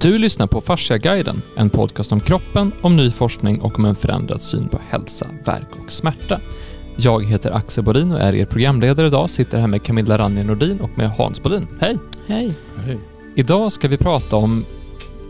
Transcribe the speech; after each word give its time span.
Du 0.00 0.18
lyssnar 0.18 0.46
på 0.46 0.60
Fasciaguiden, 0.60 1.42
en 1.56 1.70
podcast 1.70 2.12
om 2.12 2.20
kroppen, 2.20 2.72
om 2.80 2.96
ny 2.96 3.10
forskning 3.10 3.60
och 3.60 3.78
om 3.78 3.84
en 3.84 3.94
förändrad 3.94 4.40
syn 4.40 4.68
på 4.68 4.78
hälsa, 4.88 5.26
verk 5.44 5.68
och 5.84 5.92
smärta. 5.92 6.40
Jag 6.96 7.24
heter 7.24 7.50
Axel 7.50 7.84
Bodin 7.84 8.12
och 8.12 8.20
är 8.20 8.34
er 8.34 8.44
programledare 8.44 9.06
idag. 9.06 9.30
Sitter 9.30 9.58
här 9.58 9.66
med 9.66 9.82
Camilla 9.82 10.18
Ranje 10.18 10.44
Nordin 10.44 10.80
och 10.80 10.90
med 10.98 11.10
Hans 11.10 11.42
Bodin. 11.42 11.66
Hej! 11.80 11.98
Hej. 12.26 12.52
Hej. 12.76 12.98
Idag 13.34 13.72
ska 13.72 13.88
vi 13.88 13.96
prata 13.96 14.36
om 14.36 14.64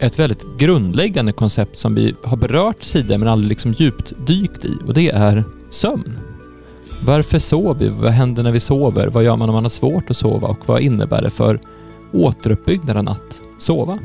ett 0.00 0.18
väldigt 0.18 0.46
grundläggande 0.58 1.32
koncept 1.32 1.76
som 1.76 1.94
vi 1.94 2.14
har 2.24 2.36
berört 2.36 2.82
tidigare 2.82 3.18
men 3.18 3.28
aldrig 3.28 3.48
liksom 3.48 3.72
djupt 3.72 4.12
dykt 4.26 4.64
i 4.64 4.78
och 4.86 4.94
det 4.94 5.10
är 5.10 5.44
sömn. 5.70 6.18
Varför 7.04 7.38
sover 7.38 7.74
vi? 7.74 7.88
Vad 7.88 8.10
händer 8.10 8.42
när 8.42 8.52
vi 8.52 8.60
sover? 8.60 9.06
Vad 9.06 9.24
gör 9.24 9.36
man 9.36 9.48
om 9.48 9.54
man 9.54 9.64
har 9.64 9.70
svårt 9.70 10.10
att 10.10 10.16
sova 10.16 10.48
och 10.48 10.68
vad 10.68 10.80
innebär 10.80 11.22
det 11.22 11.30
för 11.30 11.60
återuppbyggnaden 12.12 13.08
att 13.08 13.40
sova? 13.58 13.98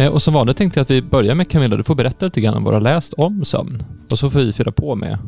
Eh, 0.00 0.12
Och 0.12 0.22
som 0.22 0.34
vanligt 0.34 0.56
tänkte 0.56 0.80
jag 0.80 0.82
att 0.84 0.90
vi 0.90 1.02
börjar 1.02 1.34
med 1.34 1.48
Camilla. 1.48 1.76
Du 1.76 1.82
får 1.82 1.94
berätta 1.94 2.26
lite 2.26 2.40
grann 2.40 2.54
om 2.54 2.64
vad 2.64 2.72
du 2.72 2.76
har 2.76 2.80
läst 2.80 3.12
om 3.12 3.44
sömn 3.44 3.84
och 4.10 4.18
så 4.18 4.30
får 4.30 4.40
vi 4.40 4.52
fylla 4.52 4.72
på 4.72 4.94
med, 4.94 5.18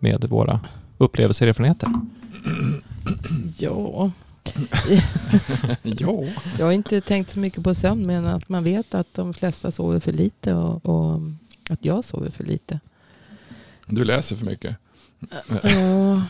med 0.00 0.24
våra 0.24 0.60
upplevelser 0.98 1.46
och 1.46 1.48
erfarenheter. 1.48 1.88
Ja, 3.58 4.10
Ja. 5.82 6.22
jag 6.58 6.64
har 6.66 6.72
inte 6.72 7.00
tänkt 7.00 7.30
så 7.30 7.38
mycket 7.38 7.64
på 7.64 7.74
sömn 7.74 8.06
men 8.06 8.26
att 8.26 8.48
man 8.48 8.64
vet 8.64 8.94
att 8.94 9.14
de 9.14 9.34
flesta 9.34 9.70
sover 9.72 10.00
för 10.00 10.12
lite 10.12 10.54
och, 10.54 10.86
och 10.86 11.20
att 11.70 11.84
jag 11.84 12.04
sover 12.04 12.30
för 12.30 12.44
lite. 12.44 12.80
Du 13.86 14.04
läser 14.04 14.36
för 14.36 14.46
mycket. 14.46 14.76
Ja, 15.62 16.22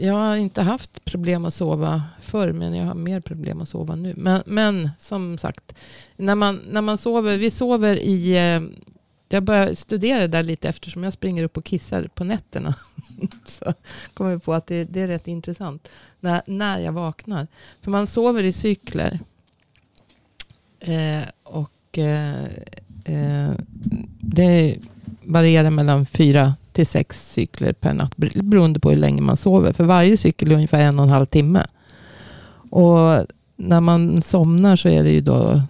jag 0.00 0.14
har 0.14 0.36
inte 0.36 0.62
haft 0.62 1.04
problem 1.04 1.44
att 1.44 1.54
sova 1.54 2.02
förr 2.22 2.52
men 2.52 2.74
jag 2.74 2.84
har 2.84 2.94
mer 2.94 3.20
problem 3.20 3.60
att 3.60 3.68
sova 3.68 3.94
nu. 3.94 4.14
Men, 4.16 4.42
men 4.46 4.90
som 4.98 5.38
sagt, 5.38 5.74
när 6.16 6.34
man, 6.34 6.60
när 6.70 6.80
man 6.80 6.98
sover, 6.98 7.38
vi 7.38 7.50
sover 7.50 7.96
i... 7.96 8.36
Eh, 8.36 8.62
jag 9.28 9.42
börjar 9.42 9.74
studera 9.74 10.28
där 10.28 10.42
lite 10.42 10.68
eftersom 10.68 11.04
jag 11.04 11.12
springer 11.12 11.44
upp 11.44 11.56
och 11.56 11.64
kissar 11.64 12.08
på 12.14 12.24
nätterna. 12.24 12.74
Så 13.44 13.74
kommer 14.14 14.30
jag 14.30 14.42
på 14.42 14.54
att 14.54 14.66
det, 14.66 14.84
det 14.84 15.00
är 15.00 15.08
rätt 15.08 15.28
intressant 15.28 15.88
när, 16.20 16.42
när 16.46 16.78
jag 16.78 16.92
vaknar. 16.92 17.46
För 17.82 17.90
man 17.90 18.06
sover 18.06 18.42
i 18.42 18.52
cykler. 18.52 19.20
Eh, 20.80 21.22
och 21.42 21.98
eh, 21.98 22.44
eh 23.04 23.52
det 24.20 24.78
varierar 25.22 25.70
mellan 25.70 26.06
fyra 26.06 26.54
till 26.74 26.86
sex 26.86 27.32
cykler 27.32 27.72
per 27.72 27.94
natt. 27.94 28.16
ber- 28.16 28.42
Beroende 28.42 28.80
på 28.80 28.90
hur 28.90 28.96
länge 28.96 29.20
man 29.22 29.36
sover. 29.36 29.72
För 29.72 29.84
varje 29.84 30.16
cykel 30.16 30.50
är 30.50 30.54
ungefär 30.54 30.80
en 30.82 30.98
och 30.98 31.04
en 31.04 31.10
halv 31.10 31.26
timme. 31.26 31.66
Och 32.70 33.26
när 33.56 33.80
man 33.80 34.22
somnar 34.22 34.76
så 34.76 34.88
är 34.88 35.04
det 35.04 35.10
ju 35.10 35.20
då 35.20 35.62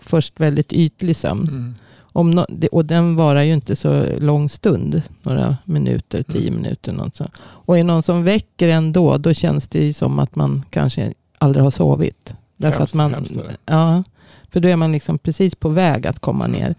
först 0.00 0.40
väldigt 0.40 0.72
ytlig 0.72 1.16
sömn. 1.16 1.48
Mm. 1.48 1.74
Om 2.00 2.30
no, 2.30 2.46
och 2.72 2.84
den 2.84 3.16
varar 3.16 3.42
ju 3.42 3.52
inte 3.54 3.76
så 3.76 4.04
lång 4.20 4.48
stund. 4.48 5.02
Några 5.22 5.56
minuter, 5.64 6.22
tio 6.22 6.48
Mm. 6.48 6.62
minuter. 6.62 6.92
Något 6.92 7.16
så. 7.16 7.26
Och 7.40 7.78
är 7.78 7.84
någon 7.84 8.02
som 8.02 8.24
väcker 8.24 8.68
en 8.68 8.92
då, 8.92 9.16
då 9.16 9.34
känns 9.34 9.68
det 9.68 9.84
ju 9.84 9.92
som 9.92 10.18
att 10.18 10.36
man 10.36 10.64
kanske 10.70 11.12
aldrig 11.38 11.64
har 11.64 11.70
sovit. 11.70 12.34
Därför 12.56 12.78
Hemskt, 12.78 12.94
att 12.94 12.96
man, 12.96 13.14
hemskt 13.14 13.34
ja, 13.66 14.02
för 14.50 14.60
då 14.60 14.68
är 14.68 14.76
man 14.76 14.92
liksom 14.92 15.18
precis 15.18 15.54
på 15.54 15.68
väg 15.68 16.06
att 16.06 16.18
komma 16.20 16.46
ner. 16.46 16.74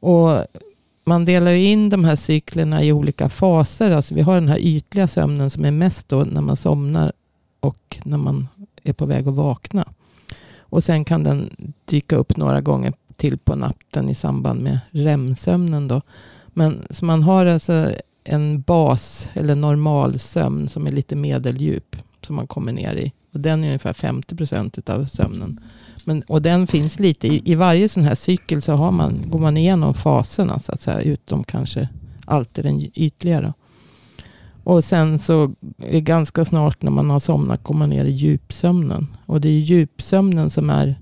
Och 0.00 0.44
man 1.08 1.24
delar 1.24 1.50
ju 1.50 1.64
in 1.64 1.90
de 1.90 2.04
här 2.04 2.16
cyklerna 2.16 2.84
i 2.84 2.92
olika 2.92 3.28
faser. 3.28 3.90
Alltså 3.90 4.14
vi 4.14 4.20
har 4.20 4.34
den 4.34 4.48
här 4.48 4.58
ytliga 4.58 5.08
sömnen 5.08 5.50
som 5.50 5.64
är 5.64 5.70
mest 5.70 6.08
då 6.08 6.24
när 6.24 6.40
man 6.40 6.56
somnar 6.56 7.12
och 7.60 7.98
när 8.04 8.18
man 8.18 8.48
är 8.84 8.92
på 8.92 9.06
väg 9.06 9.28
att 9.28 9.34
vakna. 9.34 9.88
Och 10.58 10.84
sen 10.84 11.04
kan 11.04 11.22
den 11.22 11.50
dyka 11.84 12.16
upp 12.16 12.36
några 12.36 12.60
gånger 12.60 12.92
till 13.16 13.38
på 13.38 13.56
natten 13.56 14.08
i 14.08 14.14
samband 14.14 14.60
med 14.62 14.80
REM-sömnen. 14.90 15.88
Då. 15.88 16.02
Men 16.46 16.86
så 16.90 17.04
man 17.04 17.22
har 17.22 17.46
alltså 17.46 17.92
en 18.24 18.60
bas 18.60 19.28
eller 19.32 19.54
normal 19.54 20.18
sömn 20.18 20.68
som 20.68 20.86
är 20.86 20.92
lite 20.92 21.16
medeldjup 21.16 21.96
som 22.22 22.36
man 22.36 22.46
kommer 22.46 22.72
ner 22.72 22.94
i. 22.94 23.12
Och 23.32 23.40
den 23.40 23.64
är 23.64 23.66
ungefär 23.66 23.92
50 23.92 24.36
procent 24.36 24.90
av 24.90 25.04
sömnen. 25.04 25.60
Men, 26.08 26.22
och 26.22 26.42
den 26.42 26.66
finns 26.66 26.98
lite 26.98 27.28
i, 27.28 27.42
i 27.44 27.54
varje 27.54 27.88
sån 27.88 28.02
här 28.02 28.14
cykel 28.14 28.62
så 28.62 28.72
har 28.72 28.92
man, 28.92 29.22
går 29.26 29.38
man 29.38 29.56
igenom 29.56 29.94
faserna 29.94 30.58
så 30.58 30.72
att 30.72 30.82
säga. 30.82 31.00
Utom 31.00 31.44
kanske 31.44 31.88
alltid 32.24 32.64
den 32.64 32.90
ytliga. 32.94 33.40
Då. 33.40 33.52
Och 34.64 34.84
sen 34.84 35.18
så 35.18 35.54
är 35.78 36.00
ganska 36.00 36.44
snart 36.44 36.82
när 36.82 36.90
man 36.90 37.10
har 37.10 37.20
somnat 37.20 37.62
kommer 37.62 37.78
man 37.78 37.90
ner 37.90 38.04
i 38.04 38.10
djupsömnen. 38.10 39.06
Och 39.26 39.40
det 39.40 39.48
är 39.48 39.60
djupsömnen 39.60 40.50
som 40.50 40.70
är 40.70 40.94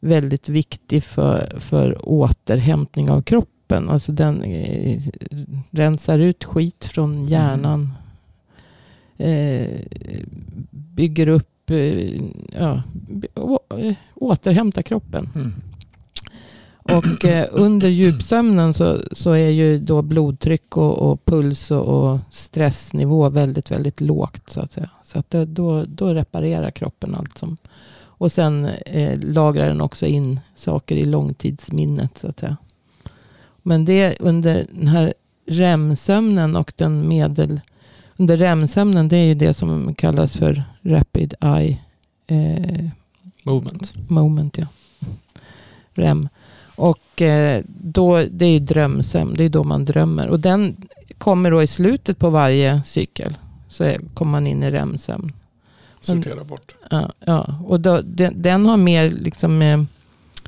väldigt 0.00 0.48
viktig 0.48 1.04
för, 1.04 1.56
för 1.60 2.08
återhämtning 2.08 3.10
av 3.10 3.22
kroppen. 3.22 3.90
Alltså 3.90 4.12
den 4.12 4.42
eh, 4.42 5.02
rensar 5.70 6.18
ut 6.18 6.44
skit 6.44 6.84
från 6.84 7.26
hjärnan. 7.26 7.92
Eh, 9.16 9.68
bygger 10.70 11.28
upp, 11.28 11.53
eh, 11.70 12.22
ja, 12.52 12.82
eh, 13.78 13.94
återhämtar 14.14 14.82
kroppen. 14.82 15.28
Mm. 15.34 15.52
Och 16.84 17.24
eh, 17.24 17.46
under 17.50 17.88
djupsömnen 17.88 18.74
så, 18.74 19.00
så 19.12 19.30
är 19.30 19.48
ju 19.48 19.78
då 19.78 20.02
blodtryck 20.02 20.76
och, 20.76 20.98
och 20.98 21.24
puls 21.24 21.70
och, 21.70 21.82
och 21.82 22.18
stressnivå 22.30 23.28
väldigt, 23.28 23.70
väldigt 23.70 24.00
lågt. 24.00 24.50
Så 24.50 24.60
att 24.60 24.72
säga. 24.72 24.90
Så 25.04 25.18
att 25.18 25.30
det, 25.30 25.44
då, 25.44 25.84
då 25.84 26.14
reparerar 26.14 26.70
kroppen 26.70 27.14
allt 27.14 27.38
som... 27.38 27.56
Och 28.16 28.32
sen 28.32 28.64
eh, 28.86 29.18
lagrar 29.20 29.68
den 29.68 29.80
också 29.80 30.06
in 30.06 30.40
saker 30.54 30.96
i 30.96 31.04
långtidsminnet. 31.04 32.18
Så 32.18 32.28
att 32.28 32.40
säga. 32.40 32.56
Men 33.62 33.84
det 33.84 34.16
under 34.20 34.66
den 34.72 34.88
här 34.88 35.14
REM-sömnen 35.46 36.56
och 36.56 36.72
den 36.76 37.08
medel... 37.08 37.60
Under 38.16 38.36
REM-sömnen 38.36 39.08
det 39.08 39.16
är 39.16 39.26
ju 39.26 39.34
det 39.34 39.54
som 39.54 39.94
kallas 39.94 40.36
för 40.36 40.62
Rapid 40.82 41.34
Eye 41.40 41.78
eh, 42.26 42.84
Movement. 43.42 43.92
moment. 44.08 44.58
Ja. 44.58 44.66
REM. 45.94 46.28
Och 46.76 47.22
eh, 47.22 47.62
då, 47.66 48.24
det 48.30 48.44
är 48.44 48.50
ju 48.50 48.58
drömsömn. 48.58 49.34
Det 49.34 49.44
är 49.44 49.48
då 49.48 49.64
man 49.64 49.84
drömmer. 49.84 50.28
Och 50.28 50.40
den 50.40 50.76
kommer 51.18 51.50
då 51.50 51.62
i 51.62 51.66
slutet 51.66 52.18
på 52.18 52.30
varje 52.30 52.82
cykel. 52.86 53.36
Så 53.68 53.84
är, 53.84 54.00
kommer 54.14 54.32
man 54.32 54.46
in 54.46 54.62
i 54.62 54.70
REM-sömn. 54.70 55.32
Sortera 56.00 56.44
bort. 56.44 56.74
Ja, 56.90 57.12
ja. 57.26 57.58
Och 57.66 57.80
då, 57.80 58.00
den, 58.04 58.42
den 58.42 58.66
har 58.66 58.76
mer 58.76 59.10
liksom 59.10 59.58
med 59.58 59.86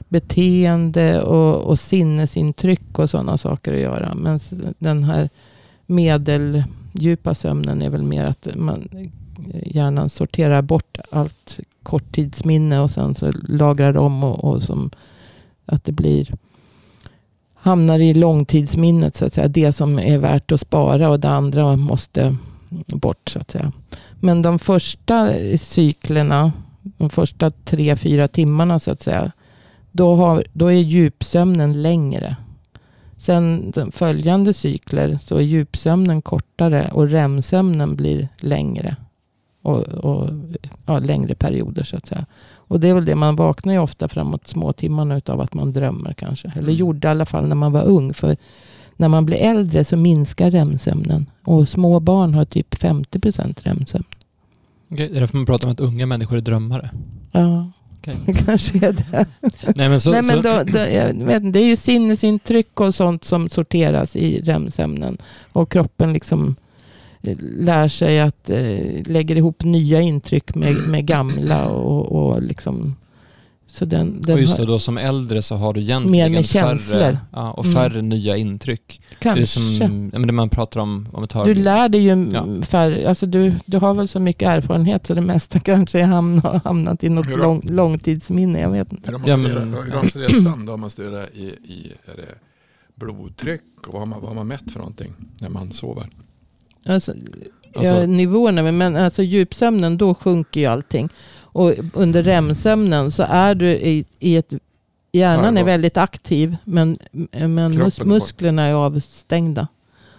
beteende 0.09 1.23
och, 1.23 1.63
och 1.63 1.79
sinnesintryck 1.79 2.99
och 2.99 3.11
sådana 3.11 3.39
saker 3.39 3.73
att 3.73 3.81
göra. 3.81 4.15
Men 4.15 4.41
den 4.79 5.05
här 5.05 5.31
Djupa 6.99 7.35
sömnen 7.35 7.83
är 7.83 7.91
väl 7.91 8.03
mer 8.03 8.25
att 8.25 8.49
man, 8.55 8.89
hjärnan 9.67 10.09
sorterar 10.09 10.63
bort 10.63 10.99
allt 11.11 11.61
korttidsminne 11.83 12.81
och 12.81 12.91
sen 12.91 13.15
så 13.15 13.33
lagrar 13.49 13.93
det 13.93 13.99
om 13.99 14.25
och, 14.25 14.45
och 14.45 14.63
som 14.63 14.91
att 15.67 15.85
det 15.85 15.93
blir 15.93 16.35
hamnar 17.67 17.99
i 17.99 18.15
långtidsminnet 18.15 19.17
så 19.17 19.25
att 19.25 19.35
säga. 19.35 19.49
Det 19.49 19.73
som 19.73 19.99
är 19.99 20.19
värt 20.19 20.53
att 20.53 20.61
spara 20.61 21.09
och 21.09 21.21
det 21.21 21.29
andra 21.29 21.77
måste 21.77 22.37
bort 22.87 23.29
så 23.29 23.39
att 23.39 23.51
säga. 23.51 23.73
Men 24.21 24.43
de 24.43 24.59
första 24.59 25.33
cyklerna, 25.59 26.53
de 26.83 27.11
första 27.11 27.51
tre, 27.51 27.97
fyra 27.97 28.29
timmarna 28.29 28.79
så 28.79 28.91
att 28.91 29.03
säga, 29.03 29.33
då, 29.93 30.15
har, 30.15 30.45
då 30.53 30.67
är 30.67 30.81
djupsömnen 30.81 31.83
längre. 31.83 32.37
Sen 33.17 33.71
de 33.71 33.93
följande 33.93 34.53
cykler 34.53 35.19
så 35.23 35.37
är 35.37 35.41
djupsömnen 35.41 36.23
kortare 36.23 36.91
och 36.93 37.09
REM-sömnen 37.11 37.97
blir 37.97 38.29
längre. 38.41 38.97
Och, 39.63 39.83
och 39.83 40.31
ja, 40.87 40.99
längre 40.99 41.35
perioder 41.35 41.85
så 41.85 41.97
att 41.97 42.07
säga. 42.07 42.27
Och 42.55 42.81
det 42.81 42.89
är 42.89 42.95
väl 42.95 43.05
det, 43.05 43.15
man 43.15 43.37
vaknar 43.37 43.73
ju 43.73 43.79
ofta 43.79 44.09
framåt 44.09 44.49
små 44.49 44.73
timmarna 44.73 45.17
utav 45.17 45.41
att 45.41 45.55
man 45.55 45.73
drömmer 45.73 46.13
kanske. 46.13 46.49
Eller 46.49 46.63
Mm. 46.63 46.75
gjorde 46.75 47.09
i 47.09 47.11
alla 47.11 47.27
fall 47.27 47.49
när 47.49 47.55
man 47.55 47.73
var 47.73 47.83
ung. 47.85 48.15
För 48.15 48.37
när 48.97 49.09
man 49.09 49.27
blir 49.27 49.37
äldre 49.37 49.85
så 49.85 49.97
minskar 49.97 50.51
REM-sömnen. 50.51 51.27
Och 51.45 51.69
små 51.69 52.01
barn 52.01 52.35
har 52.35 52.45
typ 52.45 52.75
50% 52.75 53.61
REM-sömn. 53.63 54.05
Okej, 54.91 55.09
det 55.09 55.17
är 55.17 55.21
därför 55.21 55.37
man 55.37 55.47
pratar 55.47 55.69
om 55.69 55.73
att 55.73 55.81
unga 55.81 56.07
människor 56.07 56.37
är 56.37 56.41
drömmare. 56.41 56.91
Ja, 57.33 57.71
Det 58.27 58.33
kanske 58.47 58.87
är 58.87 58.93
det. 58.93 59.27
Nej 59.77 59.89
men 59.89 60.01
så... 60.01 60.11
Nej, 60.11 60.23
men 60.23 60.43
då, 60.43 60.63
då, 60.63 60.79
jag 60.79 61.25
vet, 61.25 61.53
det 61.53 61.61
är 61.61 61.67
ju 61.67 61.77
sinnesintryck 61.77 62.81
och 62.81 62.95
sånt 62.95 63.25
som 63.25 63.51
sorteras 63.51 64.17
i 64.17 64.41
REM-sömnen. 64.41 65.19
Och 65.53 65.73
kroppen 65.73 66.13
liksom 66.13 66.57
eh, 67.23 67.37
lär 67.41 67.89
sig 67.89 68.21
att 68.21 68.51
eh, 68.51 69.03
lägger 69.07 69.37
ihop 69.37 69.65
nya 69.65 70.01
intryck 70.01 70.55
med, 70.55 70.77
med 70.77 71.07
gamla 71.07 71.67
och, 71.67 72.13
och 72.13 72.43
liksom 72.43 72.97
Så 73.79 73.85
den, 73.85 74.21
den 74.21 74.35
och 74.35 74.41
just 74.41 74.57
det, 74.57 74.67
då 74.67 74.79
som 74.79 74.99
äldre 74.99 75.43
så 75.43 75.55
har 75.57 75.73
du 75.73 75.81
egentligen 75.81 76.33
Mer 76.33 76.43
färre, 76.43 77.19
ja, 77.33 77.51
och 77.53 77.65
Mm. 77.65 77.75
färre 77.75 78.03
nya 78.03 78.37
intryck. 78.37 79.01
Det 79.09 79.15
kanske. 79.19 79.43
är 79.43 79.47
som 79.47 80.11
ja, 80.13 80.19
men 80.19 80.27
det 80.27 80.33
man 80.33 80.49
pratar 80.49 80.81
om, 80.81 81.09
om 81.13 81.23
vi 81.23 81.29
tar... 81.29 81.45
Du 81.45 81.55
lär 81.55 81.89
dig 81.89 82.01
ju 82.01 82.31
Ja. 82.33 82.63
färre, 82.67 83.09
alltså 83.09 83.27
du, 83.27 83.55
du 83.67 83.79
har 83.79 83.95
väl 83.95 84.09
så 84.09 84.21
mycket 84.21 84.49
erfarenhet 84.49 85.07
så 85.07 85.15
det 85.15 85.21
mesta 85.21 85.61
kanske 85.71 86.03
hamnat, 86.03 86.65
hamnat 86.65 87.05
i 87.05 87.09
något 87.09 87.27
lång, 87.39 87.61
långtidsminne. 87.65 88.61
Jag 88.61 88.71
vet 88.71 88.93
inte. 88.93 89.11
Hur 89.11 89.19
har 89.19 89.37
man 89.37 89.91
Ja, 90.03 90.11
studerat? 90.11 90.67
Då 90.67 90.73
har 90.73 90.77
man 90.77 90.91
studerat 90.91 91.31
i, 91.35 91.43
i 91.45 91.93
är 92.07 92.17
det 92.17 92.35
blodtryck 92.95 93.63
och 93.87 93.93
vad 93.93 94.01
har, 94.03 94.07
man, 94.07 94.21
vad 94.21 94.29
har 94.29 94.35
man 94.35 94.47
mätt 94.47 94.71
för 94.73 94.79
någonting 94.79 95.13
när 95.39 95.49
man 95.49 95.73
sover? 95.73 96.09
Alltså, 96.87 97.13
Alltså- 97.75 97.95
ja, 98.01 98.07
nivåerna, 98.07 98.73
men 98.73 98.97
alltså 98.97 99.23
djupsömnen 99.23 99.97
då 99.99 100.15
sjunker 100.15 100.61
ju 100.61 100.67
allting. 100.67 101.09
Och 101.57 101.75
under 101.93 102.23
REM-sömnen 102.23 103.11
så 103.11 103.23
är 103.29 103.55
du 103.55 103.67
i, 103.67 104.05
i 104.19 104.37
ett... 104.37 104.53
Hjärnan 105.13 105.59
är 105.59 105.65
väldigt 105.65 105.97
aktiv 105.97 106.57
men, 106.65 106.99
men 107.31 107.55
mus, 107.55 107.99
är 107.99 108.05
musklerna 108.05 108.63
är 108.63 108.73
avstängda. 108.73 109.69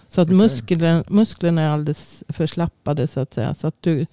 Så 0.08 0.20
att 0.20 0.26
Okej. 0.26 0.36
musklerna, 0.36 1.04
musklerna 1.08 1.62
är 1.62 1.68
alldeles 1.68 2.24
förslappade 2.28 3.08
så 3.08 3.20
att 3.20 3.34
säga. 3.34 3.54
Så 3.54 3.66
att 3.66 3.74
du, 3.80 4.06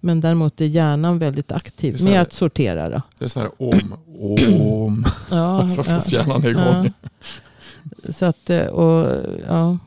men 0.00 0.20
däremot 0.20 0.60
är 0.60 0.64
hjärnan 0.64 1.18
väldigt 1.18 1.52
aktiv 1.52 2.04
med 2.04 2.20
att 2.22 2.32
sortera. 2.32 2.88
Då. 2.88 3.02
Det 3.18 3.24
är 3.24 3.28
så 3.28 3.40
här 3.40 3.62
om, 3.62 3.94
om, 4.20 5.06
Ja, 5.30 5.68
så 5.76 5.82
får 5.82 5.94
ja. 5.94 6.00
hjärnan 6.08 6.46
igång. 6.46 6.92
Ja. 7.02 8.12
Så 8.12 8.26
att, 8.26 8.50
eh, 8.50 8.66
och, 8.66 9.26
ja. 9.48 9.78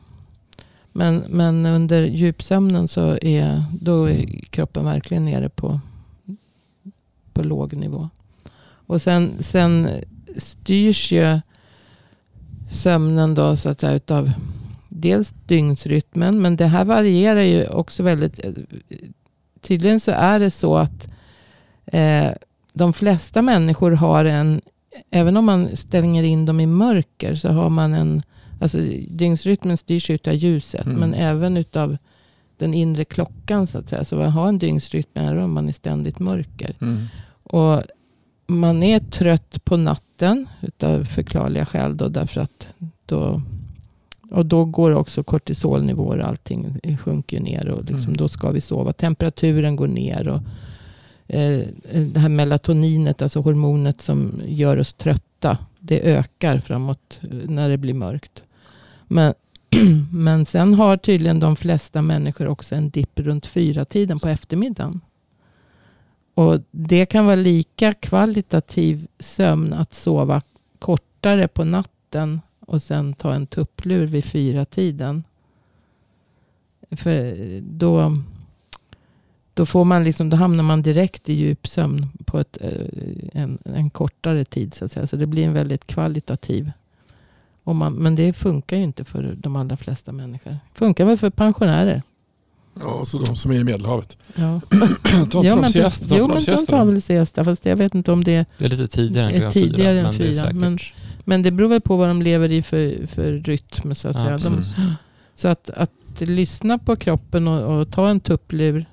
Men, 0.92 1.24
men 1.28 1.66
under 1.66 2.02
djupsömnen 2.02 2.88
så 2.88 3.18
är, 3.22 3.64
då 3.80 4.04
är 4.10 4.26
kroppen 4.50 4.84
verkligen 4.84 5.24
nere 5.24 5.48
på, 5.48 5.80
på 7.36 7.42
låg 7.42 7.72
nivå. 7.72 8.08
Och 8.86 9.02
sen, 9.02 9.32
sen 9.40 9.88
styrs 10.36 11.12
ju 11.12 11.40
sömnen 12.70 13.34
då 13.34 13.56
så 13.56 13.68
att 13.68 13.80
säga 13.80 13.94
utav 13.94 14.32
dels 14.88 15.34
dygnsrytmen. 15.46 16.42
Men 16.42 16.56
det 16.56 16.66
här 16.66 16.84
varierar 16.84 17.40
ju 17.40 17.68
också 17.68 18.02
väldigt. 18.02 18.40
Tydligen 19.60 20.00
så 20.00 20.10
är 20.10 20.40
det 20.40 20.50
så 20.50 20.76
att 20.76 21.08
eh, 21.86 22.30
de 22.72 22.92
flesta 22.92 23.42
människor 23.42 23.90
har 23.90 24.24
en 24.24 24.60
även 25.10 25.36
om 25.36 25.44
man 25.44 25.76
stänger 25.76 26.22
in 26.22 26.46
dem 26.46 26.60
i 26.60 26.66
mörker 26.66 27.34
så 27.34 27.48
har 27.48 27.68
man 27.68 27.94
en, 27.94 28.22
alltså 28.60 28.78
dygnsrytmen 29.08 29.76
styrs 29.76 30.10
utav 30.10 30.34
ljuset 30.34 30.86
Mm. 30.86 30.98
men 30.98 31.14
även 31.14 31.56
utav 31.56 31.96
den 32.58 32.74
inre 32.74 33.04
klockan 33.04 33.66
så 33.66 33.78
att 33.78 33.88
säga. 33.88 34.04
Så 34.04 34.16
man 34.16 34.30
har 34.30 34.48
en 34.48 34.58
dygnsrytm 34.58 35.10
även 35.14 35.38
om 35.38 35.54
man 35.54 35.68
är 35.68 35.72
ständigt 35.72 36.18
mörker. 36.18 36.74
Mm. 36.80 37.06
Och 37.46 37.82
man 38.46 38.82
är 38.82 38.98
trött 39.00 39.64
på 39.64 39.76
natten 39.76 40.48
utav 40.60 41.04
förklarliga 41.04 41.66
skäl 41.66 41.96
då 41.96 42.08
därför 42.08 42.40
att 42.40 42.68
då 43.06 43.42
och 44.30 44.46
då 44.46 44.64
går 44.64 44.90
också 44.90 45.22
kortisolnivåer 45.22 46.18
och 46.18 46.28
allting 46.28 46.80
sjunker 47.04 47.40
ner 47.40 47.68
och 47.68 47.80
liksom, 47.84 48.08
Mm. 48.08 48.16
då 48.16 48.28
ska 48.28 48.50
vi 48.50 48.60
sova. 48.60 48.92
Temperaturen 48.92 49.76
går 49.76 49.86
ner 49.86 50.28
och 50.28 50.40
eh, 51.26 51.60
det 52.12 52.20
här 52.20 52.28
melatoninet, 52.28 53.22
alltså 53.22 53.40
hormonet 53.40 54.00
som 54.00 54.40
gör 54.46 54.76
oss 54.76 54.94
trötta, 54.94 55.58
det 55.78 56.00
ökar 56.00 56.58
framåt 56.58 57.20
eh, 57.22 57.28
när 57.50 57.70
det 57.70 57.78
blir 57.78 57.94
mörkt. 57.94 58.42
Men, 59.08 59.34
men 60.12 60.46
sen 60.46 60.74
har 60.74 60.96
tydligen 60.96 61.40
de 61.40 61.56
flesta 61.56 62.02
människor 62.02 62.48
också 62.48 62.74
en 62.74 62.90
dipp 62.90 63.20
runt 63.20 63.46
fyra 63.46 63.84
tiden 63.84 64.20
på 64.20 64.28
eftermiddagen. 64.28 65.00
Och 66.36 66.60
det 66.70 67.06
kan 67.06 67.26
vara 67.26 67.36
lika 67.36 67.94
kvalitativ 67.94 69.06
sömn 69.18 69.72
att 69.72 69.94
sova 69.94 70.42
kortare 70.78 71.48
på 71.48 71.64
natten 71.64 72.40
och 72.60 72.82
sen 72.82 73.14
ta 73.14 73.34
en 73.34 73.46
tupplur 73.46 74.06
vid 74.06 74.24
fyra 74.24 74.64
tiden. 74.64 75.24
För 76.90 77.36
då, 77.60 78.18
då, 79.54 79.66
får 79.66 79.84
man 79.84 80.04
liksom, 80.04 80.30
då 80.30 80.36
hamnar 80.36 80.64
man 80.64 80.82
direkt 80.82 81.28
i 81.28 81.32
djupsömn 81.32 82.06
på 82.24 82.38
ett, 82.38 82.58
eh, 82.60 82.86
en, 83.32 83.58
en 83.64 83.90
kortare 83.90 84.44
tid. 84.44 84.74
Så, 84.74 84.84
att 84.84 84.92
säga. 84.92 85.06
så 85.06 85.16
det 85.16 85.26
blir 85.26 85.46
en 85.46 85.54
väldigt 85.54 85.86
kvalitativ. 85.86 86.70
Man, 87.62 87.94
men 87.94 88.14
det 88.14 88.32
funkar 88.32 88.76
ju 88.76 88.82
inte 88.82 89.04
för 89.04 89.36
de 89.38 89.56
allra 89.56 89.76
flesta 89.76 90.12
människor. 90.12 90.56
Funkar 90.74 91.04
väl 91.04 91.18
för 91.18 91.30
pensionärer. 91.30 92.02
Ja, 92.80 93.04
så 93.04 93.18
de 93.18 93.36
som 93.36 93.50
är 93.50 93.54
i 93.54 93.64
Medelhavet. 93.64 94.16
Ja. 94.34 94.60
Ta 95.30 95.44
jo, 95.44 95.52
inte 95.52 95.56
men 95.56 97.00
siesta. 97.00 97.44
Fast 97.44 97.66
jag 97.66 97.76
vet 97.76 97.94
inte 97.94 98.12
om 98.12 98.24
det 98.24 98.34
är 98.34 98.46
Det 98.58 98.64
är 98.64 98.68
lite 98.68 98.88
tidigare 98.88 99.30
än 99.30 99.42
Är 99.42 99.50
tidigare 99.50 99.92
fyra. 99.92 99.98
än 99.98 100.02
men 100.04 100.18
det 100.18 100.34
fyra, 100.34 100.50
men- 100.52 100.78
Men 101.28 101.42
det 101.42 101.50
beror 101.50 101.68
väl 101.68 101.80
på 101.80 101.96
vad 101.96 102.08
de 102.08 102.22
lever 102.22 102.48
i 102.52 102.62
för, 102.62 103.06
för 103.06 103.32
rytm. 103.32 103.94
Så 103.94 104.08
att, 104.08 104.16
Ja, 104.16 104.24
säga. 104.24 104.38
De, 104.38 104.62
så 105.36 105.48
att, 105.48 105.70
att 105.70 105.90
lyssna 106.20 106.78
på 106.78 106.96
kroppen 106.96 107.48
och, 107.48 107.78
och 107.80 107.90
ta 107.90 108.08
en 108.08 108.20
tupplur 108.20 108.86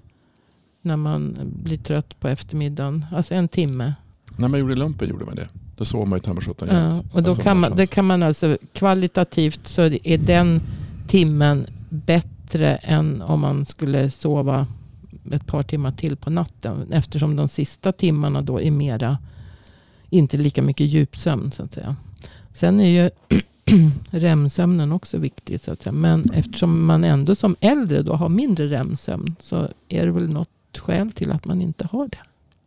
när 0.81 0.97
man 0.97 1.37
blir 1.63 1.77
trött 1.77 2.19
på 2.19 2.27
eftermiddagen. 2.27 3.05
Alltså 3.11 3.33
en 3.33 3.47
timme. 3.47 3.93
När 4.37 4.47
man 4.47 4.59
gjorde 4.59 4.75
lumpen 4.75 5.09
gjorde 5.09 5.25
man 5.25 5.35
det. 5.35 5.47
Då 5.77 5.85
sov 5.85 6.07
man 6.07 6.17
i 6.19 6.21
Tammersjutton 6.21 6.67
Ja, 6.71 7.03
och 7.11 7.23
då 7.23 7.29
Alltså, 7.29 7.43
kan 7.43 7.59
man, 7.59 7.75
det 7.75 7.87
kan 7.87 8.05
man 8.05 8.23
alltså 8.23 8.57
kvalitativt 8.73 9.67
så 9.67 9.81
är 9.81 10.17
den 10.17 10.61
timmen 11.07 11.65
bättre 11.89 12.29
än 12.61 13.21
om 13.21 13.39
man 13.39 13.65
skulle 13.65 14.09
sova 14.09 14.67
ett 15.31 15.47
par 15.47 15.63
timmar 15.63 15.91
till 15.91 16.15
på 16.15 16.29
natten. 16.29 16.91
Eftersom 16.91 17.35
de 17.35 17.47
sista 17.47 17.91
timmarna 17.91 18.41
då 18.41 18.61
är 18.61 18.71
mera, 18.71 19.17
inte 20.09 20.37
lika 20.37 20.61
mycket 20.61 20.87
djupsömn 20.87 21.51
så 21.51 21.63
att 21.63 21.73
säga. 21.73 21.95
Sen 22.53 22.79
är 22.79 22.89
ju 23.03 23.09
REM-sömnen 24.11 24.91
också 24.91 25.17
viktig 25.17 25.61
så 25.61 25.71
att 25.71 25.81
säga. 25.81 25.93
Men 25.93 26.31
eftersom 26.33 26.85
man 26.85 27.03
ändå 27.03 27.35
som 27.35 27.55
äldre 27.59 28.01
då 28.01 28.13
har 28.13 28.29
mindre 28.29 28.67
REM-sömn 28.67 29.35
så 29.39 29.69
är 29.89 30.05
det 30.05 30.11
väl 30.11 30.29
något 30.29 30.49
skäl 30.77 31.11
till 31.11 31.31
att 31.31 31.45
man 31.45 31.61
inte 31.61 31.87
har 31.91 32.07
det. 32.07 32.17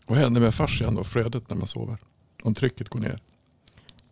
Vad 0.07 0.19
händer 0.19 0.41
med 0.41 0.55
fascian 0.55 0.95
då, 0.95 1.05
flödet 1.05 1.51
när 1.51 1.57
man 1.57 1.67
sover? 1.67 1.99
Om 2.43 2.55
trycket 2.55 2.89
går 2.89 3.01
ner. 3.01 3.21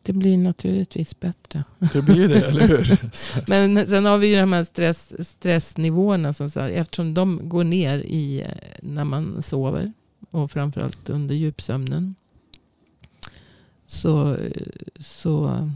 Det 0.04 0.12
blir 0.12 0.36
naturligtvis 0.38 1.20
bättre. 1.20 1.64
Det 1.92 2.02
blir 2.02 2.28
det, 2.28 2.40
eller 2.40 2.68
hur? 2.68 2.98
Men 3.48 3.86
sen 3.86 4.04
har 4.04 4.18
vi 4.18 4.34
ju 4.34 4.40
de 4.40 4.52
här 4.52 4.64
stress, 4.64 5.28
stressnivåerna. 5.28 6.32
Som 6.32 6.50
så, 6.50 6.60
eftersom 6.60 7.14
de 7.14 7.48
går 7.48 7.64
ner 7.64 7.98
i, 7.98 8.44
när 8.82 9.04
man 9.04 9.42
sover. 9.42 9.92
Och 10.30 10.50
framförallt 10.50 11.10
under 11.10 11.34
djupsömnen. 11.34 12.14
Så, 13.86 14.36
så 14.98 15.68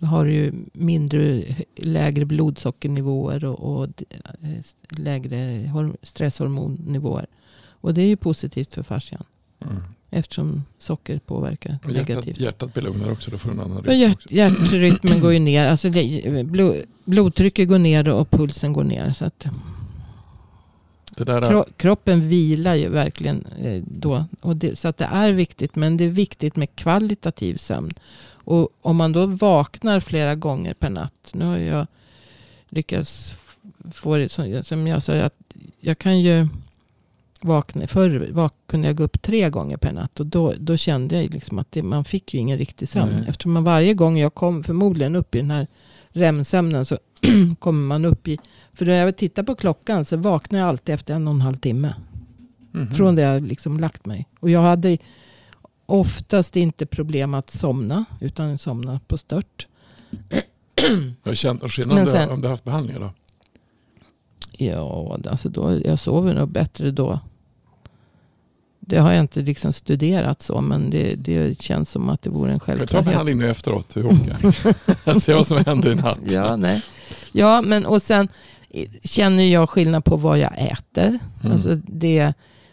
har 0.00 0.24
du 0.24 0.32
ju 0.32 0.52
mindre, 0.72 1.42
lägre 1.76 2.24
blodsockernivåer 2.24 3.44
och, 3.44 3.80
och 3.80 4.02
eh, 4.08 4.60
lägre 4.88 5.68
hor- 5.72 5.96
stresshormonnivåer. 6.02 7.26
Och 7.68 7.94
det 7.94 8.02
är 8.02 8.06
ju 8.06 8.16
positivt 8.16 8.74
för 8.74 8.82
fascian. 8.82 9.24
Mm. 9.60 9.82
Eftersom 10.10 10.64
socker 10.78 11.18
påverkar 11.18 11.78
Och 11.84 11.90
hjärtat, 11.90 12.08
negativt. 12.08 12.40
hjärtat 12.40 12.74
blir 12.74 12.82
lugnare 12.82 13.12
också, 13.12 13.30
då 13.30 13.38
får 13.38 13.50
en 13.50 13.60
annan 13.60 13.82
rytm 13.82 14.00
hjärt, 14.00 14.30
hjärtrytmen 14.30 15.20
går 15.20 15.32
ju 15.32 15.38
ner. 15.38 15.66
Alltså 15.66 15.90
blod, 16.44 16.76
blodtrycket 17.04 17.68
går 17.68 17.78
ner 17.78 18.08
och 18.08 18.30
pulsen 18.30 18.72
går 18.72 18.84
ner. 18.84 19.12
Så 19.12 19.24
att 19.24 19.46
där, 21.16 21.48
kro, 21.48 21.64
kroppen 21.76 22.28
vilar 22.28 22.74
ju 22.74 22.88
verkligen 22.88 23.46
eh, 23.62 23.82
då. 23.86 24.24
Och 24.40 24.56
det, 24.56 24.78
så 24.78 24.88
att 24.88 24.96
det 24.96 25.08
är 25.12 25.32
viktigt. 25.32 25.76
Men 25.76 25.96
det 25.96 26.04
är 26.04 26.08
viktigt 26.08 26.56
med 26.56 26.76
kvalitativ 26.76 27.56
sömn. 27.56 27.94
Och 28.32 28.68
om 28.80 28.96
man 28.96 29.12
då 29.12 29.26
vaknar 29.26 30.00
flera 30.00 30.34
gånger 30.34 30.74
per 30.74 30.90
natt. 30.90 31.30
Nu 31.32 31.44
har 31.44 31.58
jag 31.58 31.86
lyckats 32.68 33.36
få 33.94 34.16
det 34.16 34.28
som, 34.28 34.64
som 34.64 34.86
jag 34.86 35.02
sa. 35.02 35.12
Att 35.12 35.34
jag 35.80 35.98
kan 35.98 36.20
ju 36.20 36.48
vakna. 37.40 37.86
Förr 37.86 38.28
vak, 38.32 38.54
kunde 38.66 38.86
jag 38.88 38.96
gå 38.96 39.02
upp 39.04 39.22
tre 39.22 39.50
gånger 39.50 39.76
per 39.76 39.92
natt. 39.92 40.20
Och 40.20 40.26
då, 40.26 40.54
då 40.58 40.76
kände 40.76 41.22
jag 41.22 41.34
liksom 41.34 41.58
att 41.58 41.72
det, 41.72 41.82
man 41.82 42.04
fick 42.04 42.34
ju 42.34 42.40
ingen 42.40 42.58
riktig 42.58 42.88
sömn. 42.88 43.12
Nej. 43.12 43.24
Eftersom 43.28 43.52
man 43.52 43.64
varje 43.64 43.94
gång 43.94 44.18
jag 44.18 44.34
kom 44.34 44.64
förmodligen 44.64 45.16
upp 45.16 45.34
i 45.34 45.38
den 45.38 45.50
här 45.50 45.66
REM-sömnen 46.08 46.84
så 46.86 46.98
kommer 47.58 47.86
man 47.86 48.04
upp 48.04 48.28
i. 48.28 48.38
För 48.72 48.86
när 48.86 48.94
jag 48.94 49.16
tittar 49.16 49.42
på 49.42 49.54
klockan 49.54 50.04
så 50.04 50.16
vaknar 50.16 50.58
jag 50.58 50.68
alltid 50.68 50.94
efter 50.94 51.14
en 51.14 51.28
och 51.28 51.34
en 51.34 51.40
halv 51.40 51.56
timme. 51.56 51.94
Mhm. 52.72 52.90
Från 52.94 53.14
det 53.14 53.22
jag 53.22 53.42
liksom 53.46 53.80
lagt 53.80 54.06
mig. 54.06 54.28
Och 54.40 54.50
jag 54.50 54.62
hade 54.62 54.98
oftast 55.86 56.56
inte 56.56 56.86
problem 56.86 57.34
att 57.34 57.50
somna. 57.50 58.04
Utan 58.20 58.58
somna 58.58 59.00
på 59.06 59.18
stört. 59.18 59.66
Jag 61.22 61.30
har 61.30 61.34
känt 61.34 61.60
någon 61.62 61.70
skillnad 61.70 62.30
om 62.30 62.40
du- 62.40 62.42
du 62.42 62.48
haft 62.48 62.64
behandlingar 62.64 63.00
då? 63.00 63.10
Ja, 64.66 65.18
alltså 65.30 65.48
då, 65.48 65.80
jag 65.84 65.98
sover 65.98 66.34
nog 66.34 66.48
bättre 66.48 66.90
då. 66.90 67.18
Det 68.80 68.98
har 68.98 69.12
jag 69.12 69.20
inte 69.20 69.40
liksom 69.42 69.72
studerat 69.72 70.42
så. 70.42 70.60
Men 70.60 70.90
det, 70.90 71.14
det 71.14 71.62
känns 71.62 71.90
som 71.90 72.08
att 72.08 72.22
det 72.22 72.30
vore 72.30 72.50
en 72.52 72.54
vi 72.54 72.58
ta 72.60 72.64
självklarhet. 72.66 73.04
behandling 73.10 73.38
nu 73.38 73.50
efteråt? 73.50 73.96
Hur 73.96 74.06
orkar? 74.08 75.14
Se 75.20 75.34
vad 75.34 75.46
som 75.46 75.64
händer 75.66 75.92
i 75.92 75.94
natt. 75.94 76.18
Ja, 76.28 76.56
nej. 76.56 76.82
ja, 77.32 77.62
men 77.62 77.86
och 77.86 78.02
sen 78.02 78.28
eh, 78.70 78.88
känner 79.04 79.44
jag 79.44 79.70
skillnad 79.70 80.04
på 80.04 80.16
vad 80.16 80.38
jag 80.38 80.52
äter. 80.58 81.18
Mm. 81.40 81.52
Alltså 81.52 81.74
det, 81.86 82.32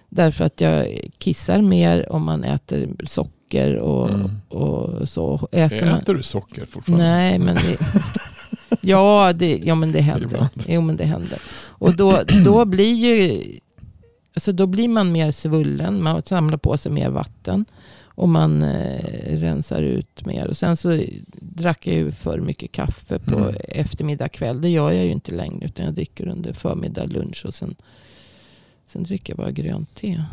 därför 0.09 0.43
att 0.45 0.61
jag 0.61 0.99
kissar 1.17 1.61
mer 1.61 2.11
om 2.11 2.23
man 2.23 2.43
äter 2.43 2.89
socker 3.05 3.31
socker 3.47 3.75
och, 3.77 4.09
Mm. 4.09 4.31
och 4.49 5.09
så. 5.09 5.47
Äter 5.51 5.85
man, 5.85 5.99
Äter 5.99 6.13
du 6.13 6.23
socker 6.23 6.65
fortfarande? 6.65 7.05
nej, 7.05 7.39
men 7.39 7.55
det, 7.55 7.77
ja, 8.81 9.33
det, 9.33 9.57
ja, 9.57 9.75
men 9.75 9.91
det 9.91 10.01
händer. 10.01 10.49
Jo, 10.67 10.81
men 10.81 10.97
det 10.97 11.05
händer. 11.05 11.39
Och 11.57 11.95
då, 11.95 12.21
då 12.45 12.65
blir 12.65 12.93
ju, 12.93 13.43
alltså 14.33 14.51
då 14.51 14.67
blir 14.67 14.87
man 14.87 15.11
mer 15.11 15.31
svullen. 15.31 16.03
Man 16.03 16.21
samlar 16.21 16.57
på 16.57 16.77
sig 16.77 16.91
mer 16.91 17.09
vatten. 17.09 17.65
Och 18.19 18.29
man 18.29 18.63
eh, 18.63 19.37
rensar 19.37 19.81
ut 19.81 20.25
mer. 20.25 20.47
Och 20.47 20.57
sen 20.57 20.77
så 20.77 21.01
drack 21.33 21.87
jag 21.87 21.95
ju 21.95 22.11
för 22.11 22.39
mycket 22.39 22.71
kaffe 22.71 23.19
på 23.19 23.35
Mm. 23.37 23.55
eftermiddag 23.69 24.29
kväll. 24.29 24.61
Det 24.61 24.69
gör 24.69 24.91
jag 24.91 25.05
ju 25.05 25.11
inte 25.11 25.31
längre. 25.31 25.65
Utan 25.65 25.85
jag 25.85 25.93
dricker 25.93 26.27
under 26.27 26.53
förmiddag, 26.53 27.05
lunch 27.05 27.45
och 27.45 27.53
sen, 27.53 27.75
sen 28.87 29.03
dricker 29.03 29.33
jag 29.33 29.37
bara 29.37 29.51
grönt 29.51 29.95
te. 29.95 30.23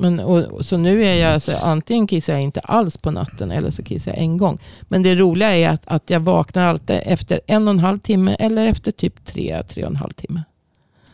Men, 0.00 0.20
och, 0.20 0.38
och, 0.42 0.66
så 0.66 0.76
nu 0.76 1.04
är 1.04 1.14
jag, 1.14 1.34
alltså, 1.34 1.56
antingen 1.56 2.06
kissar 2.06 2.32
jag 2.32 2.42
inte 2.42 2.60
alls 2.60 2.96
på 2.96 3.10
natten 3.10 3.50
eller 3.50 3.70
så 3.70 3.82
kissar 3.82 4.10
jag 4.10 4.18
en 4.18 4.36
gång. 4.36 4.58
Men 4.82 5.02
det 5.02 5.14
roliga 5.14 5.56
är 5.56 5.68
att, 5.68 5.82
att 5.84 6.10
jag 6.10 6.20
vaknar 6.20 6.66
alltid 6.66 7.00
efter 7.06 7.40
en 7.46 7.68
och 7.68 7.74
en 7.74 7.78
halv 7.80 7.98
timme 7.98 8.36
eller 8.38 8.66
efter 8.66 8.92
typ 8.92 9.24
tre, 9.24 9.62
tre 9.68 9.82
och 9.84 9.90
en 9.90 9.96
halv 9.96 10.12
timme. 10.12 10.42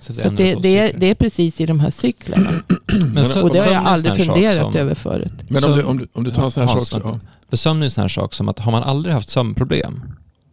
Så 0.01 0.15
Så 0.15 0.29
att 0.29 0.37
det, 0.37 0.55
det, 0.55 0.79
är, 0.79 0.99
det 0.99 1.11
är 1.11 1.15
precis 1.15 1.61
i 1.61 1.67
de 1.67 1.81
här 1.81 1.91
cyklerna. 1.91 2.51
Men 3.15 3.25
så- 3.25 3.43
Och 3.43 3.51
det 3.53 3.59
har 3.59 3.73
jag 3.73 3.85
aldrig 3.85 4.27
funderat 4.27 4.65
som- 4.65 4.77
över 4.77 4.95
förut. 4.95 5.33
Men 5.49 5.63
Så- 5.63 5.69
om 5.73 5.77
du, 5.79 5.83
om, 5.85 5.99
du, 5.99 6.09
om 6.13 6.25
du 6.25 6.31
tar 6.31 6.45
en 6.45 6.51
sån 6.51 6.69
här 6.69 6.79
sak 6.79 6.89
så, 6.89 7.01
ja. 7.05 7.21
För 7.51 7.57
sömn 7.57 7.81
är 7.83 7.85
en 7.85 7.91
sån 7.91 8.03
här 8.03 8.09
sak 8.09 8.35
som 8.35 8.49
att 8.49 8.59
har 8.59 8.73
man 8.73 8.83
aldrig 8.83 9.15
haft 9.15 9.29
sömnproblem 9.29 10.03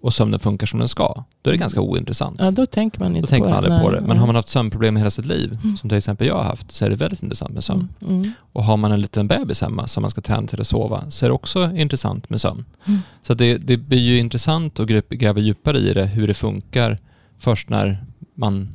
och 0.04 0.14
sömnen 0.14 0.40
funkar 0.40 0.68
som 0.68 0.80
den 0.80 0.88
ska, 0.88 1.24
då 1.42 1.50
är 1.50 1.52
det 1.52 1.58
ganska 1.58 1.82
ointressant. 1.82 2.38
Ja, 2.40 2.52
då 2.52 2.66
tänker 2.66 3.00
man 3.00 3.12
Då 3.12 3.18
inte 3.18 3.30
tänker 3.30 3.44
på 3.48 3.50
man 3.50 3.58
aldrig 3.64 3.82
på 3.82 3.92
det. 3.92 4.02
Men 4.02 4.18
har 4.18 4.26
man 4.28 4.36
haft 4.36 4.48
sömnproblem 4.48 4.96
hela 4.96 5.10
sitt 5.10 5.26
liv, 5.26 5.60
Mm. 5.64 5.78
som 5.78 5.90
till 5.90 5.98
exempel 5.98 6.28
jag 6.28 6.36
har 6.36 6.44
haft, 6.44 6.72
så 6.72 6.86
är 6.86 6.90
det 6.90 6.96
väldigt 6.96 7.24
intressant 7.24 7.54
med 7.54 7.64
sömn. 7.64 7.90
Mm, 8.02 8.16
mm. 8.16 8.32
Och 8.54 8.64
har 8.64 8.78
man 8.78 8.92
en 8.92 9.02
liten 9.02 9.28
bebis 9.28 9.62
hemma 9.62 9.88
som 9.88 10.02
man 10.02 10.12
ska 10.12 10.22
träna 10.22 10.48
till 10.48 10.62
att 10.62 10.68
sova, 10.68 11.12
så 11.12 11.26
är 11.26 11.30
det 11.30 11.34
också 11.34 11.72
intressant 11.76 12.30
med 12.30 12.42
sömn. 12.42 12.66
Mm. 12.86 13.00
Så 13.22 13.34
det, 13.34 13.58
det 13.58 13.78
blir 13.78 14.00
ju 14.00 14.18
intressant 14.18 14.80
att 14.80 14.88
gräva- 15.10 15.40
djupare 15.40 15.78
i 15.78 15.94
det, 15.94 16.06
hur 16.06 16.28
det 16.28 16.34
funkar 16.34 16.98
först 17.40 17.70
när 17.70 18.06
man 18.36 18.70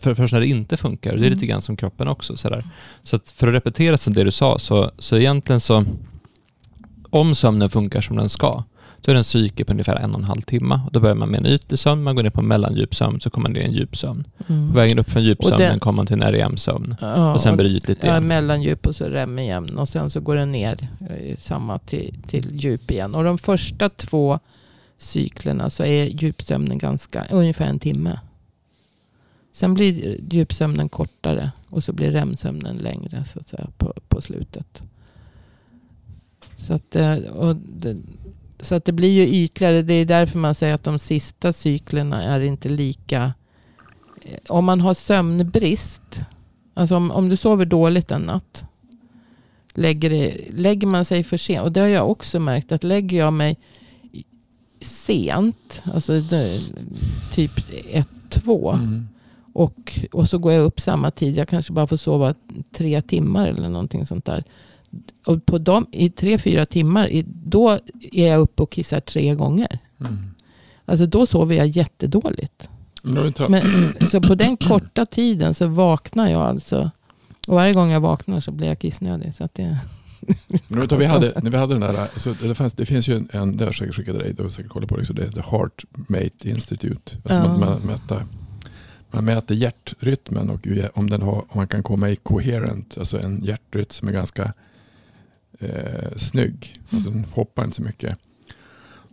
för 0.00 0.14
först 0.14 0.32
när 0.32 0.40
det 0.40 0.46
inte 0.46 0.76
funkar. 0.76 1.10
Det 1.10 1.16
är 1.16 1.18
Mm. 1.18 1.30
lite 1.34 1.46
grann 1.46 1.62
som 1.62 1.76
kroppen 1.76 2.08
också. 2.08 2.36
Sådär. 2.36 2.64
Så 3.02 3.16
att 3.16 3.30
för 3.30 3.48
att 3.48 3.54
repetera 3.54 3.96
det 4.06 4.24
du 4.24 4.30
sa, 4.30 4.58
så, 4.58 4.90
så 4.98 5.16
egentligen 5.16 5.60
så 5.60 5.84
om 7.10 7.34
sömnen 7.34 7.70
funkar 7.70 8.00
som 8.00 8.16
den 8.16 8.28
ska, 8.28 8.64
då 9.04 9.10
är 9.10 9.14
det 9.14 9.20
en 9.20 9.24
cykel 9.24 9.66
på 9.66 9.72
ungefär 9.72 9.96
en 9.96 10.12
och 10.14 10.18
en 10.18 10.24
halv 10.24 10.40
timme. 10.40 10.80
Och 10.86 10.92
då 10.92 11.00
börjar 11.00 11.14
man 11.14 11.28
med 11.28 11.40
en 11.40 11.46
ytlig 11.46 11.78
sömn, 11.78 12.02
man 12.02 12.14
går 12.16 12.22
ner 12.22 12.30
på 12.30 12.42
mellandjupsömn, 12.42 13.20
så 13.20 13.30
kommer 13.30 13.48
man 13.48 13.52
ner 13.52 13.60
i 13.60 13.64
en 13.64 13.72
djupsömn. 13.72 14.24
Mm. 14.48 14.68
På 14.68 14.74
vägen 14.78 14.98
upp 14.98 15.10
från 15.10 15.24
djupsömnen 15.24 15.58
den- 15.60 15.80
kommer 15.80 15.96
man 15.96 16.06
till 16.06 16.22
en 16.22 16.32
REM-sömn. 16.32 16.94
Ja, 17.00 17.34
Och 17.34 17.40
sen 17.40 17.56
blir 17.56 17.68
det 17.68 17.76
ytligt 17.76 17.98
ja, 18.02 18.08
igen. 18.10 18.26
mellandjup 18.26 18.86
och 18.86 18.96
så 18.96 19.04
rem 19.08 19.38
igen. 19.38 19.78
Och 19.78 19.88
sen 19.88 20.10
så 20.10 20.20
går 20.20 20.36
den 20.36 20.52
ner 20.52 20.88
eh, 21.10 21.36
samma 21.38 21.78
till, 21.78 22.14
till 22.26 22.56
djup 22.56 22.90
igen. 22.90 23.14
Och 23.14 23.24
de 23.24 23.38
första 23.38 23.88
två 23.88 24.38
cyklerna 24.98 25.70
så 25.70 25.84
är 25.84 26.04
djupsömnen 26.04 26.78
ganska, 26.78 27.26
ungefär 27.30 27.66
en 27.66 27.78
timme. 27.78 28.20
Sen 29.52 29.74
blir 29.74 30.18
djupsömnen 30.30 30.88
kortare 30.88 31.50
och 31.68 31.84
så 31.84 31.92
blir 31.92 32.10
REM-sömnen 32.10 32.76
längre 32.76 33.24
så 33.24 33.38
att 33.38 33.48
säga 33.48 33.66
på, 33.78 33.92
på 34.08 34.20
slutet. 34.20 34.82
Så 36.56 36.74
att, 36.74 36.96
eh, 36.96 37.14
och 37.16 37.56
det, 37.56 37.96
så 38.62 38.74
att 38.74 38.84
det 38.84 38.92
blir 38.92 39.12
ju 39.12 39.44
ytligare. 39.44 39.82
Det 39.82 39.94
är 39.94 40.04
därför 40.06 40.38
man 40.38 40.54
säger 40.54 40.74
att 40.74 40.84
de 40.84 40.98
sista 40.98 41.52
cyklerna 41.52 42.22
är 42.22 42.40
inte 42.40 42.68
lika. 42.68 43.32
eh, 44.24 44.38
Om 44.48 44.64
man 44.64 44.80
har 44.80 44.94
sömnbrist, 44.94 46.20
alltså 46.74 46.96
om, 46.96 47.10
om 47.10 47.28
du 47.28 47.36
sover 47.36 47.64
dåligt 47.66 48.10
en 48.10 48.22
natt. 48.22 48.64
Lägger, 49.74 50.10
det, 50.10 50.36
lägger 50.50 50.86
man 50.86 51.04
sig 51.04 51.24
för 51.24 51.36
sent, 51.36 51.64
och 51.64 51.72
det 51.72 51.80
har 51.80 51.88
jag 51.88 52.10
också 52.10 52.38
märkt, 52.38 52.72
att 52.72 52.84
lägger 52.84 53.18
jag 53.18 53.32
mig 53.32 53.56
sent, 54.80 55.82
alltså 55.94 56.22
typ 57.34 57.50
ett, 57.90 58.08
två. 58.28 58.70
Mm. 58.72 59.08
Och, 59.54 60.00
och 60.12 60.28
så 60.28 60.38
går 60.38 60.52
jag 60.52 60.64
upp 60.64 60.80
samma 60.80 61.10
tid. 61.10 61.36
Jag 61.36 61.48
kanske 61.48 61.72
bara 61.72 61.86
får 61.86 61.96
sova 61.96 62.34
tre 62.72 63.02
timmar 63.02 63.46
eller 63.46 63.68
någonting 63.68 64.06
sånt 64.06 64.24
där. 64.24 64.44
Och 65.26 65.46
på 65.46 65.58
dem, 65.58 65.86
i 65.92 66.10
tre, 66.10 66.38
fyra 66.38 66.66
timmar, 66.66 67.08
i, 67.08 67.24
då 67.44 67.78
är 68.12 68.28
jag 68.28 68.40
uppe 68.40 68.62
och 68.62 68.72
kissar 68.72 69.00
tre 69.00 69.34
gånger. 69.34 69.78
Mm. 70.00 70.16
Alltså 70.84 71.06
då 71.06 71.26
sover 71.26 71.56
jag 71.56 71.66
jättedåligt. 71.66 72.68
Men 73.48 74.08
så 74.08 74.20
på 74.20 74.34
den 74.34 74.56
korta 74.56 75.06
tiden 75.06 75.54
så 75.54 75.66
vaknar 75.66 76.30
jag 76.30 76.40
alltså. 76.42 76.90
Och 77.46 77.54
varje 77.54 77.74
gång 77.74 77.90
jag 77.90 78.00
vaknar 78.00 78.40
så 78.40 78.50
blir 78.50 78.68
jag 78.68 78.78
kissnödig. 78.78 79.34
Så 79.34 79.44
att 79.44 79.54
det, 79.54 79.78
men 80.68 80.80
vi, 80.80 80.86
tar, 80.88 80.96
vi 80.96 81.04
hade, 81.04 81.40
när 81.42 81.50
vi 81.50 81.56
hade 81.56 81.74
den 81.74 81.80
där, 81.80 82.18
så 82.18 82.34
det, 82.42 82.54
fanns, 82.54 82.72
det 82.72 82.86
finns 82.86 83.08
ju 83.08 83.16
en, 83.16 83.28
en 83.32 83.56
det 83.56 83.64
har 83.64 83.68
jag 83.68 83.74
säkert 83.74 83.94
skickat 83.94 84.18
dig, 84.18 84.32
du 84.32 84.42
har 84.42 84.50
säkert 84.50 84.70
kollat 84.70 84.88
på 84.88 84.96
det, 84.96 85.06
så 85.06 85.12
det 85.12 85.24
heter 85.24 85.44
HeartMate 85.50 86.48
Institute. 86.50 87.16
Alltså 87.16 87.38
Ja. 87.38 87.48
man, 87.48 87.60
man, 87.60 87.80
mäter, 87.80 88.26
man 89.10 89.24
mäter 89.24 89.54
hjärtrytmen 89.54 90.50
och 90.50 90.66
om, 90.94 91.10
den 91.10 91.22
har, 91.22 91.34
om 91.34 91.46
man 91.52 91.68
kan 91.68 91.82
komma 91.82 92.10
i 92.10 92.16
coherent, 92.16 92.98
alltså 92.98 93.20
en 93.20 93.44
hjärtrytm 93.44 93.90
som 93.90 94.08
är 94.08 94.12
ganska 94.12 94.52
eh, 95.62 96.16
snygg, 96.16 96.80
alltså 96.90 97.10
den 97.10 97.24
hoppar 97.24 97.64
inte 97.64 97.76
så 97.76 97.82
mycket. 97.82 98.18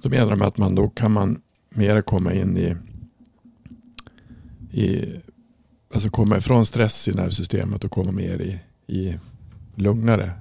Då 0.01 0.10
menar 0.10 0.29
de 0.32 0.41
att 0.41 0.58
man 0.58 0.75
då 0.75 0.89
kan 0.89 1.12
man 1.12 1.41
mer 1.70 2.01
komma 2.01 2.34
in 2.34 2.58
i, 2.58 2.75
i 4.82 5.15
alltså 5.94 6.10
komma 6.10 6.38
ifrån 6.38 6.65
stress 6.65 7.08
i 7.08 7.12
nervsystemet 7.12 7.84
och 7.84 7.91
komma 7.91 8.12
mer 8.12 8.41
i, 8.41 8.60
i 8.96 9.18
lugnare. 9.75 10.32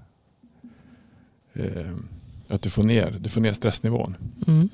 Eh, 1.53 1.97
att 2.49 2.62
du 2.62 2.71
får, 2.71 2.83
ner, 2.83 3.19
du 3.21 3.29
får 3.29 3.41
ner 3.41 3.53
stressnivån. 3.53 4.17
mm. 4.47 4.69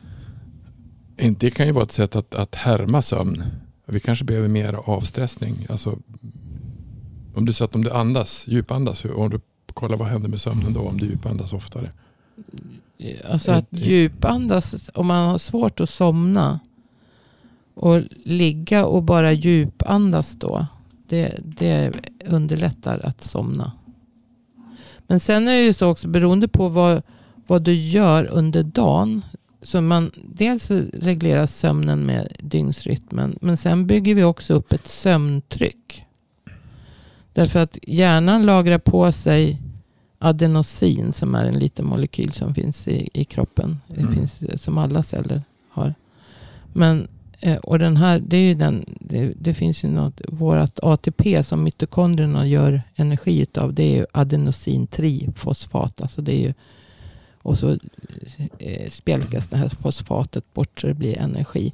Det 1.39 1.51
kan 1.51 1.67
ju 1.67 1.73
vara 1.73 1.85
ett 1.85 1.93
sätt 1.93 2.17
att, 2.17 2.35
att 2.35 2.55
härma 2.55 3.03
sömn. 3.03 3.45
Vi 3.87 4.01
kanske 4.01 4.25
behöver 4.25 4.49
mer 4.49 4.73
avstressning. 4.73 5.67
Alltså, 5.69 5.99
om 7.35 7.45
du 7.47 7.53
så 7.53 7.65
att 7.65 7.75
om 7.75 7.85
du 7.85 7.91
andas, 7.91 8.45
djupandas, 8.49 9.05
hur- 9.05 9.15
om 9.17 9.31
du 9.31 9.41
kollar 9.75 9.97
vad 9.97 10.09
händer 10.09 10.29
med 10.29 10.41
sömnen 10.41 10.73
då 10.73 10.81
om 10.81 10.99
du 10.99 11.07
djupandas 11.07 11.53
oftare. 11.53 11.91
Alltså 13.31 13.53
att 13.53 13.73
Ett- 13.73 13.81
djupandas, 13.87 14.91
om 14.95 15.07
man 15.07 15.29
har 15.31 15.39
svårt 15.39 15.81
att 15.81 15.91
somna. 15.91 16.61
Och 17.75 18.03
ligga 18.25 18.85
och 18.87 19.03
bara 19.03 19.33
djupandas 19.33 20.37
då. 20.39 20.67
Det, 21.09 21.41
det 21.45 21.93
underlättar 22.27 22.99
att 23.05 23.23
somna. 23.23 23.73
Men 25.07 25.21
sen 25.21 25.49
är 25.49 25.53
det 25.53 25.63
ju 25.65 25.73
så 25.73 25.89
också 25.91 26.09
beroende 26.09 26.49
på 26.49 26.69
vad, 26.69 27.03
vad 27.47 27.63
du 27.63 27.75
gör 27.75 28.25
under 28.25 28.63
dagen. 28.63 29.23
Så 29.63 29.81
man, 29.81 30.11
dels 30.25 30.71
regleras 30.93 31.55
sömnen 31.57 32.07
med 32.07 32.29
dygnsrytmen. 32.41 33.39
Men 33.41 33.57
sen 33.57 33.87
bygger 33.87 34.15
vi 34.15 34.25
också 34.25 34.55
upp 34.55 34.73
ett 34.73 34.89
sömntryck. 34.89 36.05
Därför 37.33 37.59
att 37.59 37.79
hjärnan 37.83 38.47
lagrar 38.47 38.79
på 38.79 39.13
sig 39.13 39.61
adenosin 40.25 41.13
som 41.13 41.35
är 41.35 41.45
en 41.45 41.59
liten 41.59 41.85
molekyl 41.87 42.33
som 42.33 42.55
finns 42.55 42.89
i, 42.89 43.09
i 43.13 43.25
kroppen. 43.25 43.81
Det 43.87 44.01
Mm. 44.01 44.15
finns 44.15 44.63
som 44.63 44.79
alla 44.79 45.03
celler 45.03 45.43
har. 45.69 45.95
Men, 46.73 47.09
eh, 47.41 47.57
och 47.57 47.79
den 47.79 47.97
här, 47.97 48.19
det 48.19 48.37
är 48.37 48.41
ju 48.49 48.55
den, 48.55 48.85
det, 49.01 49.33
det 49.41 49.55
finns 49.55 49.85
ju 49.85 49.89
något, 49.89 50.21
vårat 50.29 50.79
ATP 50.83 51.43
som 51.43 51.63
mitokondrierna 51.63 52.47
gör 52.47 52.83
energi 52.97 53.41
utav. 53.43 53.75
Det 53.75 53.83
är 53.83 53.97
ju 53.97 54.07
adenosintrifosfat. 54.13 56.01
Alltså 56.01 56.23
det 56.23 56.33
är 56.33 56.41
ju, 56.41 56.55
och 57.43 57.59
så 57.59 57.79
eh, 58.59 58.91
spjälkas 58.91 59.47
det 59.47 59.57
här 59.57 59.69
fosfatet 59.69 60.55
bort 60.55 60.81
så 60.81 60.87
det 60.87 60.95
blir 60.95 61.19
energi. 61.19 61.73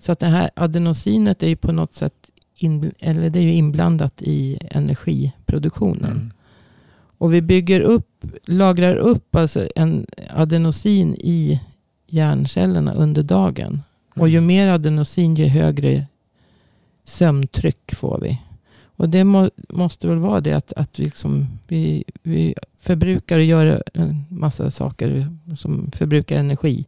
Så 0.00 0.12
att 0.12 0.18
det 0.20 0.26
här 0.26 0.50
adenosinet 0.56 1.42
är 1.42 1.48
ju 1.48 1.56
på 1.56 1.72
något 1.72 1.94
sätt 1.94 2.30
in, 2.56 2.92
eller 2.98 3.30
det 3.30 3.38
är 3.38 3.42
ju 3.42 3.52
inblandat 3.52 4.22
i 4.22 4.58
energiproduktionen. 4.70 6.12
Mm. 6.12 6.32
Och 7.18 7.34
vi 7.34 7.42
bygger 7.42 7.80
upp, 7.80 8.24
lagrar 8.46 8.96
upp 8.96 9.36
alltså 9.36 9.68
en 9.76 10.06
adenosin 10.30 11.14
i 11.14 11.60
hjärncellerna 12.06 12.94
under 12.94 13.22
dagen. 13.22 13.82
Och 14.14 14.28
ju 14.28 14.40
mer 14.40 14.68
adenosin 14.68 15.34
ju 15.34 15.44
högre 15.44 16.06
sömntryck 17.04 17.94
får 17.94 18.20
vi. 18.22 18.40
Och 18.96 19.08
det 19.08 19.24
må, 19.24 19.50
måste 19.68 20.08
väl 20.08 20.18
vara 20.18 20.40
det 20.40 20.52
att, 20.52 20.72
att 20.72 20.98
vi, 20.98 21.04
liksom, 21.04 21.46
vi, 21.68 22.04
vi 22.22 22.54
förbrukar 22.80 23.36
och 23.36 23.44
gör 23.44 23.82
en 23.94 24.24
massa 24.28 24.70
saker 24.70 25.36
som 25.58 25.90
förbrukar 25.94 26.38
energi. 26.38 26.84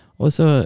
Och 0.00 0.34
så 0.34 0.64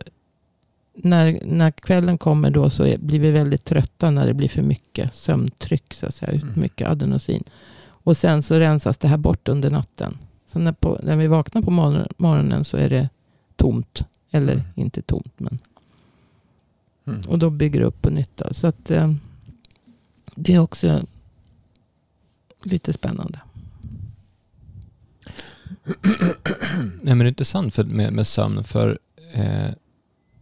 när, 0.95 1.41
när 1.45 1.71
kvällen 1.71 2.19
kommer 2.19 2.51
då 2.51 2.71
så 2.71 2.95
blir 2.99 3.21
vi 3.21 3.31
väldigt 3.31 3.65
trötta 3.65 4.11
när 4.11 4.27
det 4.27 4.35
blir 4.35 4.49
för 4.49 4.63
mycket 4.63 5.15
sömntryck. 5.15 5.95
Så 5.95 6.07
att 6.07 6.15
säga, 6.15 6.33
Mm. 6.33 6.49
mycket 6.57 6.89
adenosin. 6.89 7.45
Och 8.03 8.17
sen 8.17 8.43
så 8.43 8.59
rensas 8.59 8.97
det 8.99 9.09
här 9.09 9.17
bort 9.17 9.49
under 9.49 9.71
natten. 9.71 10.19
Så 10.47 10.59
när, 10.59 10.73
på, 10.73 11.01
när 11.03 11.17
vi 11.17 11.27
vaknar 11.27 11.63
på 11.63 11.71
morgon, 11.71 12.07
morgonen 12.17 12.65
så 12.65 12.77
är 12.77 12.91
det 12.91 13.09
tomt. 13.57 14.05
Eller 14.31 14.53
Mm. 14.53 14.65
inte 14.75 15.03
tomt. 15.03 15.33
Men, 15.37 15.59
Mm. 17.07 17.21
och 17.29 17.39
då 17.39 17.51
bygger 17.51 17.81
det 17.81 17.87
upp 17.87 18.03
på 18.03 18.11
nytt. 18.11 18.43
Så 18.51 18.67
att, 18.67 18.91
eh, 18.91 19.13
det 20.35 20.55
är 20.55 20.59
också 20.59 21.03
lite 22.63 22.93
spännande. 22.93 23.41
Nej, 27.03 27.15
men 27.15 27.19
det 27.19 27.25
är 27.25 27.29
intressant 27.29 27.75
för, 27.75 27.85
med, 27.85 28.13
med 28.13 28.27
sömn 28.27 28.65
för 28.65 28.99
eh, 29.35 29.71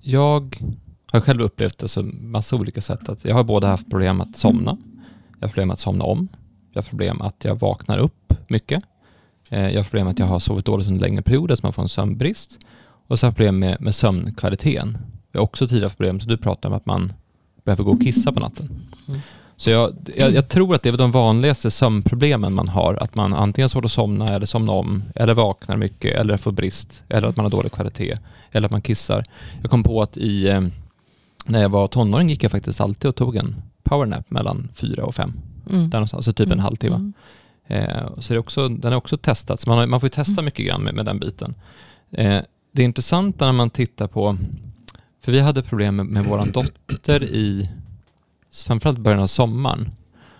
jag 0.01 0.63
har 1.13 1.21
själv 1.21 1.41
upplevt 1.43 1.83
alltså 1.83 2.03
massa 2.03 2.57
olika 2.57 2.81
sätt. 2.81 3.09
Att 3.09 3.25
jag 3.25 3.35
har 3.35 3.45
både 3.45 3.67
haft 3.67 3.91
problem 3.91 4.21
att 4.21 4.37
somna, 4.37 4.77
jag 5.39 5.47
har 5.47 5.49
problem 5.49 5.71
att 5.71 5.81
somna 5.81 6.05
om, 6.05 6.29
jag 6.73 6.83
har 6.83 6.89
problem 6.89 7.23
att 7.23 7.45
jag 7.45 7.55
vaknar 7.55 7.99
upp 7.99 8.35
mycket, 8.49 8.83
eh, 9.49 9.69
jag 9.69 9.79
har 9.79 9.85
problem 9.85 10.09
att 10.09 10.19
jag 10.19 10.27
har 10.27 10.39
sovit 10.39 10.65
dåligt 10.65 10.89
under 10.89 11.01
längre 11.01 11.23
perioder 11.23 11.55
så 11.55 11.61
man 11.63 11.73
får 11.73 11.83
en 11.83 11.89
sömnbrist 11.89 12.59
och 13.07 13.19
så 13.19 13.27
har 13.27 13.29
jag 13.29 13.37
problem 13.37 13.59
med, 13.59 13.81
med 13.81 13.95
sömnkvaliteten. 13.95 14.99
Jag 15.33 15.41
har 15.41 15.45
också 15.45 15.69
tidigare 15.69 15.91
problem, 15.91 16.21
så 16.21 16.29
du 16.29 16.37
pratar 16.37 16.69
om 16.69 16.75
att 16.75 16.87
man 16.87 17.13
behöver 17.65 17.85
gå 17.85 17.91
och 17.91 18.03
kissa 18.03 18.33
på 18.33 18.41
natten. 18.41 18.69
Mm. 19.09 19.21
Så 19.57 19.71
jag, 19.71 19.93
jag, 20.17 20.35
jag, 20.35 20.49
tror 20.49 20.75
att 20.75 20.83
det 20.83 20.89
är 20.89 20.97
de 20.97 21.11
vanligaste 21.11 21.71
sömnproblemen 21.71 22.55
man 22.55 22.69
har, 22.69 22.95
att 22.95 23.15
man 23.15 23.35
antingen 23.35 23.65
har 23.65 23.69
svårt 23.69 23.85
att 23.85 23.93
somna 23.93 24.29
eller 24.29 24.47
somna 24.47 24.73
om, 24.73 25.03
eller 25.15 25.35
vaknar 25.35 25.77
mycket, 25.77 26.19
eller 26.19 26.37
får 26.37 26.53
brist, 26.53 27.03
eller 27.09 27.29
att 27.29 27.37
man 27.37 27.45
har 27.45 27.51
dålig 27.51 27.73
kvalitet, 27.73 28.19
eller 28.53 28.67
att 28.67 28.73
man 28.73 28.83
kissar. 28.83 29.25
Jag 29.63 29.71
kom 29.71 29.83
på 29.83 30.03
att 30.03 30.17
i, 30.17 30.49
eh, 30.49 30.61
när 31.47 31.63
jag 31.63 31.69
var 31.69 31.89
tonåring 31.89 32.29
gick 32.29 32.45
jag 32.45 32.51
faktiskt 32.51 32.81
alltid 32.81 33.09
och 33.09 33.17
tog 33.17 33.37
en 33.37 33.63
powernap 33.83 34.31
mellan 34.31 34.69
fyra 34.75 35.05
och 35.05 35.15
fem. 35.15 35.33
Mm. 35.73 35.91
Där 35.91 35.99
någonstans, 35.99 36.19
alltså 36.19 36.33
typ 36.33 36.47
en 36.47 36.53
Mm. 36.53 36.63
halvtimme. 36.65 36.97
Mm. 36.97 37.13
Eh, 37.67 38.07
så 38.19 38.33
det 38.33 38.37
är 38.37 38.39
också, 38.39 38.69
den 38.69 38.93
är 38.93 38.97
också 38.97 39.17
testats. 39.17 39.67
Man, 39.67 39.79
har, 39.79 39.87
man 39.87 40.01
får 40.01 40.07
ju 40.07 40.11
testa 40.11 40.33
Mm. 40.33 40.45
mycket 40.45 40.67
grann 40.67 40.83
med, 40.83 40.95
med 40.95 41.07
den 41.07 41.19
biten. 41.19 41.55
Eh, 42.11 42.41
det 42.73 42.83
är 42.83 42.85
intressant 42.85 43.41
när 43.41 43.53
man 43.53 43.71
tittar 43.71 44.07
på, 44.07 44.37
för 45.25 45.33
vi 45.33 45.41
hade 45.41 45.63
problem 45.63 45.97
med, 45.97 46.07
med 46.07 46.25
vår 46.25 46.47
dotter 46.47 47.25
i, 47.25 47.71
framförallt 48.67 48.99
början 48.99 49.21
av 49.23 49.27
sommaren, 49.27 49.91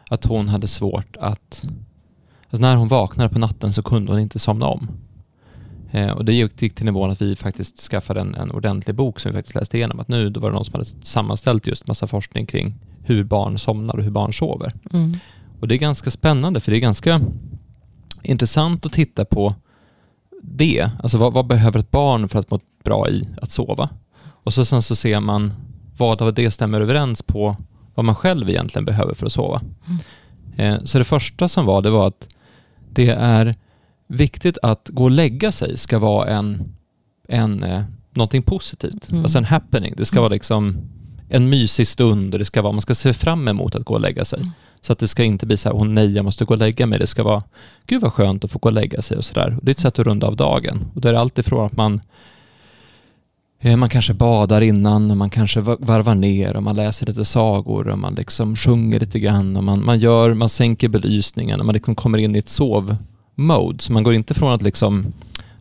att 0.09 0.25
hon 0.25 0.49
hade 0.49 0.67
svårt 0.67 1.17
att, 1.21 1.65
alltså 2.51 2.63
när 2.63 2.77
hon 2.77 2.89
vaknade 2.89 3.29
på 3.29 3.39
natten 3.39 3.73
så 3.73 3.83
kunde 3.83 4.13
hon 4.13 4.21
inte 4.21 4.39
somna 4.39 4.67
om. 4.67 4.89
Eh, 5.91 6.11
och 6.11 6.25
det 6.25 6.33
gick, 6.33 6.63
gick 6.63 6.75
till 6.75 6.85
nivån 6.85 7.11
att 7.11 7.23
vi 7.23 7.37
faktiskt 7.37 7.81
skaffade 7.81 8.21
en, 8.21 8.35
en 8.35 8.51
ordentlig 8.51 8.97
bok 8.97 9.21
som 9.21 9.31
vi 9.33 9.39
faktiskt 9.39 9.55
läste 9.55 9.77
igenom. 9.77 10.01
Att 10.01 10.09
nu 10.09 10.31
då 10.31 10.41
var 10.41 10.51
det 10.51 10.55
någon 10.55 10.65
som 10.65 10.73
hade 10.73 10.85
sammanställt 11.03 11.67
just 11.67 11.87
massa 11.87 12.07
forskning 12.07 12.47
kring 12.47 12.75
hur 13.03 13.25
barn 13.25 13.59
somnar 13.59 13.97
och 13.97 14.03
hur 14.03 14.11
barn 14.11 14.33
sover. 14.33 14.73
Mm. 14.93 15.17
Och 15.61 15.69
det 15.69 15.75
är 15.75 15.79
ganska 15.79 16.11
spännande 16.11 16.61
för 16.61 16.71
det 16.71 16.79
är 16.79 16.81
ganska 16.81 17.21
intressant 18.23 18.87
att 18.87 18.93
titta 18.93 19.25
på 19.25 19.55
det. 20.43 20.91
Alltså 21.03 21.19
vad, 21.19 21.33
vad 21.33 21.47
behöver 21.47 21.81
ett 21.81 21.91
barn 21.91 22.29
för 22.29 22.39
att 22.39 22.51
må 22.51 22.61
bra 22.85 23.09
i 23.09 23.29
att 23.43 23.51
sova? 23.51 23.89
Och 24.23 24.55
så 24.55 24.65
sen 24.65 24.83
så 24.83 24.97
ser 24.97 25.21
man 25.21 25.53
vad 25.97 26.23
av 26.23 26.35
det 26.35 26.51
stämmer 26.51 26.81
överens 26.81 27.23
på 27.23 27.57
vad 27.95 28.05
man 28.05 28.15
själv 28.15 28.49
egentligen 28.49 28.85
behöver 28.85 29.15
för 29.15 29.27
att 29.27 29.33
sova. 29.33 29.61
Eh, 30.57 30.77
så 30.85 30.99
det 30.99 31.05
första 31.05 31.49
som 31.49 31.67
var, 31.67 31.83
det 31.83 31.91
var 31.91 32.07
att 32.07 32.29
det 32.91 33.09
är 33.09 33.55
viktigt 34.07 34.59
att 34.63 34.89
gå 34.93 35.05
och 35.05 35.11
lägga 35.11 35.53
sig 35.53 35.79
ska 35.79 35.99
vara 35.99 36.29
en, 36.29 36.75
en 37.29 37.63
eh, 37.63 37.83
någonting 38.11 38.43
positivt. 38.43 39.11
Mm. 39.11 39.23
Alltså 39.23 39.39
en 39.39 39.45
happening. 39.45 39.95
Det 39.97 40.05
ska 40.05 40.21
vara 40.21 40.33
liksom 40.33 40.77
en 41.31 41.49
mysig 41.49 41.87
stund 41.89 42.35
och 42.35 42.39
det 42.39 42.45
ska 42.45 42.63
vara, 42.63 42.73
man 42.73 42.81
ska 42.81 42.95
se 42.95 43.13
fram 43.13 43.49
emot 43.49 43.75
att 43.75 43.85
gå 43.85 43.95
och 43.95 44.01
lägga 44.01 44.25
sig. 44.25 44.39
Mm. 44.41 44.51
Så 44.81 44.93
att 44.93 44.99
det 44.99 45.09
ska 45.09 45.25
inte 45.25 45.47
bli 45.47 45.57
så 45.57 45.69
här, 45.69 45.77
åh 45.77 45.85
nej, 45.85 46.13
jag 46.13 46.25
måste 46.25 46.45
gå 46.45 46.55
och 46.55 46.59
lägga 46.59 46.87
mig. 46.87 46.99
Det 46.99 47.07
ska 47.07 47.23
vara, 47.23 47.43
gud 47.87 48.03
vad 48.03 48.13
skönt 48.13 48.45
att 48.45 48.51
få 48.51 48.59
gå 48.59 48.69
och 48.69 48.73
lägga 48.73 49.03
sig 49.03 49.17
och 49.17 49.25
sådär. 49.25 49.55
Och 49.59 49.65
Det 49.65 49.71
är 49.71 49.73
ett 49.73 49.79
sätt 49.81 49.99
att 49.99 50.07
runda 50.07 50.27
av 50.27 50.37
dagen. 50.37 50.87
Och 50.95 51.01
då 51.01 51.09
är 51.09 51.13
det 51.13 51.21
alltid 51.21 51.45
från 51.45 51.67
att 51.67 51.77
man 51.77 52.01
eh, 53.61 53.77
man 53.77 53.89
kanske 53.89 54.15
badar 54.15 54.61
innan 54.61 55.11
och 55.11 55.17
man 55.17 55.31
kanske 55.31 55.61
va- 55.61 55.77
varvar 55.81 56.15
ner 56.15 56.57
och 56.57 56.63
man 56.63 56.77
läser 56.77 57.07
lite 57.07 57.25
sagor 57.25 57.89
och 57.89 57.99
man 57.99 58.15
liksom 58.15 58.57
sjunger 58.57 59.01
lite 59.01 59.19
grann 59.19 59.57
och 59.57 59.65
man, 59.65 59.85
man 59.85 59.99
gör, 59.99 60.35
man 60.35 60.49
sänker 60.49 60.89
belysningen 60.89 61.61
och 61.61 61.67
man 61.67 61.75
liksom 61.75 61.95
kommer 61.95 62.19
in 62.19 62.37
i 62.37 62.39
ett 62.39 62.49
sovmode. 62.49 63.79
Så 63.83 63.93
man 63.93 64.03
går 64.03 64.15
inte 64.15 64.35
från 64.35 64.53
att 64.53 64.63
liksom 64.63 65.13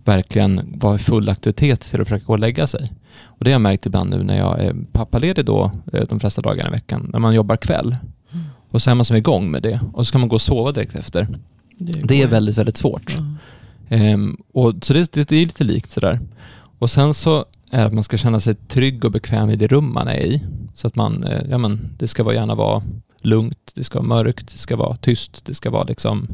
verkligen 0.05 0.73
vara 0.79 0.95
i 0.95 0.97
full 0.97 1.29
aktivitet 1.29 1.81
till 1.81 2.01
att 2.01 2.07
försöka 2.07 2.25
gå 2.25 2.33
och 2.33 2.39
lägga 2.39 2.67
sig. 2.67 2.91
Och 3.23 3.45
det 3.45 3.51
har 3.51 3.53
jag 3.53 3.61
märkt 3.61 3.85
ibland 3.85 4.09
nu 4.09 4.23
när 4.23 4.37
jag 4.37 4.59
är 4.59 4.75
pappaledig 4.91 5.45
då, 5.45 5.71
eh, 5.93 6.03
de 6.09 6.19
flesta 6.19 6.41
dagarna 6.41 6.69
i 6.69 6.71
veckan, 6.71 7.09
när 7.13 7.19
man 7.19 7.35
jobbar 7.35 7.55
kväll. 7.57 7.95
Mm. 8.31 8.45
Och 8.69 8.81
så 8.81 8.91
är 8.91 8.95
man 8.95 9.05
som 9.05 9.15
igång 9.15 9.51
med 9.51 9.61
det 9.61 9.79
och 9.93 10.05
så 10.05 10.05
ska 10.05 10.17
man 10.17 10.29
gå 10.29 10.35
och 10.35 10.41
sova 10.41 10.71
direkt 10.71 10.95
efter. 10.95 11.27
Det 11.77 12.21
är 12.21 12.25
går. 12.25 12.31
väldigt, 12.31 12.57
väldigt 12.57 12.77
svårt. 12.77 13.15
Ja. 13.17 13.23
Ehm, 13.95 14.37
och, 14.53 14.73
så 14.81 14.93
det, 14.93 15.11
det, 15.13 15.29
det 15.29 15.35
är 15.35 15.45
lite 15.45 15.63
likt 15.63 15.91
sådär. 15.91 16.19
Och 16.79 16.91
sen 16.91 17.13
så 17.13 17.45
är 17.71 17.79
det 17.79 17.85
att 17.85 17.93
man 17.93 18.03
ska 18.03 18.17
känna 18.17 18.39
sig 18.39 18.55
trygg 18.55 19.05
och 19.05 19.11
bekväm 19.11 19.49
i 19.49 19.55
det 19.55 19.67
rum 19.67 19.93
man 19.93 20.07
är 20.07 20.19
i. 20.19 20.43
Så 20.73 20.87
att 20.87 20.95
man, 20.95 21.23
eh, 21.23 21.41
ja 21.49 21.57
men 21.57 21.89
det 21.97 22.07
ska 22.07 22.23
vara, 22.23 22.35
gärna 22.35 22.55
vara 22.55 22.83
lugnt, 23.21 23.71
det 23.75 23.83
ska 23.83 23.99
vara 23.99 24.07
mörkt, 24.07 24.53
det 24.53 24.59
ska 24.59 24.75
vara 24.75 24.95
tyst, 24.95 25.45
det 25.45 25.53
ska 25.53 25.69
vara 25.69 25.83
liksom 25.83 26.27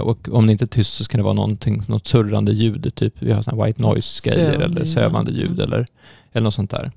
och 0.00 0.28
om 0.32 0.46
det 0.46 0.52
inte 0.52 0.64
är 0.64 0.66
tyst 0.66 0.94
så 0.94 1.04
ska 1.04 1.16
det 1.16 1.22
vara 1.24 1.34
någonting, 1.34 1.82
något 1.88 2.06
surrande 2.06 2.52
ljud, 2.52 2.94
typ 2.94 3.14
vi 3.18 3.32
har 3.32 3.42
sådana 3.42 3.64
white 3.64 3.82
noise 3.82 4.28
grejer 4.30 4.52
Sövande 4.52 4.64
eller 4.64 4.84
sövande 4.84 5.30
ljud 5.32 5.50
Mm. 5.50 5.60
eller, 5.60 5.86
eller 6.32 6.44
något 6.44 6.54
sånt 6.54 6.70
där. 6.70 6.92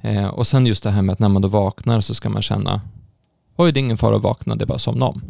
Eh, 0.00 0.26
och 0.26 0.46
sen 0.46 0.66
just 0.66 0.82
det 0.82 0.90
här 0.90 1.02
med 1.02 1.12
att 1.12 1.18
när 1.18 1.28
man 1.28 1.42
då 1.42 1.48
vaknar 1.48 2.00
så 2.00 2.14
ska 2.14 2.28
man 2.28 2.42
känna 2.42 2.80
oj 3.56 3.72
det 3.72 3.78
är 3.78 3.82
ingen 3.82 3.96
fara 3.98 4.16
att 4.16 4.22
vakna, 4.22 4.56
det 4.56 4.64
är 4.64 4.66
bara 4.66 4.74
att 4.74 4.82
somna 4.82 5.06
om. 5.06 5.22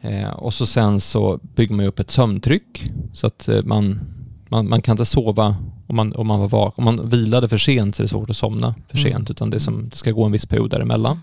Eh, 0.00 0.30
och 0.30 0.54
så 0.54 0.66
sen 0.66 1.00
så 1.00 1.40
bygger 1.54 1.74
man 1.74 1.84
ju 1.84 1.88
upp 1.88 1.98
ett 1.98 2.10
sömntryck 2.10 2.90
så 3.12 3.26
att 3.26 3.48
eh, 3.48 3.62
man, 3.64 4.00
man, 4.48 4.68
man 4.68 4.82
kan 4.82 4.92
inte 4.92 5.04
sova 5.04 5.56
om 5.86 5.96
man, 5.96 6.12
om 6.12 6.26
man 6.26 6.40
var 6.40 6.48
vak 6.48 6.78
Om 6.78 6.84
man 6.84 7.08
vilade 7.08 7.48
för 7.48 7.58
sent 7.58 7.94
så 7.94 8.02
är 8.02 8.04
det 8.04 8.08
svårt 8.08 8.30
att 8.30 8.36
somna 8.36 8.74
för 8.88 8.98
Mm. 8.98 9.12
sent 9.12 9.30
utan 9.30 9.50
det, 9.50 9.60
som, 9.60 9.88
det 9.88 9.96
ska 9.96 10.10
gå 10.10 10.24
en 10.24 10.32
viss 10.32 10.46
period 10.46 10.70
däremellan. 10.70 11.22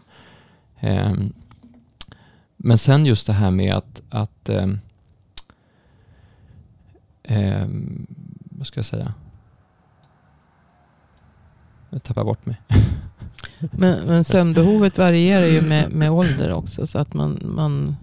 Eh, 0.80 1.14
men 2.58 2.78
sen 2.78 3.06
just 3.06 3.28
det 3.28 3.34
här 3.34 3.52
med 3.52 3.74
att, 3.76 4.02
att 4.10 4.50
ehm, 4.50 4.80
ehm, 7.24 8.08
vad 8.50 8.68
ska 8.68 8.78
jag 8.78 8.86
säga? 8.86 9.14
Jag 11.90 12.04
tappar 12.04 12.24
bort 12.24 12.46
mig. 12.46 12.62
Men, 13.72 14.08
men 14.08 14.24
sömnbehovet 14.24 14.98
varierar 14.98 15.46
ju 15.46 15.62
med, 15.62 15.92
med 15.92 16.12
ålder 16.12 16.54
också. 16.54 16.88
Så 16.88 17.00
att 17.00 17.14
man, 17.14 17.40
man, 17.46 17.96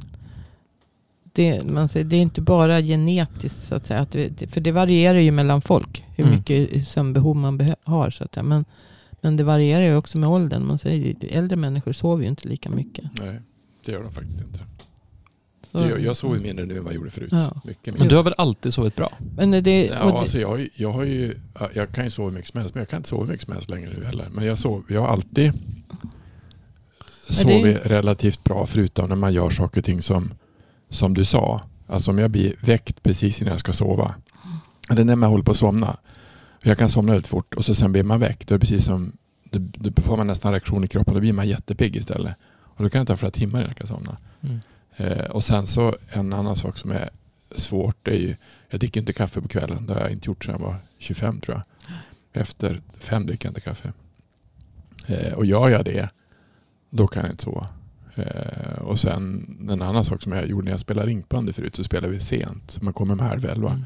det, 1.32 1.64
man 1.64 1.88
säger, 1.88 2.06
det 2.06 2.16
är 2.16 2.20
inte 2.22 2.40
bara 2.40 2.80
genetiskt 2.80 3.62
så 3.64 3.74
att 3.74 3.86
säga. 3.86 4.00
Att 4.00 4.12
det, 4.12 4.52
för 4.52 4.60
det 4.60 4.72
varierar 4.72 5.18
ju 5.18 5.30
mellan 5.30 5.60
folk. 5.62 6.04
Hur 6.16 6.24
Mm. 6.24 6.36
mycket 6.36 6.88
sömnbehov 6.88 7.36
man 7.36 7.74
har. 7.84 8.10
Så 8.10 8.24
att 8.24 8.34
säga. 8.34 8.44
Men, 8.44 8.64
men 9.20 9.36
det 9.36 9.44
varierar 9.44 9.82
ju 9.84 9.96
också 9.96 10.18
med 10.18 10.28
åldern. 10.28 10.66
Man 10.66 10.78
säger, 10.78 11.06
ju, 11.06 11.28
äldre 11.28 11.56
människor 11.56 11.92
sover 11.92 12.22
ju 12.22 12.28
inte 12.28 12.48
lika 12.48 12.70
mycket. 12.70 13.04
Nej, 13.18 13.40
det 13.86 13.92
gör 13.92 14.02
de 14.02 14.12
faktiskt 14.12 14.40
inte. 14.40 14.58
Det 15.72 15.88
gör, 15.88 15.98
jag 15.98 16.16
sover 16.16 16.40
mindre 16.40 16.66
nu 16.66 16.76
än 16.78 16.84
vad 16.84 16.92
jag 16.92 16.96
gjorde 16.96 17.10
förut. 17.10 17.28
Ja. 17.32 17.60
Mycket 17.64 17.94
Men 17.94 18.02
mer. 18.02 18.08
du 18.10 18.16
har 18.16 18.22
väl 18.22 18.34
alltid 18.38 18.74
sovit 18.74 18.96
bra? 18.96 19.12
Men 19.36 19.50
det, 19.50 19.90
och 19.90 19.96
Ja, 19.96 20.06
det, 20.06 20.18
alltså 20.18 20.38
jag, 20.38 20.68
jag, 20.74 20.92
har 20.92 21.04
ju, 21.04 21.34
jag 21.74 21.92
kan 21.92 22.04
ju 22.04 22.10
sova 22.10 22.30
mycket 22.30 22.50
som 22.50 22.60
helst, 22.60 22.74
men 22.74 22.80
jag 22.80 22.88
kan 22.88 22.96
inte 22.96 23.08
sova 23.08 23.24
mycket 23.26 23.44
som 23.46 23.52
helst 23.52 23.70
längre 23.70 23.90
nu 23.98 24.04
heller. 24.04 24.28
Men 24.32 24.44
jag, 24.46 24.58
sov, 24.58 24.84
jag 24.88 25.00
har 25.00 25.08
alltid 25.08 25.52
det- 27.28 27.34
sovit 27.34 27.78
relativt 27.86 28.44
bra, 28.44 28.66
förutom 28.66 29.08
när 29.08 29.16
man 29.16 29.32
gör 29.32 29.50
saker 29.50 29.80
och 29.80 29.84
ting 29.84 30.02
som, 30.02 30.34
som 30.90 31.14
du 31.14 31.24
sa. 31.24 31.60
Alltså 31.86 32.10
om 32.10 32.18
jag 32.18 32.30
blir 32.30 32.54
väckt 32.60 33.02
precis 33.02 33.40
innan 33.40 33.50
jag 33.50 33.60
ska 33.60 33.72
sova. 33.72 34.14
Eller 34.90 35.04
när 35.04 35.16
man 35.16 35.28
håller 35.30 35.44
på 35.44 35.50
att 35.50 35.56
somna. 35.56 35.96
Jag 36.62 36.78
kan 36.78 36.88
somna 36.88 37.12
väldigt 37.12 37.28
fort 37.28 37.54
och 37.54 37.64
så 37.64 37.74
sen 37.74 37.92
blir 37.92 38.02
man 38.02 38.20
väckt. 38.20 38.48
Det 38.48 38.54
är 38.54 38.58
precis 38.58 38.84
som, 38.84 39.12
då, 39.50 39.58
då 39.90 40.02
får 40.02 40.16
man 40.16 40.26
nästan 40.26 40.52
reaktion 40.52 40.84
i 40.84 40.88
kroppen. 40.88 41.14
Då 41.14 41.20
blir 41.20 41.32
man 41.32 41.48
jättepigg 41.48 41.96
istället. 41.96 42.34
Och 42.76 42.84
då 42.84 42.90
kan 42.90 43.00
det 43.00 43.06
ta 43.06 43.16
flera 43.16 43.30
timmar 43.30 43.58
innan 43.58 43.68
jag 43.68 43.76
kan 43.76 43.86
somna. 43.86 44.16
Eh, 44.96 45.24
och 45.24 45.44
sen 45.44 45.66
så 45.66 45.94
en 46.08 46.32
annan 46.32 46.56
sak 46.56 46.78
som 46.78 46.90
är 46.90 47.10
svårt 47.54 47.96
det 48.02 48.10
är 48.10 48.18
ju, 48.18 48.36
jag 48.68 48.80
dricker 48.80 49.00
inte 49.00 49.12
kaffe 49.12 49.40
på 49.40 49.48
kvällen. 49.48 49.86
Det 49.86 49.94
har 49.94 50.00
jag 50.00 50.10
inte 50.10 50.30
gjort 50.30 50.44
sedan 50.44 50.54
jag 50.58 50.66
var 50.66 50.76
25 50.98 51.40
tror 51.40 51.56
jag. 51.56 51.64
Efter 52.42 52.80
fem 52.98 53.26
dricker 53.26 53.46
jag 53.46 53.50
inte 53.50 53.60
kaffe. 53.60 53.92
Eh, 55.06 55.32
och 55.32 55.46
gör 55.46 55.68
jag 55.68 55.84
det, 55.84 56.08
då 56.90 57.06
kan 57.06 57.22
jag 57.22 57.32
inte 57.32 57.44
sova. 57.44 57.68
Eh, 58.14 58.78
och 58.78 58.98
sen 58.98 59.46
en 59.70 59.82
annan 59.82 60.04
sak 60.04 60.22
som 60.22 60.32
jag 60.32 60.48
gjorde 60.48 60.64
när 60.64 60.70
jag 60.70 60.80
spelade 60.80 61.06
ringbandy 61.06 61.52
förut 61.52 61.76
så 61.76 61.84
spelade 61.84 62.12
vi 62.12 62.20
sent. 62.20 62.82
Man 62.82 62.92
kommer 62.92 63.14
med 63.14 63.26
halv 63.26 63.44
elva. 63.44 63.70
Mm. 63.70 63.84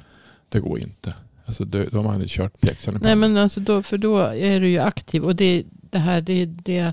Det 0.49 0.61
går 0.61 0.79
inte. 0.79 1.15
Alltså 1.45 1.65
då, 1.65 1.85
då 1.93 1.99
har 1.99 2.05
man 2.05 2.25
kört 2.27 2.61
pjäxan 2.61 2.99
Nej 3.03 3.17
men 3.17 3.37
alltså 3.37 3.61
då, 3.61 3.83
för 3.83 3.99
då 3.99 4.19
är 4.19 4.61
du 4.61 4.69
ju 4.69 4.79
aktiv. 4.79 5.23
Och 5.23 5.37
det, 5.37 5.65
det 5.71 5.99
här, 5.99 6.21
det, 6.21 6.47
det 6.47 6.93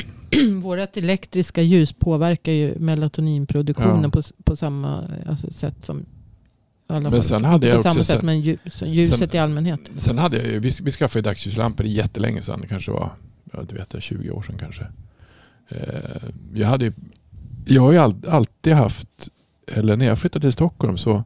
vårat 0.62 0.96
elektriska 0.96 1.62
ljus 1.62 1.92
påverkar 1.92 2.52
ju 2.52 2.78
melatoninproduktionen 2.78 4.02
Ja. 4.02 4.10
på, 4.10 4.22
på 4.44 4.56
samma 4.56 5.08
alltså, 5.26 5.50
sätt 5.50 5.74
som 5.84 6.06
alla 6.86 7.10
Men 7.10 7.22
sen 7.22 7.44
hade 7.44 7.68
jag 7.68 7.76
på 7.76 7.82
samma 7.82 8.02
sätt 8.02 8.22
men 8.22 8.40
ljus, 8.40 8.58
ljuset 8.82 9.18
sen- 9.18 9.28
i 9.32 9.38
allmänhet. 9.38 9.80
Sen 9.96 10.18
hade 10.18 10.36
jag 10.36 10.46
ju, 10.46 10.58
vi, 10.58 10.72
vi 10.82 10.90
skaffade 10.90 11.18
ju 11.18 11.22
dagsljuslampor 11.22 11.86
jättelänge 11.86 12.42
sedan. 12.42 12.60
Det 12.60 12.68
kanske 12.68 12.90
var, 12.90 13.10
ja, 13.52 13.62
det 13.68 13.74
vet 13.74 13.94
jag, 13.94 14.02
20 14.02 14.30
år 14.30 14.42
sedan 14.42 14.56
kanske. 14.58 14.86
Eh, 15.68 16.22
jag 16.54 16.68
hade 16.68 16.84
ju, 16.84 16.92
jag 17.66 17.82
har 17.82 17.92
ju 17.92 17.98
all, 17.98 18.14
alltid 18.28 18.72
haft, 18.72 19.28
eller 19.66 19.96
när 19.96 20.06
jag 20.06 20.18
flyttade 20.18 20.40
till 20.42 20.52
Stockholm 20.52 20.98
så 20.98 21.24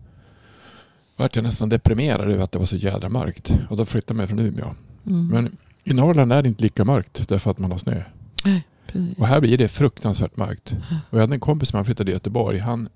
vart 1.16 1.36
jag 1.36 1.42
nästan 1.42 1.68
deprimerad 1.68 2.30
över 2.30 2.44
att 2.44 2.52
det 2.52 2.58
var 2.58 2.66
så 2.66 2.76
jädra 2.76 3.08
mörkt. 3.08 3.58
Och 3.70 3.76
då 3.76 3.86
flyttade 3.86 4.20
jag 4.20 4.28
från 4.28 4.38
Umeå. 4.38 4.74
Mm. 5.06 5.28
Men 5.28 5.56
i 5.84 5.94
Norrland 5.94 6.32
är 6.32 6.42
det 6.42 6.48
inte 6.48 6.62
lika 6.62 6.84
mörkt 6.84 7.28
därför 7.28 7.50
att 7.50 7.58
man 7.58 7.70
har 7.70 7.78
snö. 7.78 8.02
Precis. 8.86 9.18
Och 9.18 9.26
här 9.26 9.40
blir 9.40 9.58
det 9.58 9.68
fruktansvärt 9.68 10.36
mörkt. 10.36 10.76
Och 11.10 11.18
jag 11.18 11.20
hade 11.20 11.34
en 11.34 11.40
kompis 11.40 11.68
som 11.68 11.76
han 11.76 11.84
flyttade 11.84 12.04
till 12.08 12.12
Göteborg. 12.14 12.58
Han, 12.58 12.88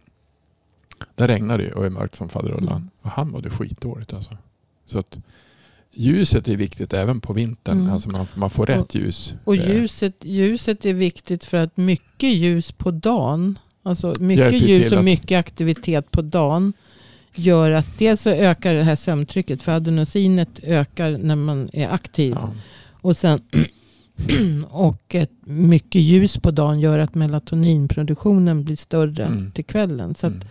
Där 1.14 1.28
regnar 1.28 1.58
det 1.58 1.72
och 1.72 1.86
är 1.86 1.90
mörkt 1.90 2.14
som 2.16 2.28
faderullan. 2.28 2.76
Mm. 2.76 2.90
Och 3.02 3.10
han 3.10 3.30
mådde 3.30 3.50
skitdåligt 3.50 4.12
alltså. 4.12 4.36
Så 4.86 4.98
att 4.98 5.18
ljuset 5.92 6.48
är 6.48 6.56
viktigt 6.56 6.92
även 6.92 7.20
på 7.20 7.32
vintern. 7.32 7.80
Mm. 7.80 7.92
Alltså 7.92 8.08
man, 8.08 8.26
man 8.34 8.50
får 8.50 8.66
rätt 8.66 8.94
ljus. 8.94 9.34
Och 9.44 9.56
Eh, 9.56 9.76
ljuset, 9.76 10.14
ljuset 10.24 10.86
är 10.86 10.94
viktigt 10.94 11.44
för 11.44 11.56
att 11.56 11.76
mycket 11.76 12.30
ljus 12.32 12.72
på 12.72 12.90
dagen, 12.90 13.58
alltså 13.82 14.14
mycket 14.20 14.52
ljus 14.52 14.92
och 14.92 14.98
att- 14.98 15.04
mycket 15.04 15.38
aktivitet 15.38 16.10
på 16.10 16.22
dagen 16.22 16.72
gör 17.34 17.70
att 17.70 17.98
dels 17.98 18.20
så 18.22 18.30
ökar 18.30 18.74
det 18.74 18.82
här 18.82 18.96
sömntrycket, 18.96 19.62
för 19.62 19.72
adenosinet 19.72 20.60
ökar 20.62 21.10
när 21.18 21.36
man 21.36 21.70
är 21.72 21.88
aktiv. 21.88 22.36
Ja. 22.40 22.50
Och, 23.02 23.16
sen, 23.16 23.40
och 24.70 25.14
ett 25.14 25.30
mycket 25.44 26.00
ljus 26.02 26.36
på 26.38 26.50
dagen 26.50 26.80
gör 26.80 26.98
att 26.98 27.14
melatoninproduktionen 27.14 28.64
blir 28.64 28.76
större 28.76 29.24
Mm. 29.24 29.50
till 29.50 29.64
kvällen. 29.64 30.14
Så 30.14 30.26
att, 30.26 30.32
Mm. 30.32 30.46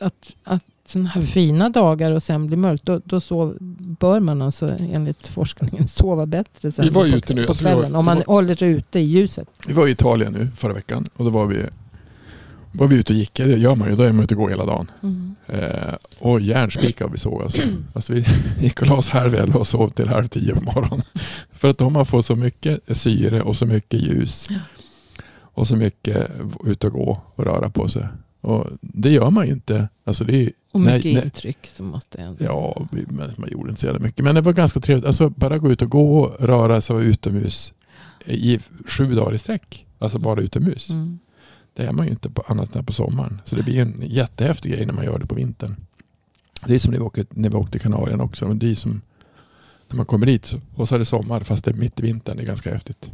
att, 0.00 0.30
att 0.44 0.62
sådana 0.86 1.08
här 1.08 1.22
fina 1.22 1.68
dagar 1.68 2.12
och 2.12 2.22
sen 2.22 2.46
blir 2.46 2.56
mörkt, 2.56 2.86
då, 2.86 3.00
då 3.04 3.20
sov, 3.20 3.56
bör 4.00 4.20
man 4.20 4.42
alltså 4.42 4.70
enligt 4.92 5.28
forskningen 5.28 5.88
sova 5.88 6.26
bättre 6.26 6.72
sen 6.72 6.84
Vi 6.84 6.90
var 6.90 7.02
på, 7.10 7.16
ute 7.16 7.34
nu, 7.34 7.44
på 7.44 7.50
alltså 7.50 7.64
vi 7.64 7.70
var- 7.70 7.80
kvällen. 7.80 7.96
om 7.96 8.04
man 8.04 8.16
var- 8.16 8.24
håller 8.24 8.54
sig 8.54 8.70
ute 8.70 8.98
i 8.98 9.02
ljuset. 9.02 9.48
Vi 9.66 9.72
var 9.72 9.86
i 9.86 9.90
Italien 9.90 10.32
nu 10.32 10.48
förra 10.56 10.72
veckan 10.72 11.06
och 11.16 11.24
då 11.24 11.30
var 11.30 11.46
vi, 11.46 11.66
var 12.72 12.86
vi 12.86 12.96
ute 12.96 13.12
och 13.12 13.18
gick. 13.18 13.34
Det 13.34 13.56
gör 13.58 13.74
man 13.74 13.88
ju. 13.90 13.96
Då 13.96 14.02
är 14.02 14.12
man 14.12 14.24
ute 14.24 14.34
och 14.34 14.40
går 14.40 14.50
hela 14.50 14.64
dagen. 14.64 14.90
Mm. 15.02 15.34
Eh, 15.46 15.94
och 16.18 16.40
järnspikar 16.40 17.08
vi 17.08 17.18
såg 17.18 17.42
alltså. 17.42 17.62
alltså. 17.94 18.12
Vi 18.12 18.24
gick 18.60 18.80
och 18.80 18.86
la 18.86 18.94
oss 18.94 19.08
halv 19.10 19.34
elva 19.34 19.58
och 19.60 19.66
sov 19.66 19.88
till 19.90 20.08
halv 20.08 20.26
tio 20.26 20.54
på 20.54 20.60
morgonen. 20.60 21.02
För 21.52 21.70
att 21.70 21.78
de 21.78 21.94
har 21.96 22.04
fått 22.04 22.26
så 22.26 22.36
mycket 22.36 22.96
syre 22.96 23.42
och 23.42 23.56
så 23.56 23.66
mycket 23.66 24.00
ljus. 24.00 24.46
Ja. 24.50 24.56
Och 25.42 25.68
så 25.68 25.76
mycket 25.76 26.30
ut 26.64 26.84
och 26.84 26.92
gå 26.92 27.20
och 27.34 27.44
röra 27.44 27.70
på 27.70 27.88
sig. 27.88 28.06
Och 28.40 28.66
det 28.80 29.10
gör 29.10 29.30
man 29.30 29.46
ju 29.46 29.52
inte. 29.52 29.88
Alltså 30.04 30.24
det 30.24 30.36
är, 30.44 30.50
Och 30.72 30.80
Nej, 30.80 30.96
mycket 30.96 31.14
nej. 31.14 31.24
intryck 31.24 31.66
som 31.66 31.86
måste 31.86 32.18
ändå. 32.18 32.44
ja, 32.44 32.86
men 32.90 33.34
man 33.36 33.50
gjorde 33.50 33.70
inte 33.70 33.80
så 33.80 33.86
jävla 33.86 34.00
mycket. 34.00 34.24
Men 34.24 34.34
det 34.34 34.40
var 34.40 34.52
ganska 34.52 34.80
trevligt. 34.80 35.06
Alltså 35.06 35.28
bara 35.30 35.58
gå 35.58 35.72
ut 35.72 35.82
och 35.82 35.90
gå, 35.90 36.36
röra 36.40 36.80
sig 36.80 36.96
och 36.96 37.00
utomhus 37.00 37.72
i 38.24 38.58
sju 38.86 39.14
dagar 39.14 39.34
i 39.34 39.38
sträck. 39.38 39.86
Alltså 39.98 40.18
bara 40.18 40.40
utomhus. 40.40 40.90
Mm. 40.90 41.18
Det 41.80 41.86
är 41.86 41.92
man 41.92 42.06
ju 42.06 42.12
inte 42.12 42.30
på 42.30 42.42
annat 42.46 42.76
än 42.76 42.84
på 42.84 42.92
sommaren. 42.92 43.40
Så 43.44 43.56
det 43.56 43.62
blir 43.62 43.80
en 43.80 44.02
jättehäftig 44.06 44.72
grej 44.72 44.86
när 44.86 44.92
man 44.92 45.04
gör 45.04 45.18
det 45.18 45.26
på 45.26 45.34
vintern. 45.34 45.76
Det 46.66 46.74
är 46.74 46.78
som 46.78 46.92
när 46.92 46.98
vi 46.98 47.04
åkte, 47.04 47.24
när 47.30 47.50
vi 47.50 47.56
åkte 47.56 47.72
till 47.72 47.80
Kanarien 47.80 48.20
också. 48.20 48.48
Men 48.48 48.58
det 48.58 48.70
är 48.70 48.74
som 48.74 49.00
när 49.88 49.96
man 49.96 50.06
kommer 50.06 50.26
dit 50.26 50.54
och 50.74 50.88
så 50.88 50.94
är 50.94 50.98
det 50.98 51.04
sommar 51.04 51.40
fast 51.40 51.64
det 51.64 51.70
är 51.70 51.74
mitt 51.74 52.00
i 52.00 52.02
vintern. 52.02 52.36
Det 52.36 52.42
är 52.42 52.46
ganska 52.46 52.72
häftigt. 52.72 53.10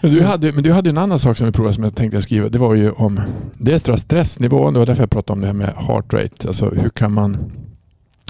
Men 0.00 0.10
du, 0.10 0.22
hade, 0.22 0.52
men 0.52 0.62
du 0.62 0.72
hade 0.72 0.90
en 0.90 0.98
annan 0.98 1.18
sak 1.18 1.38
som 1.38 1.46
vi 1.46 1.52
provade 1.52 1.74
som 1.74 1.84
jag 1.84 1.94
tänkte 1.94 2.22
skriva. 2.22 2.48
Det 2.48 2.58
var 2.58 2.74
ju 2.74 2.90
om 2.90 3.20
dels 3.58 4.00
stressnivån. 4.00 4.72
Det 4.72 4.78
var 4.78 4.86
därför 4.86 5.02
jag 5.02 5.10
pratade 5.10 5.32
om 5.32 5.40
det 5.40 5.46
här 5.46 5.54
med 5.54 5.74
heart 5.76 6.12
rate. 6.12 6.48
Alltså 6.48 6.70
hur 6.70 6.90
kan 6.90 7.12
man 7.12 7.52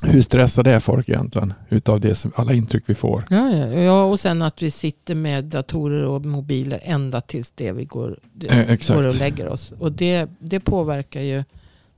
hur 0.04 0.22
stressade 0.22 0.70
är 0.72 0.80
folk 0.80 1.08
egentligen 1.08 1.52
utav 1.68 2.00
det 2.00 2.14
som, 2.14 2.32
alla 2.36 2.52
intryck 2.52 2.82
vi 2.86 2.94
får? 2.94 3.24
Ja, 3.30 3.50
ja, 3.56 3.66
ja, 3.66 4.04
och 4.04 4.20
sen 4.20 4.42
att 4.42 4.62
vi 4.62 4.70
sitter 4.70 5.14
med 5.14 5.44
datorer 5.44 6.04
och 6.04 6.24
mobiler 6.24 6.80
ända 6.82 7.20
tills 7.20 7.52
det 7.52 7.72
vi 7.72 7.84
går, 7.84 8.18
Eh, 8.48 8.58
exakt. 8.70 8.96
går 9.00 9.08
och 9.08 9.14
lägger 9.18 9.48
oss. 9.48 9.72
Och 9.78 9.92
det, 9.92 10.28
det 10.38 10.60
påverkar 10.60 11.20
ju 11.20 11.44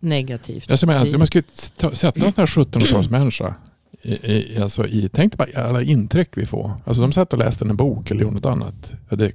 negativt. 0.00 0.70
Jag 0.70 0.86
menar, 0.86 1.14
om 1.14 1.18
man 1.18 1.26
skulle 1.26 1.44
ta- 1.76 1.94
sätta 1.94 2.24
en 2.24 2.32
sån 2.32 2.40
här 2.40 2.46
1700-talsmänniska 2.46 3.54
i, 4.02 4.12
i, 4.32 4.58
alltså 4.62 4.86
i, 4.86 5.08
tänk 5.12 5.36
bara 5.36 5.64
alla 5.68 5.82
intryck 5.82 6.28
vi 6.34 6.46
får. 6.46 6.72
Alltså 6.84 7.02
de 7.02 7.12
satt 7.12 7.32
och 7.32 7.38
läste 7.38 7.64
en 7.64 7.76
bok 7.76 8.10
eller 8.10 8.22
gjorde 8.22 8.34
något 8.34 8.46
annat. 8.46 8.94
Det, 9.10 9.32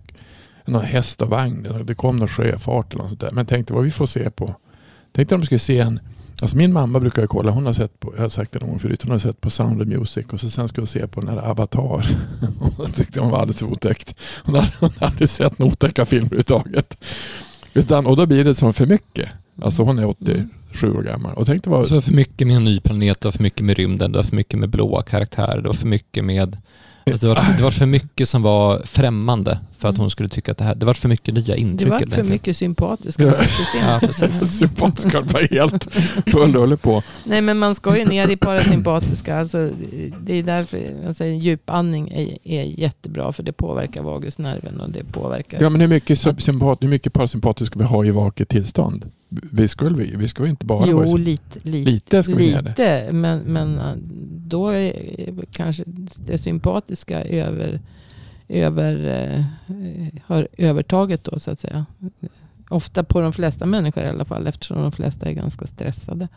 någon 0.65 0.84
häst 0.86 1.21
och 1.21 1.29
vagn, 1.29 1.67
det 1.86 1.95
kom 1.95 2.15
någon 2.17 2.27
sjöfart 2.27 2.93
eller 2.93 3.01
något 3.03 3.10
sånt 3.10 3.21
där. 3.21 3.31
Men 3.31 3.45
tänk 3.45 3.67
dig 3.67 3.75
vad 3.75 3.84
vi 3.84 3.91
får 3.91 4.05
se 4.05 4.29
på. 4.29 4.55
Tänk 5.12 5.29
dig 5.29 5.36
om 5.36 5.41
de 5.41 5.45
skulle 5.45 5.60
se 5.60 5.79
en 5.79 5.99
Alltså 6.41 6.58
min 6.58 6.73
mamma 6.73 6.99
brukar 6.99 7.27
kolla, 7.27 7.51
hon 7.51 7.65
har 7.65 7.73
sett 7.73 7.99
på, 7.99 8.13
jag 8.15 8.21
har 8.21 8.30
sagt 8.30 8.51
det 8.51 8.60
någon 8.60 8.69
gång 8.69 8.80
förut, 8.80 9.04
hon 9.04 9.12
har 9.12 9.19
sett 9.19 9.41
på 9.41 9.49
Sound 9.49 9.82
of 9.82 9.88
Music 9.88 10.25
och 10.30 10.39
så 10.39 10.49
sen 10.49 10.67
ska 10.67 10.82
hon 10.82 10.88
se 10.88 11.08
på 11.08 11.21
den 11.21 11.30
här 11.30 11.49
Avatar. 11.49 12.17
Och 12.77 12.93
tyckte 12.93 13.19
hon 13.19 13.32
var 13.32 13.39
alldeles 13.39 13.63
otäckt. 13.63 14.15
Hon 14.43 14.56
hade, 14.56 14.73
hon 14.80 14.89
hade 14.89 15.06
aldrig 15.06 15.30
sett 15.30 15.60
några 15.60 15.71
otäcka 15.71 16.06
filmer 16.06 16.25
överhuvudtaget. 16.25 16.97
Utan, 17.73 18.06
och 18.06 18.17
då 18.17 18.25
blir 18.25 18.43
det 18.43 18.54
som 18.54 18.73
för 18.73 18.86
mycket. 18.86 19.30
Alltså 19.62 19.84
hon 19.84 19.99
är 19.99 20.06
87 20.06 20.93
år 20.93 21.04
gammal. 21.04 21.34
Och 21.34 21.45
tänkte 21.45 21.69
dig 21.69 21.86
Så 21.86 22.01
för 22.01 22.12
mycket 22.12 22.47
med 22.47 22.56
en 22.56 22.63
ny 22.63 22.80
planet, 22.80 23.21
det 23.21 23.27
var 23.27 23.32
för 23.32 23.43
mycket 23.43 23.65
med 23.65 23.77
rymden, 23.77 24.12
det 24.12 24.17
var 24.17 24.23
för 24.23 24.36
mycket 24.36 24.60
med 24.60 24.69
blåa 24.69 25.04
karaktärer, 25.04 25.62
det 25.62 25.67
var 25.67 25.73
för 25.73 25.88
mycket 25.88 26.25
med... 26.25 26.58
Alltså 27.05 27.27
det, 27.27 27.33
var, 27.33 27.53
det 27.57 27.63
var 27.63 27.71
för 27.71 27.85
mycket 27.85 28.29
som 28.29 28.41
var 28.41 28.81
främmande 28.85 29.59
för 29.77 29.89
att 29.89 29.97
hon 29.97 30.09
skulle 30.09 30.29
tycka 30.29 30.51
att 30.51 30.57
det 30.57 30.63
här... 30.63 30.75
Det 30.75 30.85
var 30.85 30.93
för 30.93 31.09
mycket 31.09 31.33
nya 31.33 31.55
Det 31.55 31.61
intryck. 31.61 31.89
var 31.89 31.99
helt 31.99 32.13
för 32.13 32.23
mycket 32.23 32.57
sympatiska 32.57 33.23
Ja. 33.23 33.33
Ja, 33.81 33.99
precis. 34.01 34.51
sympatiska 34.59 35.21
var 35.21 35.55
helt 35.55 35.87
full 36.31 36.53
rulle 36.53 36.77
på. 36.77 37.03
Nej 37.23 37.41
men 37.41 37.57
man 37.59 37.75
ska 37.75 37.97
ju 37.97 38.05
ner 38.05 38.29
i 38.29 38.37
parasympatiska. 38.37 39.39
Alltså, 39.39 39.69
det 40.21 40.33
är 40.39 40.43
därför 40.43 40.79
jag 41.05 41.15
säger, 41.15 41.35
djupandning 41.39 42.09
är, 42.09 42.37
är 42.43 42.63
jättebra. 42.63 43.33
För 43.33 43.43
det 43.43 43.53
påverkar 43.53 44.01
vagusnerven 44.01 44.81
och 44.81 44.89
det 44.89 45.03
påverkar. 45.03 45.61
Ja 45.61 45.69
men 45.69 45.81
hur 45.81 45.87
mycket, 45.87 46.19
subsympat, 46.19 46.83
hur 46.83 46.87
mycket 46.87 47.13
parasympatiskt 47.13 47.75
vi 47.75 47.83
ha 47.83 48.05
i 48.05 48.11
vaket 48.11 48.49
tillstånd? 48.49 49.05
Vi 49.34 49.67
skulle 49.67 49.98
vi, 49.98 50.15
vi 50.15 50.28
ska 50.28 50.44
ju 50.44 50.50
inte 50.50 50.65
bara 50.65 50.80
vara 50.80 51.08
jo, 51.08 51.17
i, 51.17 51.22
lite. 51.22 51.60
Lite, 51.63 51.91
lite 51.91 52.24
ska 52.24 52.36
vi 52.36 52.56
lite 52.56 53.10
men, 53.12 53.39
men 53.39 53.78
äh, 53.78 53.94
då 54.46 54.70
är 54.70 54.94
kanske 55.52 55.84
det 56.15 56.38
sympatiska 56.38 57.24
över, 57.24 57.82
över, 58.48 59.06
eh, 59.06 59.46
har 60.26 60.48
övertaget 60.58 61.24
då 61.24 61.39
så 61.39 61.52
att 61.52 61.60
säga. 61.60 61.86
Ofta 62.70 63.04
på 63.04 63.22
de 63.22 63.34
flesta 63.34 63.65
människor 63.65 64.04
i 64.04 64.08
alla 64.08 64.26
fall 64.26 64.48
eftersom 64.48 64.82
de 64.82 64.91
flesta 64.91 65.30
är 65.30 65.34
ganska 65.34 65.67
stressade. 65.67 66.28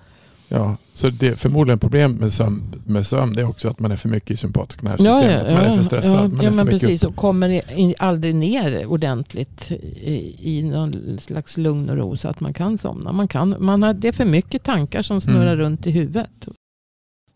Ja, 0.49 0.77
så 0.95 1.11
det 1.11 1.29
är 1.29 1.37
förmodligen 1.37 1.79
problem 1.79 2.13
med 2.13 2.33
sömn, 2.33 2.83
med 2.87 3.07
sömn 3.07 3.33
det 3.33 3.41
är 3.41 3.49
också 3.49 3.69
att 3.69 3.81
man 3.81 3.93
är 3.93 3.97
för 3.97 4.09
mycket 4.09 4.31
i 4.31 4.37
sympatisk 4.37 4.83
nervsystemet. 4.83 5.53
man 5.53 5.63
är 5.65 5.77
för 5.77 5.83
stressad. 5.83 6.13
Ja, 6.25 6.29
man 6.29 6.41
är 6.41 6.45
ja 6.45 6.51
för 6.51 6.57
men 6.57 6.67
precis. 6.67 7.03
uppe. 7.03 7.11
Och 7.11 7.17
kommer 7.17 7.79
in, 7.79 7.95
aldrig 7.99 8.35
ner 8.35 8.87
ordentligt 8.87 9.71
i, 9.71 10.37
i 10.59 10.63
någon 10.63 11.19
slags 11.21 11.57
lugn 11.57 11.91
och 11.91 11.97
ro 11.97 12.17
så 12.17 12.29
att 12.29 12.41
man 12.41 12.55
kan 12.55 12.79
somna. 12.79 13.13
Man 13.13 13.29
kan, 13.29 13.55
man 13.59 13.83
har, 13.83 13.95
det 13.95 14.09
är 14.09 14.13
för 14.13 14.25
mycket 14.25 14.63
tankar 14.63 15.03
som 15.03 15.21
snurrar 15.21 15.53
Mm. 15.55 15.57
runt 15.57 15.87
i 15.87 15.91
huvudet. 15.91 16.49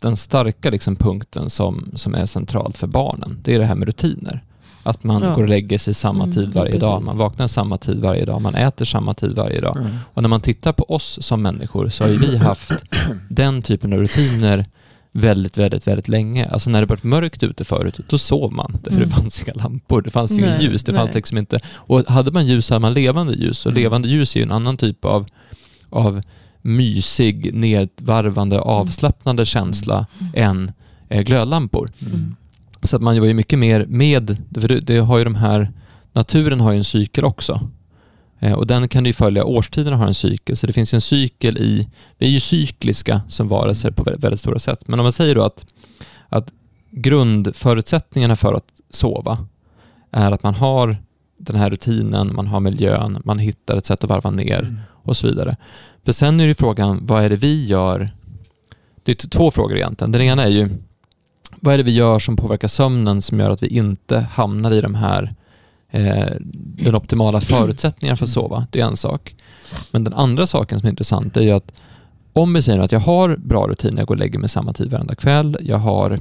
Den 0.01 0.17
starka 0.17 0.71
liksom 0.71 0.97
punkten 0.97 1.51
som, 1.51 1.93
som 1.95 2.15
är 2.15 2.27
centralt 2.27 2.77
för 2.77 2.87
barnen, 2.87 3.39
det 3.45 3.55
är 3.55 3.59
det 3.59 3.65
här 3.65 3.75
med 3.75 3.89
rutiner. 3.89 4.45
Att 4.89 5.05
man 5.05 5.23
Ja. 5.23 5.35
går 5.35 5.43
och 5.43 5.49
lägger 5.49 5.79
sig 5.79 5.95
samma 5.95 6.25
Mm, 6.25 6.35
tid 6.37 6.53
varje 6.53 6.67
precis. 6.67 6.81
dag, 6.81 7.05
man 7.05 7.19
vaknar 7.19 7.47
samma 7.47 7.79
tid 7.79 8.01
varje 8.01 8.25
dag, 8.25 8.43
man 8.43 8.55
äter 8.55 8.85
samma 8.85 9.15
tid 9.15 9.33
varje 9.37 9.61
dag. 9.61 9.77
Mm. 9.77 9.97
Och 10.15 10.23
när 10.23 10.29
man 10.29 10.41
tittar 10.41 10.73
på 10.73 10.85
oss 10.85 11.19
som 11.21 11.43
människor 11.43 11.89
så 11.89 12.05
har 12.05 12.11
ju 12.11 12.19
vi 12.19 12.37
haft 12.37 12.71
den 13.29 13.63
typen 13.63 13.93
av 13.93 13.99
rutiner 13.99 14.67
väldigt, 15.13 15.59
väldigt, 15.59 15.87
väldigt 15.87 16.09
länge. 16.09 16.47
Alltså 16.49 16.71
när 16.71 16.81
det 16.81 16.87
varit 16.87 17.03
mörkt 17.05 17.43
ute 17.43 17.65
förut, 17.65 18.01
då 18.09 18.19
sov 18.19 18.53
man. 18.53 18.79
För 18.85 18.91
Mm. 18.91 19.03
det 19.09 19.15
fanns 19.15 19.43
inga 19.43 19.55
lampor, 19.55 20.03
det 20.03 20.11
fanns 20.11 20.39
inget 20.39 20.63
ljus, 20.63 20.85
det 20.85 20.95
fanns 20.95 21.15
liksom 21.15 21.39
inte... 21.39 21.61
Och 21.75 22.05
hade 22.09 22.31
man 22.33 22.47
ljus 22.47 22.67
så 22.67 22.75
hade 22.75 22.81
man 22.83 22.95
levande 22.95 23.33
ljus. 23.35 23.67
Och 23.67 23.73
Mm. 23.73 23.83
levande 23.83 24.09
ljus 24.09 24.35
är 24.37 24.41
ju 24.41 24.45
en 24.45 24.53
annan 24.53 24.77
typ 24.77 25.05
av, 25.05 25.27
av 25.91 26.23
mysig, 26.63 27.55
nedvarvande, 27.55 28.61
avslappnande 28.61 29.47
känsla 29.47 30.07
än 30.35 30.73
eh, 31.09 31.23
glödlampor. 31.23 31.91
Mm. 32.01 32.37
Så 32.89 32.97
att 32.97 33.03
man 33.03 33.21
var 33.21 33.27
ju 33.27 33.35
mycket 33.35 33.59
mer 33.59 33.87
med, 33.89 34.37
för 34.55 34.69
det, 34.69 34.81
det 34.81 34.99
har 34.99 35.19
ju 35.19 35.25
de 35.25 35.35
här, 35.35 35.73
naturen 36.13 36.61
har 36.61 36.73
ju 36.73 36.79
en 36.79 36.85
cykel 36.85 37.25
också. 37.25 37.69
Eh, 38.39 38.53
och 38.53 38.67
den 38.67 38.89
kan 38.89 39.05
ju 39.05 39.13
följa, 39.13 39.45
årstiderna 39.45 39.97
har 39.97 40.07
en 40.07 40.15
cykel, 40.15 40.57
så 40.57 40.67
det 40.67 40.73
finns 40.73 40.95
ju 40.95 40.97
en 40.97 41.01
cykel 41.01 41.59
i, 41.59 41.89
vi 42.19 42.27
är 42.27 42.31
ju 42.31 42.41
cykliska 42.41 43.21
som 43.29 43.49
varelser 43.49 43.91
på 43.91 44.03
väldigt, 44.03 44.25
väldigt 44.25 44.41
stora 44.41 44.59
sätt. 44.59 44.89
Men 44.89 45.01
om 45.01 45.05
man 45.05 45.13
säger 45.13 45.35
då 45.35 45.43
att, 45.43 45.67
att 46.29 46.53
grundförutsättningarna 46.91 48.37
för 48.37 48.55
att 48.55 48.67
sova 48.91 49.39
är 50.11 50.33
att 50.33 50.43
man 50.43 50.55
har 50.55 50.97
den 51.39 51.57
här 51.57 51.71
rutinen, 51.71 52.35
man 52.35 52.47
har 52.47 52.61
miljön, 52.61 53.23
man 53.25 53.39
hittar 53.39 53.77
ett 53.77 53.87
sätt 53.87 54.05
att 54.05 54.11
varva 54.11 54.31
ner 54.31 54.61
Mm. 54.61 54.79
och 54.91 55.17
så 55.17 55.27
vidare. 55.27 55.57
För 56.05 56.13
sen 56.13 56.41
är 56.41 56.45
ju 56.45 56.55
frågan, 56.55 57.07
vad 57.07 57.25
är 57.25 57.31
det 57.31 57.37
vi 57.37 57.67
gör? 57.67 58.11
Det 59.03 59.25
är 59.25 59.29
två 59.29 59.51
frågor 59.51 59.77
egentligen. 59.77 60.13
Den 60.13 60.23
ena 60.23 60.43
är 60.45 60.49
ju, 60.49 60.69
vad 61.61 61.75
är 61.75 61.79
det 61.79 61.85
vi 61.85 61.95
gör 61.95 62.19
som 62.19 62.37
påverkar 62.37 62.69
sömnen 62.69 63.23
som 63.23 63.41
gör 63.41 63.51
att 63.51 63.63
vi 63.63 63.67
inte 63.67 64.19
hamnar 64.19 64.73
i 64.73 64.81
de 64.81 64.95
här 64.95 65.35
eh, 65.91 66.33
den 66.55 66.95
optimala 66.95 67.41
förutsättningarna 67.41 68.17
för 68.17 68.25
att 68.25 68.31
sova? 68.31 68.67
Det 68.71 68.81
är 68.81 68.87
en 68.87 68.97
sak. 68.97 69.35
Men 69.91 70.05
den 70.05 70.15
andra 70.15 70.47
saken 70.47 70.79
som 70.79 70.87
är 70.87 70.91
intressant 70.91 71.37
är 71.37 71.41
ju 71.41 71.51
att 71.51 71.73
om 72.33 72.55
vi 72.55 72.63
säger 72.63 72.79
att 72.79 72.93
jag 72.93 73.01
har 73.01 73.37
bra 73.37 73.67
rutiner, 73.67 73.99
jag 73.99 74.07
går 74.07 74.15
och 74.15 74.19
lägger 74.19 74.39
mig 74.39 74.49
samma 74.49 74.73
tid 74.73 74.91
varenda 74.91 75.15
kväll, 75.15 75.57
jag 75.61 75.79
har 75.79 76.19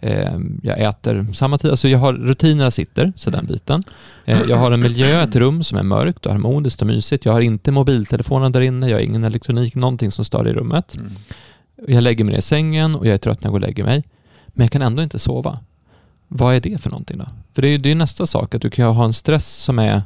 eh, 0.00 0.38
jag 0.62 0.78
äter 0.78 1.26
samma 1.34 1.58
tid, 1.58 1.70
alltså 1.70 1.88
jag 1.88 1.98
har 1.98 2.12
rutinerna 2.12 2.70
sitter, 2.70 3.12
så 3.16 3.30
den 3.30 3.46
biten. 3.46 3.84
Eh, 4.24 4.40
jag 4.48 4.56
har 4.56 4.72
en 4.72 4.80
miljö, 4.80 5.22
ett 5.22 5.36
rum 5.36 5.62
som 5.62 5.78
är 5.78 5.82
mörkt 5.82 6.26
och 6.26 6.32
harmoniskt 6.32 6.80
och 6.80 6.86
mysigt. 6.86 7.24
Jag 7.24 7.32
har 7.32 7.40
inte 7.40 7.72
mobiltelefonen 7.72 8.52
där 8.52 8.60
inne, 8.60 8.88
jag 8.88 8.96
har 8.96 9.02
ingen 9.02 9.24
elektronik, 9.24 9.74
någonting 9.74 10.10
som 10.10 10.24
stör 10.24 10.48
i 10.48 10.52
rummet. 10.52 10.96
Mm. 10.96 11.12
Jag 11.88 12.02
lägger 12.02 12.24
mig 12.24 12.32
ner 12.32 12.38
i 12.38 12.42
sängen 12.42 12.94
och 12.94 13.06
jag 13.06 13.14
är 13.14 13.18
trött 13.18 13.40
när 13.40 13.46
jag 13.46 13.52
går 13.52 13.58
och 13.58 13.66
lägger 13.66 13.84
mig. 13.84 14.04
Men 14.54 14.64
jag 14.64 14.70
kan 14.72 14.82
ändå 14.82 15.02
inte 15.02 15.18
sova. 15.18 15.58
Vad 16.28 16.54
är 16.54 16.60
det 16.60 16.80
för 16.80 16.90
någonting 16.90 17.18
då? 17.18 17.28
För 17.52 17.62
det 17.62 17.68
är 17.68 17.72
ju 17.72 17.78
det 17.78 17.90
är 17.90 17.94
nästa 17.94 18.26
sak, 18.26 18.54
att 18.54 18.62
du 18.62 18.70
kan 18.70 18.84
ju 18.86 18.92
ha 18.92 19.04
en 19.04 19.12
stress 19.12 19.54
som 19.56 19.78
är 19.78 20.02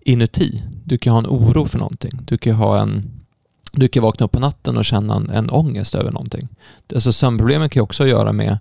inuti. 0.00 0.62
Du 0.84 0.98
kan 0.98 1.12
ha 1.12 1.18
en 1.18 1.26
oro 1.26 1.66
för 1.66 1.78
någonting. 1.78 2.20
Du 2.24 2.38
kan 2.38 2.54
ha 2.54 2.80
en... 2.80 3.10
Du 3.72 3.88
kan 3.88 4.02
vakna 4.02 4.26
upp 4.26 4.32
på 4.32 4.40
natten 4.40 4.76
och 4.76 4.84
känna 4.84 5.16
en, 5.16 5.30
en 5.30 5.50
ångest 5.50 5.94
över 5.94 6.12
någonting. 6.12 6.48
Alltså 6.94 7.12
sömnproblemen 7.12 7.68
kan 7.68 7.80
ju 7.80 7.84
också 7.84 8.06
göra 8.06 8.32
med, 8.32 8.58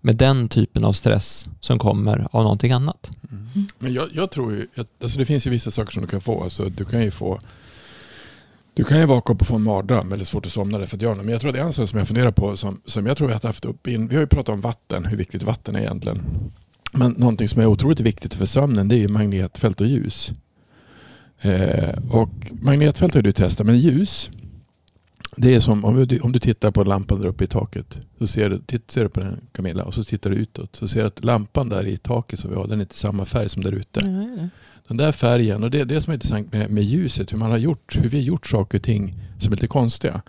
med 0.00 0.16
den 0.16 0.48
typen 0.48 0.84
av 0.84 0.92
stress 0.92 1.46
som 1.60 1.78
kommer 1.78 2.28
av 2.30 2.42
någonting 2.42 2.72
annat. 2.72 3.10
Mm. 3.30 3.66
Men 3.78 3.92
jag, 3.94 4.08
jag, 4.12 4.30
tror 4.30 4.52
ju, 4.52 4.66
att, 4.76 4.88
alltså 5.02 5.18
det 5.18 5.24
finns 5.24 5.46
ju 5.46 5.50
vissa 5.50 5.70
saker 5.70 5.92
som 5.92 6.02
du 6.02 6.08
kan 6.08 6.20
få. 6.20 6.42
Alltså 6.42 6.64
du 6.64 6.84
kan 6.84 7.02
ju 7.02 7.10
få 7.10 7.40
du 8.76 8.84
kan 8.84 8.98
ju 8.98 9.06
vakna 9.06 9.34
upp 9.34 9.40
och 9.40 9.46
få 9.46 9.54
en 9.54 9.62
mardröm 9.62 10.12
eller 10.12 10.24
svårt 10.24 10.46
att 10.46 10.52
somna 10.52 10.78
därför 10.78 10.96
att 10.96 11.02
göra 11.02 11.14
Men 11.14 11.28
jag 11.28 11.40
tror 11.40 11.52
det 11.52 11.58
är 11.58 11.62
en 11.62 11.72
sak 11.72 11.88
som 11.88 11.98
jag 11.98 12.08
funderar 12.08 12.30
på 12.30 12.56
som, 12.56 12.80
som 12.86 13.06
jag 13.06 13.16
tror 13.16 13.30
jag 13.30 13.38
har 13.38 13.48
haft 13.48 13.64
upp 13.64 13.86
in. 13.86 14.08
Vi 14.08 14.14
har 14.14 14.20
ju 14.20 14.26
pratat 14.26 14.48
om 14.48 14.60
vatten, 14.60 15.04
hur 15.04 15.16
viktigt 15.16 15.42
vatten 15.42 15.76
är 15.76 15.80
egentligen. 15.80 16.22
Men 16.92 17.12
någonting 17.12 17.48
som 17.48 17.60
är 17.60 17.66
otroligt 17.66 18.00
viktigt 18.00 18.34
för 18.34 18.46
sömnen 18.46 18.88
det 18.88 18.94
är 18.94 18.98
ju 18.98 19.08
magnetfält 19.08 19.80
och 19.80 19.86
ljus. 19.86 20.32
Eh, 21.40 21.94
och 22.10 22.30
magnetfält 22.52 23.14
har 23.14 23.22
du 23.22 23.32
testat, 23.32 23.66
men 23.66 23.78
ljus 23.78 24.30
det 25.36 25.54
är 25.54 25.60
som 25.60 25.84
om 25.84 26.06
du, 26.06 26.20
om 26.20 26.32
du 26.32 26.38
tittar 26.38 26.70
på 26.70 26.84
lampan 26.84 27.20
där 27.20 27.28
uppe 27.28 27.44
i 27.44 27.46
taket. 27.46 28.00
Så 28.18 28.26
ser 28.26 28.50
du, 28.50 28.58
titt, 28.58 28.90
ser 28.90 29.02
du 29.02 29.08
på 29.08 29.20
den 29.20 29.40
Camilla 29.52 29.84
och 29.84 29.94
så 29.94 30.04
tittar 30.04 30.30
du 30.30 30.36
utåt. 30.36 30.76
Så 30.76 30.88
ser 30.88 31.00
du 31.00 31.06
att 31.06 31.24
lampan 31.24 31.68
där 31.68 31.86
i 31.86 31.96
taket 31.96 32.40
som 32.40 32.50
vi 32.50 32.56
har, 32.56 32.66
den 32.66 32.78
är 32.78 32.82
inte 32.82 32.94
samma 32.94 33.24
färg 33.24 33.48
som 33.48 33.62
där 33.62 33.72
ute. 33.72 34.00
Ja, 34.02 34.48
den 34.88 34.96
där 34.96 35.12
färgen 35.12 35.64
och 35.64 35.70
det 35.70 35.80
är 35.80 35.84
det 35.84 36.00
som 36.00 36.10
är 36.10 36.14
intressant 36.14 36.52
med, 36.52 36.70
med 36.70 36.84
ljuset. 36.84 37.32
Hur 37.32 37.38
man 37.38 37.50
har 37.50 37.58
gjort, 37.58 37.98
hur 38.00 38.08
vi 38.08 38.16
har 38.16 38.24
gjort 38.24 38.46
saker 38.46 38.78
och 38.78 38.82
ting 38.82 39.20
som 39.38 39.52
är 39.52 39.56
lite 39.56 39.66
konstiga. 39.66 40.22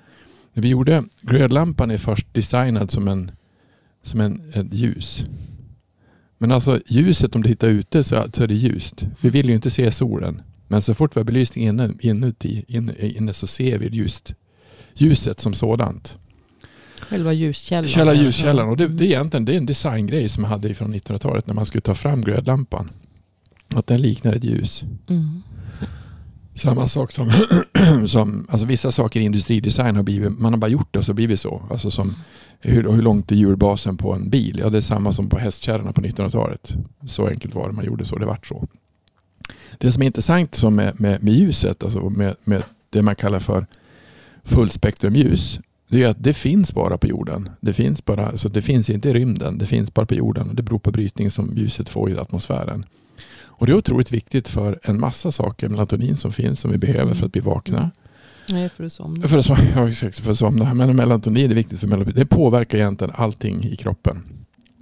När 0.53 0.63
vi 0.63 0.69
gjorde, 0.69 1.03
glödlampan 1.21 1.91
är 1.91 1.97
först 1.97 2.33
designad 2.33 2.91
som 2.91 3.07
en, 3.07 3.31
som 4.03 4.21
en, 4.21 4.51
ett 4.53 4.73
ljus. 4.73 5.25
Men 6.37 6.51
alltså 6.51 6.79
ljuset 6.87 7.35
om 7.35 7.41
du 7.43 7.49
tittar 7.49 7.67
ute 7.67 8.03
så, 8.03 8.25
så 8.33 8.43
är 8.43 8.47
det 8.47 8.53
ljust. 8.53 9.07
Vi 9.21 9.29
vill 9.29 9.49
ju 9.49 9.55
inte 9.55 9.69
se 9.69 9.91
solen. 9.91 10.41
Men 10.67 10.81
så 10.81 10.93
fort 10.93 11.15
vi 11.15 11.19
har 11.19 11.25
belysning 11.25 11.67
inne, 11.67 11.93
inuti, 11.99 12.65
inne, 12.67 12.93
inne 12.99 13.33
så 13.33 13.47
ser 13.47 13.77
vi 13.77 13.87
ljust, 13.87 14.35
ljuset 15.01 15.39
som 15.39 15.53
sådant. 15.53 16.17
Själva 16.99 17.33
ljuskällan. 17.33 17.87
Själva 17.87 18.13
ljuskällan. 18.13 18.69
Och 18.69 18.77
det, 18.77 18.87
det, 18.87 19.03
är 19.03 19.07
egentligen 19.07 19.45
det 19.45 19.53
är 19.53 19.57
en 19.57 19.65
designgrej 19.65 20.29
som 20.29 20.41
man 20.41 20.51
hade 20.51 20.73
från 20.73 20.93
1900-talet 20.93 21.47
när 21.47 21.53
man 21.53 21.65
skulle 21.65 21.81
ta 21.81 21.95
fram 21.95 22.21
glödlampan. 22.21 22.89
Att 23.75 23.87
den 23.87 24.01
liknar 24.01 24.33
ett 24.33 24.43
ljus. 24.43 24.83
Mm. 25.09 25.41
Samma 26.55 26.87
sak 26.87 27.11
som, 27.11 27.31
som 28.07 28.47
alltså 28.49 28.67
vissa 28.67 28.91
saker 28.91 29.19
i 29.19 29.23
industridesign 29.23 29.95
har 29.95 30.03
blivit, 30.03 30.39
man 30.39 30.53
har 30.53 30.59
bara 30.59 30.71
gjort 30.71 30.93
det 30.93 30.99
och 30.99 31.05
så 31.05 31.13
blivit 31.13 31.39
så. 31.39 31.61
Alltså 31.69 31.91
som 31.91 32.15
hur, 32.59 32.91
hur 32.91 33.01
långt 33.01 33.31
är 33.31 33.35
hjulbasen 33.35 33.97
på 33.97 34.13
en 34.13 34.29
bil? 34.29 34.59
Ja, 34.59 34.69
det 34.69 34.77
är 34.77 34.81
samma 34.81 35.13
som 35.13 35.29
på 35.29 35.37
hästkärrorna 35.37 35.93
på 35.93 36.01
1900-talet. 36.01 36.73
Så 37.07 37.27
enkelt 37.27 37.55
var 37.55 37.67
det, 37.67 37.73
man 37.73 37.85
gjorde 37.85 38.05
så, 38.05 38.17
det 38.17 38.25
vart 38.25 38.47
så. 38.47 38.67
Det 39.77 39.91
som 39.91 40.01
är 40.01 40.05
intressant 40.05 40.55
som 40.55 40.75
med, 40.75 40.99
med, 40.99 41.23
med 41.23 41.33
ljuset, 41.33 41.83
alltså 41.83 42.09
med, 42.09 42.35
med 42.43 42.63
det 42.89 43.01
man 43.01 43.15
kallar 43.15 43.39
för 43.39 43.65
fullspektrumljus, 44.47 45.59
det 45.89 46.03
är 46.03 46.09
att 46.09 46.23
det 46.23 46.33
finns 46.33 46.73
bara 46.73 46.97
på 46.97 47.07
jorden. 47.07 47.49
Det 47.61 47.73
finns, 47.73 48.05
bara, 48.05 48.27
alltså 48.27 48.49
det 48.49 48.61
finns 48.61 48.89
inte 48.89 49.09
i 49.09 49.13
rymden, 49.13 49.57
det 49.57 49.65
finns 49.65 49.93
bara 49.93 50.05
på 50.05 50.15
jorden 50.15 50.49
och 50.49 50.55
det 50.55 50.63
beror 50.63 50.79
på 50.79 50.91
brytningen 50.91 51.31
som 51.31 51.53
ljuset 51.55 51.89
får 51.89 52.09
i 52.09 52.17
atmosfären. 52.17 52.85
Och 53.57 53.65
det 53.65 53.71
är 53.71 53.77
otroligt 53.77 54.11
viktigt 54.11 54.49
för 54.49 54.79
en 54.83 54.99
massa 54.99 55.31
saker, 55.31 55.69
melatonin 55.69 56.15
som 56.17 56.31
finns 56.31 56.59
som 56.59 56.71
vi 56.71 56.77
behöver 56.77 57.13
för 57.13 57.25
att 57.25 57.31
bli 57.31 57.41
vakna. 57.41 57.91
Nej, 58.49 58.69
för 58.69 58.83
att 58.83 58.93
somna. 58.93 59.27
För 59.27 59.37
att, 59.37 59.49
ja, 59.75 60.09
för 60.11 60.31
att 60.31 60.37
somna. 60.37 60.73
Men 60.73 60.95
melatonin 60.95 61.51
är 61.51 61.55
viktigt 61.55 61.79
för 61.79 61.87
melatonin. 61.87 62.15
Det 62.15 62.25
påverkar 62.25 62.77
egentligen 62.77 63.13
allting 63.15 63.63
i 63.63 63.75
kroppen. 63.75 64.23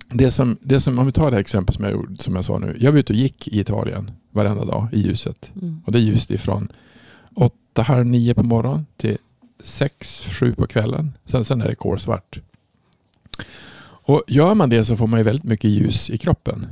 Det 0.10 0.32
som, 0.32 0.58
det 0.62 0.80
som, 0.80 1.00
om 1.00 1.06
vi 1.06 1.12
tar 1.12 1.32
det 1.32 1.36
här 1.36 1.42
exemplet 1.42 1.76
som 1.76 1.86
jag, 1.86 2.16
som 2.20 2.36
jag 2.36 2.46
sa 2.46 2.58
nu. 2.58 2.78
Jag 2.80 2.92
var 2.92 3.00
ute 3.00 3.14
och 3.14 3.20
gick 3.20 3.48
i 3.48 3.60
Italien 3.60 4.12
varenda 4.32 4.66
dag 4.66 4.88
i 4.92 5.00
ljuset. 5.00 5.52
Mm. 5.62 5.82
Och 5.86 5.92
det 5.92 5.98
är 5.98 6.02
ljust 6.02 6.32
ifrån 6.32 6.68
åtta, 7.36 7.82
halv 7.82 8.06
nio 8.06 8.34
på 8.34 8.44
morgonen 8.44 8.86
till 8.98 9.18
sex, 9.66 10.26
sju 10.32 10.56
på 10.56 10.68
kvällen. 10.68 11.18
Sen, 11.26 11.46
sen 11.46 11.62
är 11.62 11.68
det 11.68 11.76
kolsvart. 11.76 12.40
Och 14.08 14.24
gör 14.28 14.54
man 14.54 14.70
det 14.70 14.86
så 14.86 14.98
får 14.98 15.08
man 15.08 15.20
ju 15.20 15.24
väldigt 15.24 15.46
mycket 15.46 15.70
ljus 15.70 16.10
i 16.10 16.18
kroppen. 16.18 16.68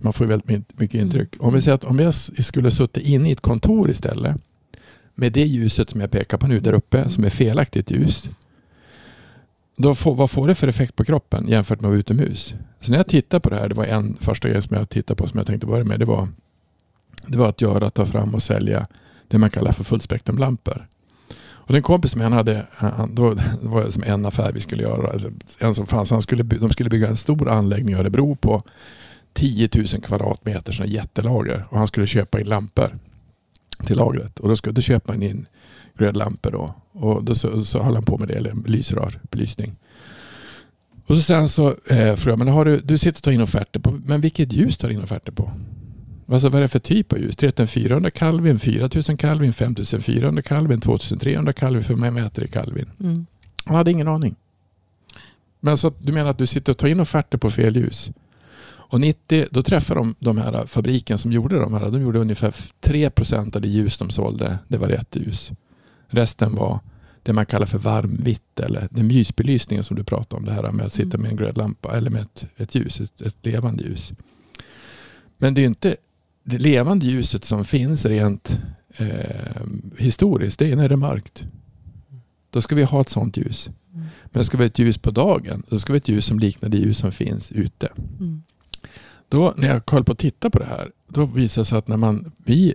Man 0.00 0.12
får 0.12 0.24
väldigt 0.24 0.78
mycket 0.78 0.94
mm. 0.94 1.06
intryck. 1.06 1.34
Mm. 1.34 1.46
Om 1.46 1.54
vi 1.54 1.60
säger 1.60 1.74
att 1.74 1.84
om 1.84 1.98
jag 1.98 2.14
skulle 2.14 2.70
suttit 2.70 3.06
inne 3.06 3.28
i 3.28 3.32
ett 3.32 3.40
kontor 3.40 3.90
istället 3.90 4.36
med 5.14 5.32
det 5.32 5.44
ljuset 5.44 5.90
som 5.90 6.00
jag 6.00 6.10
pekar 6.10 6.38
på 6.38 6.46
nu 6.46 6.60
där 6.60 6.72
uppe 6.72 7.08
som 7.08 7.24
är 7.24 7.30
felaktigt 7.30 7.90
ljus. 7.90 8.28
Då 9.76 9.94
får, 9.94 10.14
vad 10.14 10.30
får 10.30 10.48
det 10.48 10.54
för 10.54 10.68
effekt 10.68 10.96
på 10.96 11.04
kroppen 11.04 11.48
jämfört 11.48 11.80
med 11.80 11.88
att 11.88 11.90
vara 11.90 12.00
utomhus? 12.00 12.54
Så 12.80 12.90
när 12.90 12.98
jag 12.98 13.06
tittar 13.06 13.40
på 13.40 13.50
det 13.50 13.56
här, 13.56 13.68
det 13.68 13.74
var 13.74 13.84
en 13.84 14.16
första 14.20 14.48
grej 14.48 14.62
som 14.62 14.76
jag 14.76 14.88
tittade 14.88 15.18
på 15.18 15.26
som 15.26 15.38
jag 15.38 15.46
tänkte 15.46 15.66
börja 15.66 15.84
med. 15.84 15.98
Det 15.98 16.04
var, 16.04 16.28
det 17.26 17.38
var 17.38 17.48
att 17.48 17.60
göra, 17.60 17.90
ta 17.90 18.06
fram 18.06 18.34
och 18.34 18.42
sälja 18.42 18.86
det 19.28 19.38
man 19.38 19.50
kallar 19.50 19.72
för 19.72 19.84
fullspektrumlampor. 19.84 20.86
Och 21.68 21.74
den 21.74 21.82
kompis 21.82 22.10
som 22.10 22.20
jag 22.20 22.30
hade, 22.30 22.56
eh, 22.56 22.64
han, 22.76 23.14
då, 23.14 23.34
det 23.34 23.42
var 23.62 23.90
som 23.90 24.02
en 24.02 24.26
affär 24.26 24.52
vi 24.52 24.60
skulle 24.60 24.82
göra. 24.82 25.10
Alltså, 25.10 25.30
en 25.58 25.74
som 25.74 25.86
fanns, 25.86 26.10
han 26.10 26.22
skulle, 26.22 26.42
de 26.42 26.70
skulle 26.70 26.90
bygga 26.90 27.08
en 27.08 27.16
stor 27.16 27.48
anläggning 27.48 27.94
i 27.94 27.98
Örebro 27.98 28.36
på 28.36 28.62
10 29.32 29.68
000 29.76 29.86
kvadratmeter 29.86 30.72
sådana 30.72 30.92
jättelager. 30.92 31.66
Och 31.70 31.78
han 31.78 31.86
skulle 31.86 32.06
köpa 32.06 32.40
in 32.40 32.46
lampor 32.46 32.98
till 33.86 33.96
lagret. 33.96 34.40
Och 34.40 34.48
då, 34.48 34.56
skulle, 34.56 34.72
då 34.72 34.80
köpa 34.80 35.12
han 35.12 35.22
in 35.22 35.46
glödlampor 35.98 36.50
då. 36.50 36.74
Och 36.92 37.24
då 37.24 37.34
så, 37.34 37.64
så 37.64 37.82
höll 37.82 37.94
han 37.94 38.04
på 38.04 38.18
med 38.18 38.28
det, 38.28 38.34
eller 38.34 38.54
lysrör, 38.66 39.20
belysning. 39.30 39.76
Och 41.06 41.16
så 41.16 41.22
sen 41.22 41.48
så 41.48 41.68
eh, 41.68 42.16
frågade 42.16 42.30
jag, 42.30 42.38
men 42.38 42.48
har 42.48 42.64
du, 42.64 42.80
du 42.80 42.98
sitter 42.98 43.18
och 43.18 43.22
tar 43.22 43.32
in 43.32 43.40
offerter 43.40 43.80
på, 43.80 43.90
men 44.04 44.20
vilket 44.20 44.52
ljus 44.52 44.76
tar 44.76 44.88
du 44.88 44.94
in 44.94 45.02
offerter 45.02 45.32
på? 45.32 45.50
Alltså 46.30 46.48
vad 46.48 46.58
är 46.58 46.62
det 46.62 46.68
för 46.68 46.78
typ 46.78 47.12
av 47.12 47.18
ljus? 47.18 47.36
3400 47.36 48.10
Kelvin, 48.14 48.58
4000 48.58 49.18
Kelvin, 49.18 49.52
5400 49.52 50.42
Kelvin, 50.42 50.80
2300 50.80 51.52
Kelvin 51.52 51.82
för 51.82 51.94
man 51.94 52.14
mäter 52.14 52.44
i 52.44 52.48
Kelvin. 52.48 52.90
Mm. 53.00 53.26
Han 53.64 53.76
hade 53.76 53.90
ingen 53.90 54.08
aning. 54.08 54.36
Men 55.60 55.70
alltså, 55.70 55.92
du 55.98 56.12
menar 56.12 56.30
att 56.30 56.38
du 56.38 56.46
sitter 56.46 56.72
och 56.72 56.78
tar 56.78 56.88
in 56.88 57.00
offerter 57.00 57.38
på 57.38 57.50
fel 57.50 57.76
ljus? 57.76 58.10
Och 58.90 59.00
90, 59.00 59.46
då 59.50 59.62
träffade 59.62 60.00
de 60.00 60.14
de 60.18 60.38
här 60.38 60.66
fabriken 60.66 61.18
som 61.18 61.32
gjorde 61.32 61.58
de 61.58 61.74
här. 61.74 61.90
De 61.90 62.02
gjorde 62.02 62.18
ungefär 62.18 62.54
3 62.80 63.10
procent 63.10 63.56
av 63.56 63.62
det 63.62 63.68
ljus 63.68 63.98
de 63.98 64.10
sålde. 64.10 64.58
Det 64.68 64.78
var 64.78 64.88
rätt 64.88 65.16
ljus. 65.16 65.50
Resten 66.06 66.54
var 66.54 66.80
det 67.22 67.32
man 67.32 67.46
kallar 67.46 67.66
för 67.66 67.78
varmvitt 67.78 68.60
eller 68.60 68.88
den 68.90 69.06
mysbelysningen 69.06 69.84
som 69.84 69.96
du 69.96 70.04
pratade 70.04 70.40
om. 70.40 70.44
Det 70.44 70.52
här 70.52 70.72
med 70.72 70.86
att 70.86 70.92
sitta 70.92 71.16
mm. 71.16 71.20
med 71.20 71.30
en 71.30 71.36
glödlampa 71.36 71.96
eller 71.96 72.10
med 72.10 72.22
ett, 72.22 72.46
ett 72.56 72.74
ljus, 72.74 73.00
ett, 73.00 73.20
ett, 73.20 73.34
levande 73.42 73.84
ljus. 73.84 74.12
Men 75.38 75.54
det 75.54 75.60
är 75.60 75.66
inte 75.66 75.96
det 76.48 76.58
levande 76.58 77.06
ljuset 77.06 77.44
som 77.44 77.64
finns 77.64 78.06
rent 78.06 78.60
eh, 78.96 79.62
historiskt. 79.98 80.58
Det 80.58 80.70
är 80.70 80.76
när 80.76 80.88
det 80.88 80.94
är 80.94 80.96
mörkt. 80.96 81.46
Då 82.50 82.60
ska 82.60 82.74
vi 82.74 82.82
ha 82.82 83.00
ett 83.00 83.08
sånt 83.08 83.36
ljus. 83.36 83.70
Mm. 83.94 84.06
Men 84.24 84.44
ska 84.44 84.56
vi 84.56 84.64
ha 84.64 84.66
ett 84.66 84.78
ljus 84.78 84.98
på 84.98 85.10
dagen, 85.10 85.62
då 85.68 85.78
ska 85.78 85.92
vi 85.92 85.96
ha 85.96 86.00
ett 86.00 86.08
ljus 86.08 86.26
som 86.26 86.38
liknar 86.38 86.68
det 86.68 86.78
ljus 86.78 86.98
som 86.98 87.12
finns 87.12 87.52
ute. 87.52 87.88
Mm. 88.20 88.42
Då 89.28 89.54
när 89.56 89.68
jag 89.68 89.82
höll 89.90 90.04
på 90.04 90.12
att 90.12 90.18
titta 90.18 90.50
på 90.50 90.58
det 90.58 90.64
här, 90.64 90.90
då 91.08 91.26
visade 91.26 91.60
det 91.60 91.64
sig 91.64 91.78
att 91.78 91.88
när 91.88 91.96
man 91.96 92.32
vi 92.36 92.74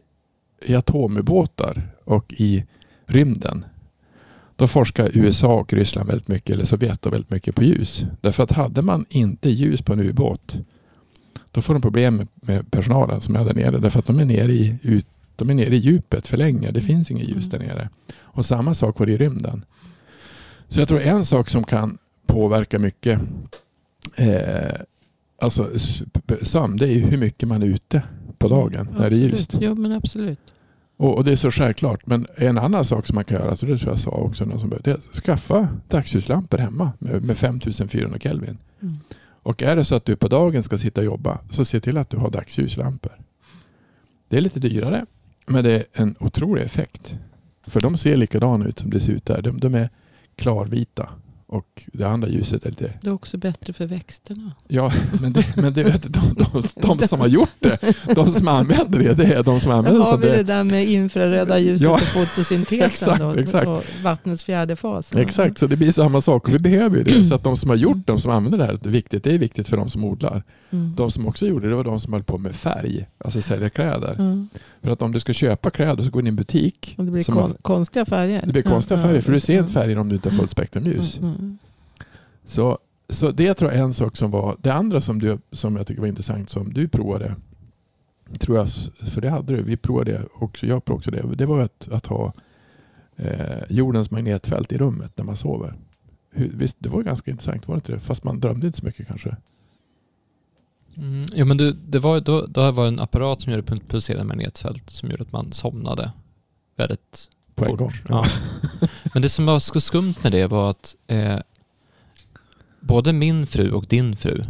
i 0.66 0.76
atomubåtar 0.76 1.82
och 2.04 2.34
i 2.38 2.66
rymden, 3.06 3.66
då 4.56 4.68
forskar 4.68 5.10
USA 5.14 5.54
och 5.54 5.74
Ryssland 5.74 6.08
väldigt 6.08 6.28
mycket, 6.28 6.50
eller 6.50 6.66
Sovjet 6.66 7.06
väldigt 7.06 7.30
mycket 7.30 7.56
på 7.56 7.64
ljus. 7.64 8.06
Därför 8.22 8.44
att 8.44 8.52
hade 8.52 8.82
man 8.82 9.06
inte 9.10 9.50
ljus 9.50 9.82
på 9.82 9.94
en 9.94 10.00
ubåt, 10.00 10.58
då 11.54 11.62
får 11.62 11.74
de 11.74 11.82
problem 11.82 12.28
med 12.36 12.72
personalen 12.72 13.22
som 13.22 13.36
är 13.36 13.46
där 13.46 13.54
nere. 13.54 13.78
Därför 13.78 14.00
att 14.00 14.06
de 14.06 14.20
är 14.20 14.26
nere 14.26 14.52
i, 14.52 14.76
ut, 14.82 15.08
de 15.36 15.50
är 15.50 15.54
nere 15.54 15.76
i 15.76 15.78
djupet 15.78 16.28
för 16.28 16.38
länge. 16.38 16.72
Det 16.72 16.82
finns 16.82 17.12
inget 17.12 17.30
ljus 17.30 17.46
där 17.46 17.60
nere. 17.60 17.89
Och 18.20 18.46
samma 18.46 18.74
sak 18.74 19.00
var 19.00 19.06
det 19.06 19.12
i 19.12 19.18
rymden. 19.18 19.66
Så 20.68 20.80
jag 20.80 20.88
tror 20.88 21.02
en 21.02 21.26
sak 21.26 21.50
som 21.50 21.63
kan 21.63 21.98
påverka 22.26 22.80
mycket 22.80 23.20
eh, 24.16 24.82
alltså, 25.42 25.70
sömn, 26.42 26.78
det 26.78 26.86
är 26.86 26.94
ju 26.94 27.00
hur 27.00 27.18
mycket 27.18 27.50
man 27.50 27.63
är 27.63 27.68
ute 27.68 28.04
på 28.38 28.48
dagen 28.48 28.88
när 28.98 29.10
det 29.10 29.16
är 29.16 29.20
ljust. 29.20 29.54
Ja, 29.60 29.76
men 29.76 29.92
absolut. 29.92 30.39
Och, 30.98 31.18
och, 31.18 31.24
det 31.24 31.32
är 31.32 31.36
så 31.36 31.52
självklart. 31.52 32.06
Men 32.06 32.28
en 32.36 32.58
annan 32.58 32.86
sak 32.86 33.08
som 33.08 33.16
man 33.16 33.26
kan 33.26 33.38
göra, 33.38 33.56
så 33.56 33.66
det 33.66 33.78
tror 33.78 33.92
jag 33.92 34.00
sa 34.00 34.12
också 34.12 34.46
någon 34.46 34.60
som 34.60 34.70
började, 34.70 34.92
det 34.92 34.92
är 34.92 35.10
att 35.10 35.16
skaffa 35.16 35.68
dagsljuslampor 35.88 36.58
hemma 36.58 36.92
med, 37.00 37.24
med 37.24 37.38
5400 37.38 38.20
Kelvin. 38.20 38.58
Mm. 38.82 38.98
Och 39.44 39.64
är 39.64 39.76
det 39.76 39.84
så 39.84 39.96
att 39.96 40.06
du 40.06 40.16
på 40.16 40.28
dagen 40.28 40.64
ska 40.64 40.78
sitta 40.78 41.02
och 41.02 41.06
jobba, 41.06 41.40
så 41.52 41.66
se 41.66 41.80
till 41.80 41.98
att 41.98 42.10
du 42.10 42.18
har 42.18 42.30
dagsljuslampor. 42.30 43.12
Det 44.28 44.38
är 44.38 44.42
lite 44.42 44.60
dyrare, 44.60 45.06
men 45.46 45.64
det 45.64 45.72
är 45.72 45.86
en 45.94 46.16
otrolig 46.20 46.64
effekt. 46.64 47.16
För 47.68 47.82
de 47.82 47.98
ser 47.98 48.18
likadana 48.18 48.66
ut 48.66 48.80
som 48.80 48.90
det 48.90 49.00
ser 49.00 49.12
ut 49.12 49.26
där. 49.26 49.42
De, 49.42 49.60
de 49.60 49.76
är 49.76 49.90
klarvita 50.36 51.10
och 51.54 51.84
det 51.94 52.04
andra 52.04 52.28
ljuset 52.30 52.66
är 52.66 52.70
lite... 52.70 52.94
Det 53.02 53.08
är 53.08 53.13
också 53.13 53.38
bättre 53.38 53.74
för 53.74 53.86
växterna. 53.86 54.52
Ja, 54.68 54.92
men, 55.22 55.34
det, 55.34 55.46
men 55.56 55.74
det, 55.74 55.84
de, 55.84 56.20
de, 56.52 56.63
de 56.98 57.00
som 57.08 57.20
har 57.20 57.28
gjort 57.28 57.56
det, 57.60 57.80
de 58.16 58.32
som 58.32 58.48
använder 58.48 59.00
det, 59.00 59.13
det 59.13 59.34
är 59.34 59.44
de 59.44 59.60
som 59.60 59.72
använder 59.72 60.02
har 60.02 60.12
så 60.12 60.18
vi 60.18 60.28
det 60.28 60.36
det. 60.38 60.44
där 60.44 60.63
med 60.63 60.88
infraröda 60.89 61.60
ljuset 61.60 61.86
Ja. 61.86 61.94
och 61.94 62.02
fotosyntesen 62.02 62.86
Exakt, 62.86 63.20
då, 63.20 63.32
exakt. 63.32 63.68
och 63.68 63.84
vattnets 64.04 64.44
fjärde 64.44 64.76
fas. 64.76 65.16
Exakt, 65.16 65.58
så 65.58 65.68
det 65.68 65.76
blir 65.76 65.92
samma 65.92 66.22
sak. 66.22 66.50
Vi 66.50 66.60
behöver 66.60 66.98
ju 66.98 67.04
det. 67.04 67.26
Så 67.26 67.36
att 67.36 67.44
de 67.44 67.58
som 67.58 67.70
har 67.70 67.78
gjort, 67.78 68.08
de 68.08 68.20
som 68.20 68.32
använder 68.32 68.58
det 68.58 68.66
här, 68.66 68.78
det 68.82 68.89
är 68.89 68.92
viktigt. 68.92 69.24
Det 69.24 69.34
är 69.34 69.38
viktigt 69.38 69.68
för 69.68 69.78
de 69.78 69.89
som 69.89 70.04
odlar. 70.04 70.44
Mm. 70.72 70.94
De 70.96 71.12
som 71.12 71.28
också 71.28 71.46
gjorde 71.46 71.70
det 71.70 71.76
var 71.76 71.84
de 71.84 72.00
som 72.00 72.13
höll 72.13 72.24
på 72.24 72.38
med 72.38 72.56
färg, 72.56 73.06
alltså 73.18 73.42
sälja 73.42 73.70
kläder. 73.70 74.13
Mm. 74.20 74.50
För 74.84 74.91
att 74.91 75.02
om 75.02 75.12
du 75.12 75.19
ska 75.19 75.34
köpa 75.34 75.69
kläder 75.69 76.04
så 76.04 76.10
går 76.10 76.22
du 76.22 76.24
in 76.24 76.28
i 76.28 76.30
en 76.30 76.36
butik. 76.36 76.96
Och 76.98 77.06
det 77.06 77.12
blir 77.12 77.24
kon- 77.24 77.58
konstiga 77.62 78.06
färger. 78.06 78.41
det 78.46 78.54
blir 78.54 78.63
konstiga 78.63 79.02
färger, 79.02 79.22
för 79.22 79.32
du 79.32 79.39
ser 79.39 79.60
inte 79.60 79.74
färger 79.74 79.98
om 80.00 80.10
du 80.10 80.15
inte 80.15 80.30
har 80.30 80.38
fullt 80.38 80.52
spektrumljus. 80.52 81.17
Mm, 81.17 81.30
mm. 81.36 81.58
Så, 82.46 82.78
så 83.10 83.32
det 83.32 83.54
tror 83.54 83.72
jag 83.72 83.80
är 83.80 83.84
en 83.84 83.93
sak 83.93 84.17
som 84.17 84.32
var, 84.32 84.58
det 84.62 84.74
andra 84.74 85.02
som, 85.02 85.19
du, 85.19 85.38
som 85.52 85.76
jag 85.76 85.88
tycker 85.88 86.02
var 86.02 86.08
intressant 86.08 86.50
som 86.50 86.74
du 86.74 86.88
provade, 86.88 87.36
tror 88.39 88.58
jag, 88.58 88.67
för 89.10 89.22
det 89.22 89.30
hade 89.30 89.56
du, 89.56 89.63
vi 89.63 89.78
provade 89.78 90.12
det 90.12 90.26
också, 90.34 90.67
jag 90.67 90.86
provade 90.86 90.98
också 90.98 91.12
det, 91.12 91.36
det 91.36 91.46
var 91.46 91.60
att, 91.60 91.89
att 91.91 92.06
ha 92.06 92.34
eh, 93.15 93.63
jordens 93.69 94.12
magnetfält 94.12 94.72
i 94.72 94.78
rummet 94.78 95.12
när 95.15 95.26
man 95.26 95.36
sover. 95.36 95.74
Hur, 96.32 96.52
visst, 96.54 96.78
det 96.80 96.89
var 96.89 97.04
ganska 97.04 97.32
intressant, 97.32 97.67
var 97.67 97.76
det 97.76 97.78
inte 97.78 97.91
det? 97.91 98.00
Fast 98.00 98.24
man 98.24 98.39
drömde 98.39 98.67
inte 98.67 98.80
så 98.80 98.86
mycket 98.86 99.08
kanske. 99.08 99.36
Mm, 100.98 101.30
ja, 101.34 101.46
men 101.46 101.58
du, 101.58 101.72
det 101.72 102.00
var, 102.00 102.20
då, 102.20 102.46
då 102.46 102.72
var 102.72 102.88
en 102.88 103.00
apparat 103.00 103.42
som 103.42 103.54
gjorde 103.54 103.74
pul- 103.74 103.88
pulserande 103.88 104.24
magnetfält 104.26 104.90
som 104.90 105.10
gjorde 105.12 105.24
att 105.24 105.32
man 105.32 105.54
somnade 105.54 106.12
väldigt 106.76 107.30
På 107.56 107.66
en 107.66 107.78
gång. 107.78 107.92
Ja. 108.10 108.26
Men 109.14 109.22
det 109.22 109.30
som 109.30 109.46
var 109.46 109.60
så 109.60 109.80
skumt 109.82 110.16
med 110.22 110.32
det 110.32 110.48
var 110.48 110.70
att 110.70 110.96
eh, 111.08 111.40
både 112.80 113.14
min 113.14 113.48
fru 113.48 113.72
och 113.72 113.86
din 113.86 114.16
fru 114.16 114.44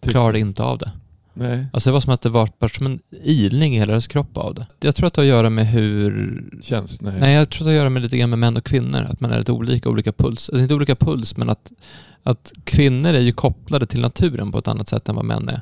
klarade 0.00 0.38
inte 0.38 0.62
av 0.62 0.78
det. 0.78 0.92
Nej. 1.34 1.66
Alltså 1.72 1.90
det 1.90 1.92
var 1.92 2.00
som 2.00 2.12
att 2.12 2.22
det 2.22 2.28
var 2.28 2.68
som 2.68 2.86
en 2.86 3.00
ilning 3.22 3.74
i 3.74 3.78
hela 3.78 3.92
deras 3.92 4.06
kropp 4.06 4.36
av 4.36 4.54
det. 4.54 4.66
Jag 4.80 4.94
tror 4.94 5.06
att 5.06 5.14
det 5.14 5.20
har 5.20 5.26
att 5.26 5.28
göra 5.28 5.50
med 5.50 5.66
hur... 5.66 6.44
Känns, 6.62 7.00
nej. 7.00 7.14
Nej, 7.20 7.34
jag 7.34 7.50
tror 7.50 7.62
att 7.62 7.66
det 7.66 7.70
har 7.70 7.74
att 7.74 7.80
göra 7.80 7.90
med 7.90 8.02
lite 8.02 8.18
grann 8.18 8.30
med 8.30 8.38
män 8.38 8.56
och 8.56 8.64
kvinnor. 8.64 9.02
Att 9.02 9.20
man 9.20 9.30
är 9.30 9.38
lite 9.38 9.52
olika, 9.52 9.88
olika 9.88 10.12
puls. 10.12 10.48
Alltså 10.48 10.62
inte 10.62 10.74
olika 10.74 10.96
puls, 10.96 11.36
men 11.36 11.50
att, 11.50 11.72
att 12.22 12.52
kvinnor 12.64 13.10
är 13.10 13.20
ju 13.20 13.32
kopplade 13.32 13.86
till 13.86 14.00
naturen 14.00 14.52
på 14.52 14.58
ett 14.58 14.68
annat 14.68 14.88
sätt 14.88 15.08
än 15.08 15.14
vad 15.14 15.24
män 15.24 15.48
är. 15.48 15.60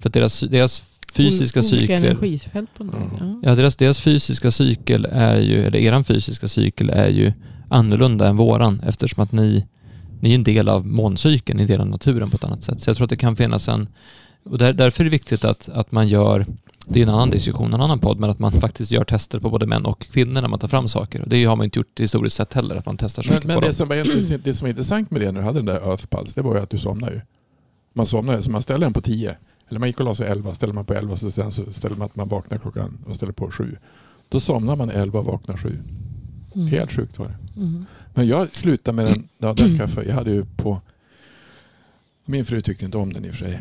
För 0.00 0.08
att 0.08 0.14
deras, 0.14 0.40
deras 0.40 0.82
fysiska 1.14 1.60
Olika 1.60 1.76
cykler... 1.76 1.96
energifält 1.96 2.70
på 2.76 2.84
något 2.84 2.94
Ja. 2.94 3.16
ja. 3.20 3.40
Ja, 3.42 3.54
deras, 3.54 3.76
deras 3.76 4.00
fysiska 4.00 4.50
cykel 4.50 5.06
är 5.10 5.40
ju, 5.40 5.64
eller 5.64 5.78
eran 5.78 6.04
fysiska 6.04 6.48
cykel 6.48 6.90
är 6.90 7.08
ju 7.08 7.32
annorlunda 7.68 8.28
än 8.28 8.36
våran 8.36 8.80
eftersom 8.86 9.22
att 9.22 9.32
ni, 9.32 9.66
ni 10.20 10.30
är 10.30 10.34
en 10.34 10.44
del 10.44 10.68
av 10.68 10.86
måncykeln, 10.86 11.56
ni 11.56 11.62
är 11.62 11.64
en 11.64 11.70
del 11.70 11.80
av 11.80 11.88
naturen 11.88 12.30
på 12.30 12.36
ett 12.36 12.44
annat 12.44 12.62
sätt. 12.62 12.80
Så 12.80 12.90
jag 12.90 12.96
tror 12.96 13.04
att 13.04 13.10
det 13.10 13.16
kan 13.16 13.36
finnas 13.36 13.68
en, 13.68 13.88
och 14.44 14.58
där, 14.58 14.72
därför 14.72 15.02
är 15.02 15.04
det 15.04 15.10
viktigt 15.10 15.44
att, 15.44 15.68
att 15.68 15.92
man 15.92 16.08
gör, 16.08 16.46
det 16.86 16.98
är 16.98 17.02
en 17.02 17.14
annan 17.14 17.30
diskussion, 17.30 17.74
en 17.74 17.80
annan 17.80 17.98
podd, 17.98 18.18
men 18.20 18.30
att 18.30 18.38
man 18.38 18.52
faktiskt 18.52 18.90
gör 18.90 19.04
tester 19.04 19.40
på 19.40 19.50
både 19.50 19.66
män 19.66 19.84
och 19.84 20.00
kvinnor 20.00 20.40
när 20.40 20.48
man 20.48 20.58
tar 20.58 20.68
fram 20.68 20.88
saker. 20.88 21.22
Och 21.22 21.28
det 21.28 21.44
har 21.44 21.56
man 21.56 21.64
inte 21.64 21.78
gjort 21.78 22.00
historiskt 22.00 22.36
sett 22.36 22.52
heller, 22.52 22.76
att 22.76 22.86
man 22.86 22.96
testar 22.96 23.22
Men, 23.22 23.34
saker 23.34 23.46
men 23.46 23.54
på 23.56 23.60
det, 23.60 23.66
dem. 23.66 23.74
som 23.74 23.88
var 23.88 23.96
intressant, 23.96 24.44
det 24.44 24.54
som 24.54 24.64
var 24.64 24.70
intressant 24.70 25.10
med 25.10 25.20
det 25.20 25.32
när 25.32 25.40
du 25.40 25.46
hade 25.46 25.58
den 25.58 25.66
där 25.66 25.90
Earth 25.90 26.06
Pulse, 26.06 26.32
det 26.34 26.42
var 26.42 26.54
ju 26.54 26.62
att 26.62 26.70
du 26.70 26.78
somnade 26.78 27.14
ju. 27.14 27.20
Man 27.92 28.06
somnade, 28.06 28.42
så 28.42 28.50
man 28.50 28.62
ställer 28.62 28.86
den 28.86 28.92
på 28.92 29.00
10. 29.00 29.36
Eller 29.68 29.80
man 29.80 29.88
gick 29.88 30.00
och 30.00 30.04
la 30.04 30.14
sig 30.14 30.28
11, 30.28 30.54
ställer 30.54 30.72
man 30.72 30.84
på 30.84 30.94
11 30.94 31.16
så 31.16 31.30
sen 31.30 31.52
så 31.52 31.72
ställer 31.72 31.96
man 31.96 32.06
att 32.06 32.16
man 32.16 32.28
vaknar 32.28 32.58
klockan 32.58 32.98
och 33.06 33.16
ställer 33.16 33.32
på 33.32 33.50
7. 33.50 33.76
Då 34.28 34.40
somnar 34.40 34.76
man 34.76 34.90
11 34.90 35.18
och 35.18 35.24
vaknar 35.24 35.56
7. 35.56 35.78
Mm. 36.54 36.66
Helt 36.66 36.92
sjukt 36.92 37.18
var 37.18 37.26
det. 37.26 37.60
Mm. 37.60 37.84
Men 38.14 38.26
jag 38.26 38.54
slutade 38.54 38.96
med 38.96 39.06
den, 39.06 39.28
ja, 39.38 39.54
den 39.54 39.78
kaffe. 39.78 40.02
Jag 40.02 40.14
hade 40.14 40.30
ju 40.30 40.44
på 40.56 40.80
min 42.24 42.44
fru 42.44 42.62
tyckte 42.62 42.84
inte 42.84 42.98
om 42.98 43.12
den 43.12 43.24
i 43.24 43.30
och 43.30 43.34
för 43.34 43.38
sig. 43.38 43.60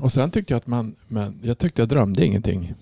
Och 0.00 0.12
sen 0.12 0.30
tyckte 0.30 0.52
jag 0.52 0.58
att 0.58 0.66
man, 0.66 0.94
men 1.08 1.38
jag 1.42 1.58
tyckte 1.58 1.82
jag 1.82 1.88
drömde 1.88 2.26
ingenting. 2.26 2.74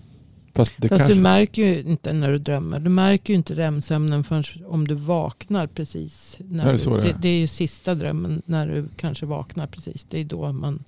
Fast 0.53 0.71
Fast 0.71 0.89
kanske, 0.89 1.07
du 1.07 1.15
märker 1.15 1.61
ju 1.61 1.81
inte 1.81 2.13
när 2.13 2.31
du 2.31 2.37
drömmer. 2.37 2.79
Du 2.79 2.89
märker 2.89 3.33
ju 3.33 3.37
inte 3.37 3.55
REM-sömnen 3.55 4.23
förrän 4.23 4.43
om 4.67 4.87
du 4.87 4.95
vaknar 4.95 5.67
precis. 5.67 6.39
När 6.49 6.63
Är 6.63 6.67
det 6.67 6.73
du, 6.73 6.79
så 6.79 6.97
det 6.97 7.03
är? 7.03 7.13
det, 7.13 7.19
det 7.21 7.29
är 7.29 7.39
ju 7.39 7.47
sista 7.47 7.95
drömmen 7.95 8.41
när 8.45 8.67
du 8.67 8.85
kanske 8.97 9.25
vaknar 9.25 9.67
precis. 9.67 10.05
Det 10.09 10.19
är 10.19 10.25
då 10.25 10.51
man 10.51 10.83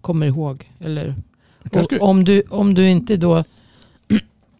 kommer 0.00 0.26
ihåg. 0.26 0.70
Eller, 0.80 1.14
kanske 1.70 1.98
om, 1.98 2.24
du, 2.24 2.42
om 2.50 2.74
du 2.74 2.90
inte 2.90 3.16
då... 3.16 3.44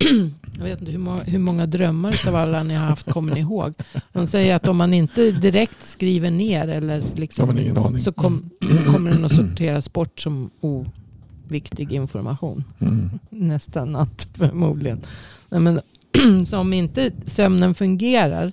jag 0.59 0.65
vet 0.65 0.81
inte 0.81 0.93
hur 0.93 0.99
många, 0.99 1.23
hur 1.23 1.39
många 1.39 1.67
drömmar 1.67 2.21
av 2.29 2.37
alla 2.37 2.63
ni 2.63 2.75
har 2.75 2.87
haft 2.87 3.11
kommer 3.11 3.35
ni 3.35 3.41
ihåg. 3.41 3.75
De 4.13 4.27
säger 4.27 4.57
att 4.57 4.69
om 4.69 4.77
man 4.77 4.95
inte 4.95 5.31
direkt 5.31 5.87
skriver 5.87 6.31
ner 6.31 6.69
eller 6.69 7.03
liksom, 7.15 8.01
så 8.01 8.13
kom, 8.13 8.51
kommer 8.87 9.11
den 9.11 9.25
att 9.25 9.37
sorteras 9.37 9.93
bort 9.93 10.21
som 10.21 10.51
oviktig 10.61 11.93
information 11.93 12.65
Mm. 12.79 13.11
nästa 13.31 13.85
natt 13.85 14.29
förmodligen. 14.35 15.01
Nej, 15.49 15.61
men, 15.61 15.81
så 16.47 16.59
om 16.59 16.73
inte 16.73 17.13
sömnen 17.25 17.75
fungerar 17.75 18.53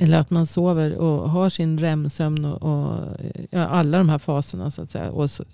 eller 0.00 0.18
att 0.18 0.30
man 0.30 0.46
sover 0.46 0.94
och 0.94 1.30
har 1.30 1.50
sin 1.50 1.78
REM-sömn 1.78 2.44
och, 2.44 2.62
och 2.62 3.16
ja, 3.50 3.66
alla 3.66 3.98
de 3.98 4.08
här 4.08 4.18
faserna 4.18 4.70
så 4.70 4.82
att 4.82 4.90
säga. 4.90 5.10
Och 5.10 5.30
så, 5.30 5.44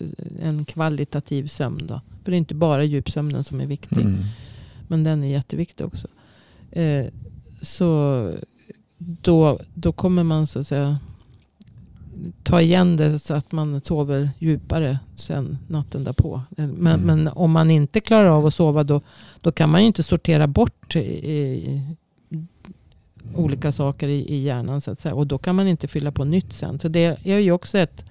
en 0.43 0.65
kvalitativ 0.65 1.47
sömn 1.47 1.87
då. 1.87 2.01
För 2.27 2.31
det 2.31 2.37
är 2.37 2.39
inte 2.39 2.55
bara 2.55 2.85
djupsömnen 2.85 3.45
som 3.45 3.61
är 3.61 3.67
viktig. 3.67 4.01
Mm. 4.01 4.25
Men 4.89 5.05
den 5.05 5.23
är 5.25 5.29
jätteviktig 5.29 5.87
också. 5.87 6.09
Eh, 6.71 7.05
så 7.63 8.33
då, 8.99 9.61
då 9.75 9.93
kommer 9.93 10.23
man 10.25 10.47
så 10.47 10.59
att 10.59 10.67
säga 10.67 10.99
ta 12.43 12.61
igen 12.61 12.97
det 12.97 13.19
så 13.19 13.35
att 13.35 13.53
man 13.53 13.81
sover 13.81 14.31
djupare 14.39 14.99
sen 15.15 15.59
natten 15.69 16.05
därpå. 16.05 16.43
Men, 16.51 16.71
Mm. 16.71 17.01
men 17.01 17.29
om 17.29 17.51
man 17.51 17.71
inte 17.71 18.01
klarar 18.01 18.31
av 18.31 18.47
att 18.47 18.55
sova 18.55 18.85
då, 18.85 19.01
då 19.41 19.53
kan 19.53 19.71
man 19.71 19.81
ju 19.81 19.87
inte 19.87 20.03
sortera 20.03 20.47
bort 20.47 20.97
i, 20.97 21.01
i, 21.33 21.81
olika 23.35 23.73
saker 23.73 24.09
i, 24.09 24.35
i 24.35 24.43
hjärnan. 24.43 24.81
Så 24.81 24.91
att 24.91 25.01
säga. 25.01 25.15
Och 25.15 25.27
då 25.27 25.39
kan 25.39 25.57
man 25.57 25.69
inte 25.69 25.89
fylla 25.89 26.13
på 26.13 26.25
nytt 26.25 26.53
sen. 26.53 26.79
Så 26.79 26.89
det 26.89 27.19
är 27.25 27.39
ju 27.39 27.53
också 27.53 27.79
ett 27.79 28.05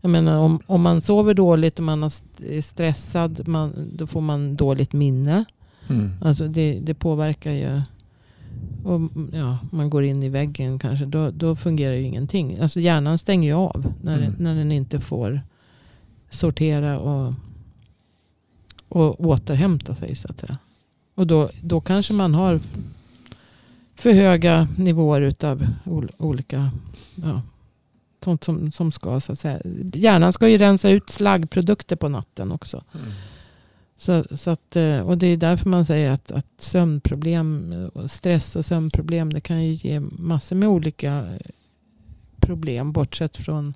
jag 0.00 0.10
menar, 0.10 0.38
om, 0.38 0.60
om 0.66 0.82
man 0.82 1.00
sover 1.00 1.34
dåligt 1.34 1.78
och 1.78 1.84
man 1.84 2.02
är 2.02 2.62
stressad, 2.62 3.48
man, 3.48 3.90
då 3.92 4.06
får 4.06 4.20
man 4.20 4.56
dåligt 4.56 4.92
minne. 4.92 5.44
Mm. 5.88 6.10
Alltså 6.20 6.48
det, 6.48 6.80
det 6.80 6.94
påverkar 6.94 7.52
ju. 7.52 7.82
Och 8.84 9.00
ja, 9.32 9.58
man 9.70 9.90
går 9.90 10.04
in 10.04 10.22
i 10.22 10.28
väggen 10.28 10.78
kanske. 10.78 11.04
Då, 11.06 11.30
då 11.30 11.56
fungerar 11.56 11.94
ju 11.94 12.02
ingenting. 12.02 12.58
Alltså 12.60 12.80
hjärnan 12.80 13.18
stänger 13.18 13.48
ju 13.48 13.54
av 13.54 13.92
när, 14.02 14.18
Mm. 14.18 14.34
när 14.38 14.54
den 14.54 14.72
inte 14.72 15.00
får 15.00 15.40
sortera 16.30 16.98
och, 16.98 17.34
och 18.88 19.20
återhämta 19.20 19.94
sig 19.94 20.14
så 20.14 20.28
att 20.28 20.40
säga. 20.40 20.58
Och 21.14 21.26
då, 21.26 21.50
då 21.62 21.80
kanske 21.80 22.12
man 22.12 22.34
har 22.34 22.60
för 23.94 24.12
höga 24.12 24.68
nivåer 24.76 25.20
utav 25.20 25.66
ol, 25.84 26.10
olika 26.18 26.70
ja, 27.14 27.42
sånt 28.24 28.44
som, 28.44 28.72
som 28.72 28.92
ska 28.92 29.20
så 29.20 29.32
att 29.32 29.38
säga. 29.38 29.60
Hjärnan 29.94 30.32
ska 30.32 30.48
ju 30.48 30.58
rensa 30.58 30.90
ut 30.90 31.10
slaggprodukter 31.10 31.96
på 31.96 32.08
natten 32.08 32.52
också. 32.52 32.84
Mm. 32.94 33.06
Så, 33.96 34.24
så 34.36 34.50
att, 34.50 34.76
eh, 34.76 34.98
och 34.98 35.18
det 35.18 35.26
är 35.26 35.36
därför 35.36 35.68
man 35.68 35.84
säger 35.84 36.10
att, 36.10 36.30
att 36.30 36.46
sömnproblem, 36.58 37.74
och 37.94 38.10
stress 38.10 38.56
och 38.56 38.64
sömnproblem, 38.64 39.32
det 39.32 39.40
kan 39.40 39.64
ju 39.64 39.72
ge 39.72 40.00
massor 40.00 40.56
med 40.56 40.68
olika 40.68 41.16
eh, 41.18 41.50
problem. 42.40 42.92
Bortsett 42.92 43.36
från 43.36 43.74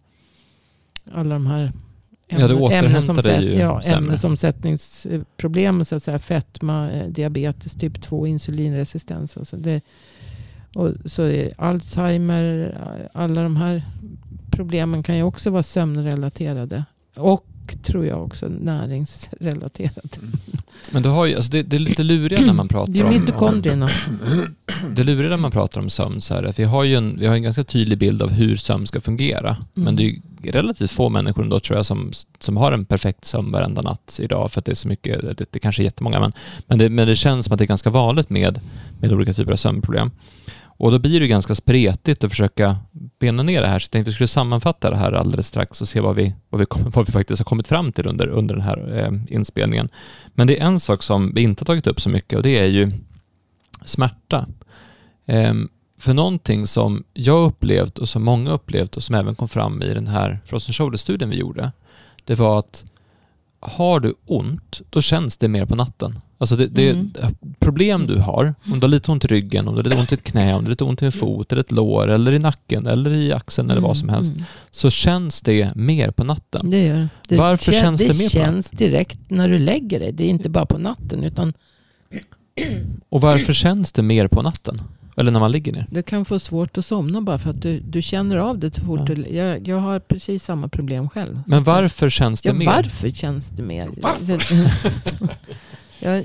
alla 1.12 1.35
de 1.35 1.46
här 1.46 1.72
Ja, 2.33 2.48
ju 3.42 3.55
ja, 3.55 3.83
sämre. 3.83 3.98
ämnesomsättningsproblem. 3.98 5.85
Så 5.85 5.96
att 5.96 6.02
säga, 6.02 6.18
fetma, 6.18 6.90
eh, 6.90 7.09
diabetes 7.09 7.74
typ 7.74 8.02
2, 8.02 8.26
insulinresistens. 8.26 9.37
Alltså 9.37 9.57
det, 9.57 9.81
och 10.74 10.90
så 11.05 11.22
är 11.22 11.55
Alzheimer, 11.59 12.74
eh, 12.81 13.22
alla 13.22 13.42
de 13.42 13.57
här 13.57 13.83
problemen 14.53 15.03
kan 15.03 15.17
ju 15.17 15.23
också 15.23 15.51
vara 15.51 15.62
sömnrelaterade. 15.62 16.85
Och 17.17 17.47
tror 17.83 18.07
jag 18.07 18.25
också 18.25 18.49
näringsrelaterade. 18.49 20.01
Mm. 20.19 20.33
Men 20.91 21.03
du 21.03 21.09
har 21.09 21.27
ju, 21.27 21.35
alltså 21.37 21.53
det, 21.53 21.62
det 21.62 21.77
är 21.77 21.81
lite 21.81 22.03
luriga 22.03 22.41
när 22.41 22.53
man 22.53 22.69
pratar 22.69 22.93
Det 22.93 22.99
är 22.99 23.05
om... 23.05 23.83
om 24.85 24.95
det 24.95 25.05
luriga 25.05 25.31
när 25.31 25.37
man 25.37 25.51
pratar 25.51 25.81
om 25.81 25.91
sömn 25.91 26.21
så 26.21 26.35
här, 26.35 26.43
att 26.43 26.59
vi 26.59 26.65
har 26.65 26.85
ju 26.85 26.95
en, 26.95 27.19
vi 27.19 27.27
har 27.27 27.35
en 27.35 27.43
ganska 27.43 27.65
tydlig 27.65 27.99
bild 27.99 28.23
av 28.23 28.31
hur 28.31 28.57
sömn 28.57 28.87
ska 28.87 29.01
fungera. 29.01 29.57
Men 29.75 29.88
Mm. 29.88 29.97
det 30.41 30.49
är 30.49 30.53
relativt 30.53 30.91
få 30.91 31.09
människor 31.09 31.43
ändå 31.43 31.61
tror 31.61 31.79
jag 31.79 31.87
som, 31.87 32.12
som 32.38 32.57
har 32.57 32.73
en 32.73 32.85
perfekt 32.85 33.25
sömn 33.25 33.53
varenda 33.53 33.83
natt 33.83 34.19
idag 34.23 34.53
för 34.53 34.61
att 34.61 34.65
det 34.65 34.73
är 34.73 34.77
så 34.77 34.88
mycket, 34.88 35.37
det, 35.38 35.47
det 35.51 35.59
kanske 35.59 35.83
är 35.83 35.85
jättemånga 35.85 36.21
men, 36.21 36.33
men, 36.67 36.79
det, 36.79 36.88
men 36.88 37.07
det 37.07 37.17
känns 37.17 37.47
som 37.47 37.53
att 37.53 37.59
det 37.59 37.65
är 37.65 37.67
ganska 37.67 37.91
vanligt 37.91 38.31
med, 38.31 38.61
med 39.01 39.12
olika 39.12 39.33
typer 39.33 39.53
av 39.53 39.57
sömnproblem. 39.57 40.11
Och 40.77 40.91
då 40.91 40.99
blir 40.99 41.21
det 41.21 41.27
ganska 41.27 41.55
spretigt 41.55 42.25
att 42.25 42.31
försöka 42.31 42.77
bena 43.19 43.43
ner 43.43 43.61
det 43.61 43.67
här. 43.69 43.79
Så 43.79 43.85
jag 43.85 43.91
tänkte 43.91 44.09
att 44.09 44.13
vi 44.13 44.15
skulle 44.15 44.29
sammanfatta 44.29 44.91
det 44.91 44.97
här 44.97 45.13
alldeles 45.13 45.47
strax 45.47 45.81
och 45.81 45.89
se 45.89 46.01
vad 46.01 46.17
vi, 46.17 46.35
vad 46.49 46.59
vi, 46.59 46.67
vad 46.95 47.07
vi 47.07 47.13
faktiskt 47.13 47.41
har 47.41 47.45
kommit 47.45 47.69
fram 47.69 47.93
till 47.93 48.07
under, 48.07 48.29
under 48.29 48.55
den 48.55 48.65
här 48.65 48.99
eh, 48.99 49.35
inspelningen. 49.37 49.89
Men 50.35 50.47
det 50.47 50.61
är 50.61 50.67
en 50.67 50.81
sak 50.81 51.03
som 51.03 51.33
vi 51.35 51.43
inte 51.43 51.61
har 51.63 51.67
tagit 51.67 51.87
upp 51.87 52.01
så 52.01 52.09
mycket 52.09 52.37
och 52.37 52.43
det 52.43 52.59
är 52.59 52.67
ju 52.67 52.93
smärta. 53.85 54.47
Eh, 55.27 55.55
För 55.99 56.14
någonting 56.14 56.66
som 56.66 57.05
jag 57.14 57.47
upplevt 57.47 57.99
och 57.99 58.09
som 58.09 58.25
många 58.25 58.51
upplevt 58.51 58.97
och 58.97 59.03
som 59.03 59.14
även 59.14 59.35
kom 59.35 59.49
fram 59.49 59.83
i 59.83 59.95
den 59.95 60.07
här 60.07 60.41
Frozen 60.47 60.73
Shoulder-studien 60.73 61.31
vi 61.31 61.37
gjorde, 61.37 61.73
det 62.25 62.35
var 62.35 62.59
att 62.59 62.85
har 63.61 64.01
du 64.01 64.14
ont, 64.27 64.81
då 64.91 65.01
känns 65.01 65.37
det 65.37 65.49
mer 65.49 65.66
på 65.66 65.77
natten. 65.77 66.20
Alltså 66.43 66.57
det, 66.57 66.66
det 66.66 66.90
Mm. 66.90 67.11
problem 67.59 68.07
du 68.07 68.18
har, 68.18 68.55
om 68.66 68.72
du 68.80 68.80
har 68.80 68.88
lite 68.88 69.11
ont 69.12 69.24
i 69.24 69.28
ryggen, 69.28 69.68
om 69.68 69.74
du 69.74 69.78
har 69.78 69.84
lite 69.84 69.99
ont 70.01 70.12
i 70.12 70.14
ett 70.14 70.24
knä, 70.24 70.55
om 70.55 70.61
du 70.61 70.66
har 70.66 70.70
lite 70.70 70.84
ont 70.84 71.03
i 71.03 71.05
en 71.05 71.12
fot, 71.12 71.53
eller 71.53 71.61
ett 71.61 71.72
lår, 71.72 72.09
eller 72.09 72.32
i 72.32 72.38
nacken, 72.38 72.86
eller 72.86 73.11
i 73.11 73.32
axeln, 73.32 73.70
eller 73.70 73.80
vad 73.80 73.97
som 73.97 74.09
helst, 74.09 74.30
Mm. 74.32 74.45
så 74.70 74.90
känns 74.90 75.40
det 75.43 75.72
mer 75.76 76.11
på 76.11 76.24
natten. 76.24 76.70
Det 76.70 76.84
gör 76.84 77.09
det. 77.28 77.36
Varför 77.36 77.72
kän- 77.72 77.80
känns 77.80 78.01
det 78.01 78.07
det 78.09 78.18
mer 78.18 78.24
på 78.24 78.30
känns 78.30 78.70
direkt 78.70 79.18
när 79.28 79.49
du 79.49 79.59
lägger 79.59 80.01
dig. 80.01 80.12
Det 80.12 80.24
är 80.24 80.28
inte 80.28 80.49
bara 80.49 80.66
på 80.66 80.78
natten 80.78 81.24
utan 81.24 81.53
Och 83.09 83.20
varför 83.20 83.53
känns 83.53 83.93
det 83.93 84.03
mer 84.03 84.28
på 84.28 84.43
natten? 84.43 84.82
Eller 85.16 85.30
när 85.30 85.40
man 85.40 85.53
ligger 85.53 85.72
ner? 85.72 85.86
du 85.90 86.03
kan 86.03 86.24
få 86.24 86.38
svårt 86.40 86.78
att 86.78 86.86
somna 86.86 87.20
bara 87.20 87.38
för 87.38 87.51
att 87.51 87.62
du, 87.62 87.80
du 87.80 88.03
känner 88.03 88.36
av 88.36 88.59
det 88.59 88.74
så 88.74 88.80
fort 88.80 89.01
Ja. 89.09 89.14
du, 89.14 89.26
jag, 89.36 89.68
jag 89.68 89.76
har 89.80 89.99
precis 90.01 90.45
samma 90.45 90.68
problem 90.68 91.09
själv. 91.09 91.43
Men 91.47 91.64
varför 91.64 92.11
känns 92.11 92.43
det 92.43 92.49
Ja, 92.49 92.55
mer? 92.55 92.66
varför 92.66 93.11
känns 93.11 93.49
det 93.49 93.62
mer? 93.62 93.88
Jag, 96.03 96.24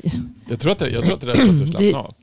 Jag 0.50 0.60
tror 0.60 0.72
att 0.72 0.80
det, 0.80 0.90
jag 0.90 1.04
tror 1.04 1.14
att 1.14 1.22
det 1.22 1.32
är 1.32 1.36
för 1.36 1.44
att 1.50 1.60
du 1.60 1.68
slappnar 1.68 2.00
av. 2.00 2.14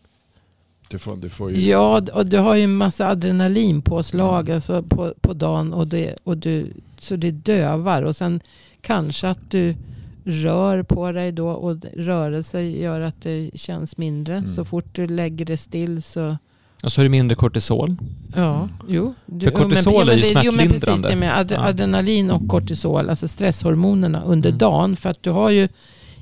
Du 0.88 0.98
får, 0.98 1.16
du 1.16 1.28
får 1.28 1.50
ju... 1.50 1.68
ja, 1.70 2.02
och 2.12 2.26
du 2.26 2.38
har 2.38 2.54
ju 2.54 2.64
en 2.64 2.76
massa 2.76 3.08
adrenalinpåslag 3.08 4.50
alltså 4.50 4.82
på, 4.82 5.14
på 5.20 5.32
dagen. 5.34 5.72
Och 5.72 5.86
det, 5.88 6.16
och 6.24 6.36
du, 6.36 6.66
så 6.98 7.16
det 7.16 7.30
dövar. 7.30 8.02
Och 8.02 8.16
sen 8.16 8.40
kanske 8.80 9.28
att 9.28 9.50
du 9.50 9.76
rör 10.24 10.82
på 10.82 11.12
dig 11.12 11.32
då. 11.32 11.48
Och 11.48 11.76
rörelse 11.96 12.60
gör 12.62 13.00
att 13.00 13.22
det 13.22 13.50
känns 13.54 13.96
mindre. 13.96 14.36
Mm. 14.36 14.50
Så 14.50 14.64
fort 14.64 14.84
du 14.92 15.06
lägger 15.06 15.44
det 15.44 15.56
still 15.56 16.02
så 16.02 16.36
Och 16.82 16.92
så 16.92 17.00
är 17.00 17.02
det 17.02 17.08
mindre 17.10 17.34
kortisol. 17.36 17.96
Ja, 18.36 18.68
jo. 18.88 19.14
Du, 19.26 19.46
För 19.46 19.52
kortisol 19.52 20.08
är 20.08 20.14
ju 20.16 20.22
det- 20.34 20.42
Jo 20.44 20.52
men 20.52 20.66
precis 20.68 20.82
smärtlindrande. 20.82 21.08
det 21.08 21.16
med 21.16 21.38
ad, 21.38 21.52
adrenalin 21.52 22.30
och 22.30 22.48
kortisol, 22.48 23.10
alltså 23.10 23.28
stresshormonerna 23.28 24.22
under 24.22 24.48
Mm. 24.48 24.58
dagen. 24.58 24.96
För 24.96 25.08
att 25.10 25.22
du 25.22 25.30
har 25.30 25.50
ju, 25.50 25.68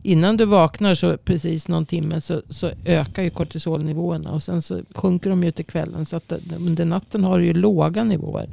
innan 0.03 0.37
du 0.37 0.45
vaknar 0.45 0.95
så 0.95 1.17
precis 1.17 1.69
någon 1.69 1.87
timme 1.87 2.21
så, 2.21 2.43
så 2.49 2.71
ökar 2.85 3.23
ju 3.23 3.31
kortisolnivåerna. 3.31 4.31
Och 4.31 4.43
sen 4.43 4.63
så 4.63 4.81
sjunker 4.95 5.31
de 5.31 5.45
ju 5.45 5.53
till 5.53 5.65
kvällen. 5.65 6.07
Så 6.07 6.17
att 6.17 6.33
under 6.57 6.85
natten 6.85 7.25
har 7.25 7.39
du 7.39 7.45
ju 7.45 7.55
låga 7.55 8.05
nivåer. 8.05 8.45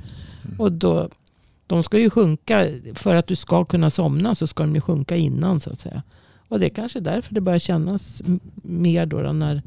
Mm. 0.45 0.60
Och 0.60 0.72
då, 0.72 1.10
de 1.68 1.84
ska 1.84 2.00
ju 2.00 2.10
sjunka, 2.10 2.68
för 2.95 3.16
att 3.16 3.28
du 3.28 3.36
ska 3.36 3.66
kunna 3.66 3.89
somna 3.89 4.36
så 4.36 4.47
ska 4.47 4.64
de 4.64 4.76
ju 4.76 4.82
sjunka 4.82 5.16
innan 5.16 5.60
så 5.60 5.70
att 5.70 5.80
säga. 5.80 6.04
Och 6.47 6.60
det 6.60 6.66
är 6.66 6.70
kanske 6.70 7.00
därför 7.00 7.34
det 7.34 7.41
börjar 7.41 7.60
kännas 7.60 8.22
mer 8.64 9.06
då, 9.06 9.22
då 9.22 9.32
när 9.32 9.62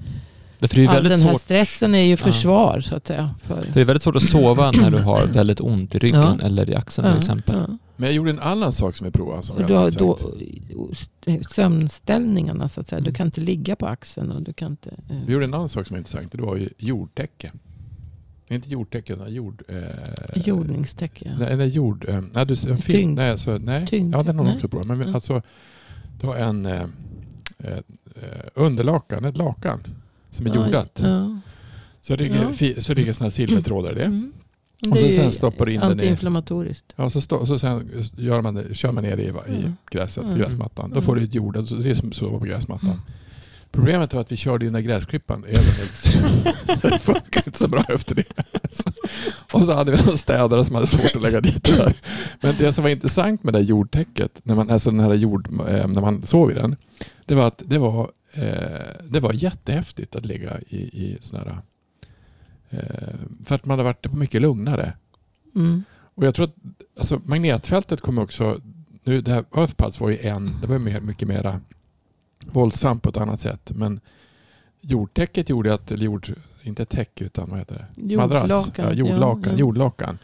all 0.88 1.02
den 1.02 1.12
här 1.12 1.16
svårt 1.16 1.40
stressen 1.40 1.94
är 1.94 2.02
ju 2.02 2.10
Ja. 2.10 2.16
försvar 2.16 2.80
så 2.80 2.94
att 2.94 3.06
säga. 3.06 3.34
För, 3.42 3.62
För 3.62 3.72
det 3.74 3.80
är 3.80 3.84
väldigt 3.84 4.02
svårt 4.02 4.16
att 4.16 4.22
sova 4.22 4.70
när 4.70 4.90
du 4.90 4.98
har 4.98 5.26
väldigt 5.26 5.60
ont 5.60 5.94
i 5.94 5.98
ryggen 5.98 6.38
Ja. 6.40 6.46
eller 6.46 6.70
i 6.70 6.74
axeln 6.74 7.08
till 7.08 7.18
exempel. 7.18 7.78
Men 8.02 8.08
jag 8.08 8.16
gjorde 8.16 8.30
en 8.30 8.38
annan 8.38 8.72
sak 8.72 8.96
som 8.96 9.04
jag 9.04 9.14
provade. 9.14 9.42
Som 9.42 9.56
Och 9.56 9.66
du 9.66 9.74
har 9.74 9.82
ganska 9.82 10.00
då 10.04 10.18
sömnställningarna 11.50 12.68
så 12.68 12.80
att 12.80 12.88
säga. 12.88 13.00
Du 13.00 13.04
Mm. 13.04 13.14
kan 13.14 13.26
inte 13.26 13.40
ligga 13.40 13.76
på 13.76 13.86
axeln 13.86 14.30
och 14.30 14.42
du 14.42 14.52
kan 14.52 14.70
inte... 14.70 14.90
eh, 15.08 15.16
Vi 15.26 15.32
gjorde 15.32 15.44
en 15.44 15.54
annan 15.54 15.68
sak 15.68 15.86
som 15.86 15.94
är 15.94 15.98
intressant. 15.98 16.32
Det 16.32 16.42
var 16.42 16.56
ju 16.56 16.68
jordtäcke. 16.78 17.52
Inte 18.48 18.68
jordtäcke 18.70 19.12
utan 19.14 19.34
jord... 19.34 19.62
Eh, 19.68 20.42
Jordningstäcke. 20.44 21.24
ja. 21.28 21.38
Nej, 21.38 21.52
eller 21.52 21.64
jord... 21.64 22.04
Eh, 22.08 22.20
nej, 22.32 22.46
du, 22.46 22.52
en 22.52 22.56
film, 22.56 22.78
Tyngd. 22.82 23.16
nej, 23.16 23.38
så, 23.38 23.58
nej. 23.58 23.86
Tyngd. 23.86 24.14
Ja, 24.14 24.22
den 24.22 24.36
har 24.38 24.44
Nej. 24.44 24.54
också 24.54 24.68
provat. 24.68 24.86
Men 24.86 25.00
Mm. 25.02 25.14
alltså, 25.14 25.42
det 26.20 26.26
var 26.26 26.36
en 26.36 26.66
eh, 26.66 26.82
eh, 27.58 27.78
underlakan, 28.54 29.24
ett 29.24 29.36
lakan 29.36 29.80
som 30.30 30.46
är 30.46 30.54
jordat. 30.54 31.00
Ja. 31.02 31.38
Så 32.00 32.16
ligger, 32.16 32.52
Ja. 32.60 32.80
så 32.80 32.94
ligger 32.94 33.12
sådana 33.12 33.30
silvertrådar 33.30 33.92
i 33.92 33.94
det. 33.94 34.04
Mm. 34.04 34.32
Och 34.90 34.98
så 34.98 35.08
sen 35.08 35.32
stoppar 35.32 35.66
du 35.66 35.72
in 35.72 35.80
den 35.88 35.98
i-. 36.00 36.08
Ja, 36.96 37.10
så, 37.10 37.20
stå, 37.20 37.46
så 37.46 37.58
sen 37.58 37.90
gör 38.16 38.40
man 38.40 38.54
det, 38.54 38.74
kör 38.74 38.92
man 38.92 39.04
ner 39.04 39.16
det 39.16 39.22
i, 39.22 39.26
i 39.26 39.30
Mm. 39.58 39.72
gräset, 39.90 40.24
Mm. 40.24 40.38
gräsmattan. 40.38 40.90
Då 40.90 40.94
Mm. 40.94 41.02
får 41.04 41.16
du 41.16 41.22
ett 41.24 41.34
jord, 41.34 41.56
alltså 41.56 41.74
det 41.74 41.90
är 41.90 41.94
som 41.94 42.08
att 42.08 42.14
sova 42.16 42.38
på 42.38 42.44
gräsmattan. 42.44 42.88
Mm. 42.90 43.00
Problemet 43.72 44.14
var 44.14 44.20
att 44.20 44.32
vi 44.32 44.36
körde 44.36 44.64
den 44.66 44.72
där 44.72 44.80
gräsklippan 44.80 45.44
över 45.44 45.62
Det 46.90 46.98
funkar 46.98 47.42
inte 47.46 47.58
så 47.58 47.68
bra 47.68 47.84
efter 47.88 48.14
det. 48.14 48.24
Och 49.52 49.66
så 49.66 49.72
hade 49.72 49.92
vi 49.92 50.02
någon 50.06 50.18
städare 50.18 50.64
som 50.64 50.74
hade 50.74 50.86
svårt 50.86 51.16
att 51.16 51.22
lägga 51.22 51.40
dit 51.40 51.64
det 51.64 51.76
där. 51.76 51.94
Men 52.40 52.54
det 52.58 52.72
som 52.72 52.82
var 52.84 52.90
intressant 52.90 53.42
med 53.44 53.54
det 53.54 53.60
jordtäcket, 53.60 54.40
när 54.42 54.54
man, 54.54 54.70
alltså 54.70 54.90
den 54.90 55.00
här 55.00 55.14
jord, 55.14 55.48
eh, 55.68 55.88
när 55.88 56.00
man 56.00 56.26
sov 56.26 56.50
i 56.50 56.54
den, 56.54 56.76
det 57.26 57.34
var 57.34 57.46
att 57.46 57.62
det 57.66 57.78
var, 57.78 58.10
eh, 58.32 59.04
det 59.10 59.20
var 59.20 59.32
jättehäftigt 59.32 60.16
att 60.16 60.26
ligga 60.26 60.60
i, 60.68 60.76
i 60.76 61.18
sån 61.20 61.38
här, 61.38 61.56
för 63.44 63.54
att 63.54 63.64
man 63.64 63.70
hade 63.78 63.82
varit 63.82 64.12
mycket 64.12 64.42
lugnare. 64.42 64.92
Mm. 65.54 65.82
Och 66.14 66.26
jag 66.26 66.34
tror 66.34 66.46
att 66.46 66.54
alltså, 66.98 67.20
magnetfältet 67.24 68.00
kommer 68.00 68.22
också... 68.22 68.60
Nu, 69.04 69.20
det 69.20 69.32
här 69.32 69.44
Earthpads 69.56 70.00
var 70.00 70.10
ju 70.10 70.18
en, 70.18 70.50
det 70.60 70.66
var 70.66 70.78
mer, 70.78 71.00
mycket 71.00 71.28
mera 71.28 71.60
våldsamt 72.44 73.02
på 73.02 73.08
ett 73.10 73.16
annat 73.16 73.40
sätt. 73.40 73.72
Men 73.74 74.00
jordtäcket 74.80 75.48
gjorde 75.48 75.74
att, 75.74 75.90
eller 75.92 76.04
jord, 76.04 76.34
inte 76.62 76.84
täcke 76.84 77.24
utan 77.24 77.50
vad 77.50 77.58
heter 77.58 77.86
det? 77.94 78.16
Madrass. 78.16 78.42
Jordlakan. 78.50 78.84
Ja, 78.84 78.92
jordlakan, 78.92 79.42
Ja, 79.44 79.50
ja. 79.52 79.58
jordlakan. 79.58 80.18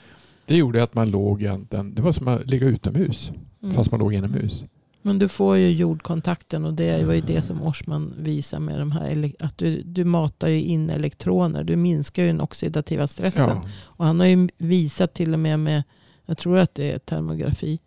Det 0.46 0.56
gjorde 0.56 0.82
att 0.82 0.94
man 0.94 1.10
låg 1.10 1.42
egentligen, 1.42 1.94
det 1.94 2.02
var 2.02 2.12
som 2.12 2.28
att 2.28 2.46
ligga 2.46 2.66
utomhus 2.66 3.32
Mm. 3.62 3.74
fast 3.74 3.90
man 3.90 4.00
låg 4.00 4.14
inomhus. 4.14 4.64
Men 5.02 5.18
du 5.18 5.28
får 5.28 5.56
ju 5.56 5.70
jordkontakten 5.70 6.64
och 6.64 6.74
det 6.74 7.04
var 7.04 7.14
ju 7.14 7.20
det 7.20 7.42
som 7.42 7.62
Orsman 7.62 8.14
visar 8.18 8.58
med 8.58 8.78
de 8.78 8.92
här. 8.92 9.32
Att 9.38 9.58
du, 9.58 9.82
du 9.82 10.04
matar 10.04 10.48
ju 10.48 10.62
in 10.62 10.90
elektroner. 10.90 11.64
Du 11.64 11.76
minskar 11.76 12.22
ju 12.22 12.28
den 12.28 12.40
oxidativa 12.40 13.06
stressen. 13.06 13.48
Ja, 13.48 13.68
Och 13.82 14.04
han 14.04 14.20
har 14.20 14.26
ju 14.26 14.48
visat 14.58 15.14
till 15.14 15.32
och 15.32 15.38
med 15.38 15.58
med, 15.60 15.82
jag 16.26 16.38
tror 16.38 16.58
att 16.58 16.74
det 16.74 16.92
är 16.92 16.98
termografi, 16.98 17.78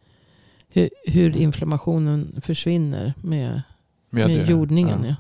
hur, 0.70 0.90
hur 1.06 1.36
inflammationen 1.36 2.42
försvinner 2.42 3.14
med, 3.22 3.62
med, 4.10 4.28
med, 4.28 4.50
jordningen. 4.50 5.00
Ja. 5.04 5.10
Ja. 5.10 5.16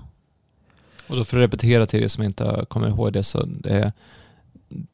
Och 1.07 1.17
då 1.17 1.23
för 1.23 1.37
att 1.37 1.43
repetera 1.43 1.85
till 1.85 2.03
er 2.03 2.07
som 2.07 2.23
inte 2.23 2.65
kommer 2.69 2.87
ihåg 2.87 3.13
det 3.13 3.23
så 3.23 3.45
det 3.45 3.69
är, 3.69 3.93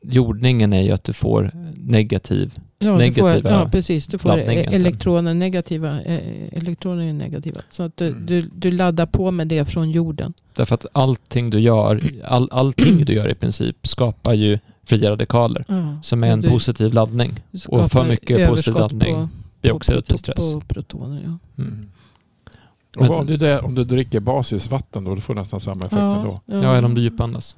jordningen 0.02 0.74
är 0.74 0.82
ju 0.82 0.92
att 0.92 1.04
du 1.04 1.14
får 1.14 1.52
negativ 1.76 2.60
Ja, 2.80 2.92
du 2.92 2.98
Negativa 2.98 3.42
får, 3.42 3.52
ja, 3.52 3.70
precis. 3.72 4.08
Du 4.08 4.18
får 4.18 4.30
elektroner, 4.38 5.34
negativa, 5.34 6.02
eh, 6.02 6.20
elektroner 6.52 7.04
är 7.04 7.14
negativa. 7.14 7.62
Så 7.70 7.84
att 7.84 7.98
du, 7.98 8.08
Mm. 8.08 8.26
du, 8.26 8.42
du 8.56 8.72
laddar 8.72 9.06
på 9.06 9.32
med 9.32 9.48
det 9.48 9.66
från 9.66 9.92
jorden. 9.92 10.34
Därför 10.56 10.76
att 10.76 10.86
allting 10.92 11.50
du 11.50 11.60
gör, 11.60 12.02
all, 12.26 12.50
allting 12.52 13.06
du 13.06 13.14
gör 13.14 13.30
i 13.32 13.36
princip 13.36 13.88
skapar 13.88 14.34
ju 14.34 14.60
fria 14.84 15.12
radikaler 15.12 15.66
Ja. 15.68 15.98
som 16.04 16.24
är 16.24 16.28
en 16.28 16.42
Du- 16.42 16.50
positiv 16.50 16.94
laddning. 16.94 17.40
du 17.52 17.60
och 17.68 17.92
för 17.92 18.06
mycket 18.08 18.50
positiv 18.50 18.74
laddning 18.74 19.16
på- 19.16 19.30
blir 19.62 19.72
oxidativ 19.72 20.14
på- 20.14 20.18
stress. 20.18 20.54
På 20.54 20.62
protoner, 20.62 21.22
ja. 21.26 21.64
Mm. 21.64 21.88
Och 22.96 23.02
Men- 23.02 23.12
om, 23.12 23.26
du, 23.26 23.58
om 23.60 23.76
du 23.76 23.84
dricker 23.84 24.20
basisvatten 24.20 25.04
då, 25.04 25.16
då 25.16 25.22
får 25.22 25.34
du 25.34 25.40
nästan 25.40 25.60
samma 25.60 25.86
effekt 25.86 25.94
ändå. 26.02 26.40
ja. 26.46 26.64
Ja, 26.64 26.76
eller 26.76 26.86
om 26.86 26.94
du 26.96 27.02
djupandas. 27.02 27.56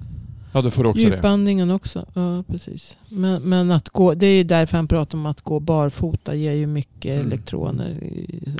Ja, 0.51 0.61
då 0.61 0.71
får 0.71 0.83
du 0.83 0.89
också 0.89 1.09
det. 1.09 1.15
Djupandningen 1.15 1.71
också. 1.71 2.05
Ja, 2.13 2.43
precis. 2.47 2.97
Men, 3.09 3.41
men 3.41 3.71
att 3.71 3.89
gå, 3.89 4.13
det 4.13 4.25
är 4.25 4.35
ju 4.37 4.43
därför 4.43 4.77
han 4.77 4.87
pratar 4.87 5.17
om 5.17 5.25
att 5.25 5.41
gå 5.41 5.59
barfota 5.59 6.35
ger 6.35 6.53
ju 6.53 6.67
mycket 6.67 6.89
Mm. 7.15 7.27
elektroner. 7.27 7.97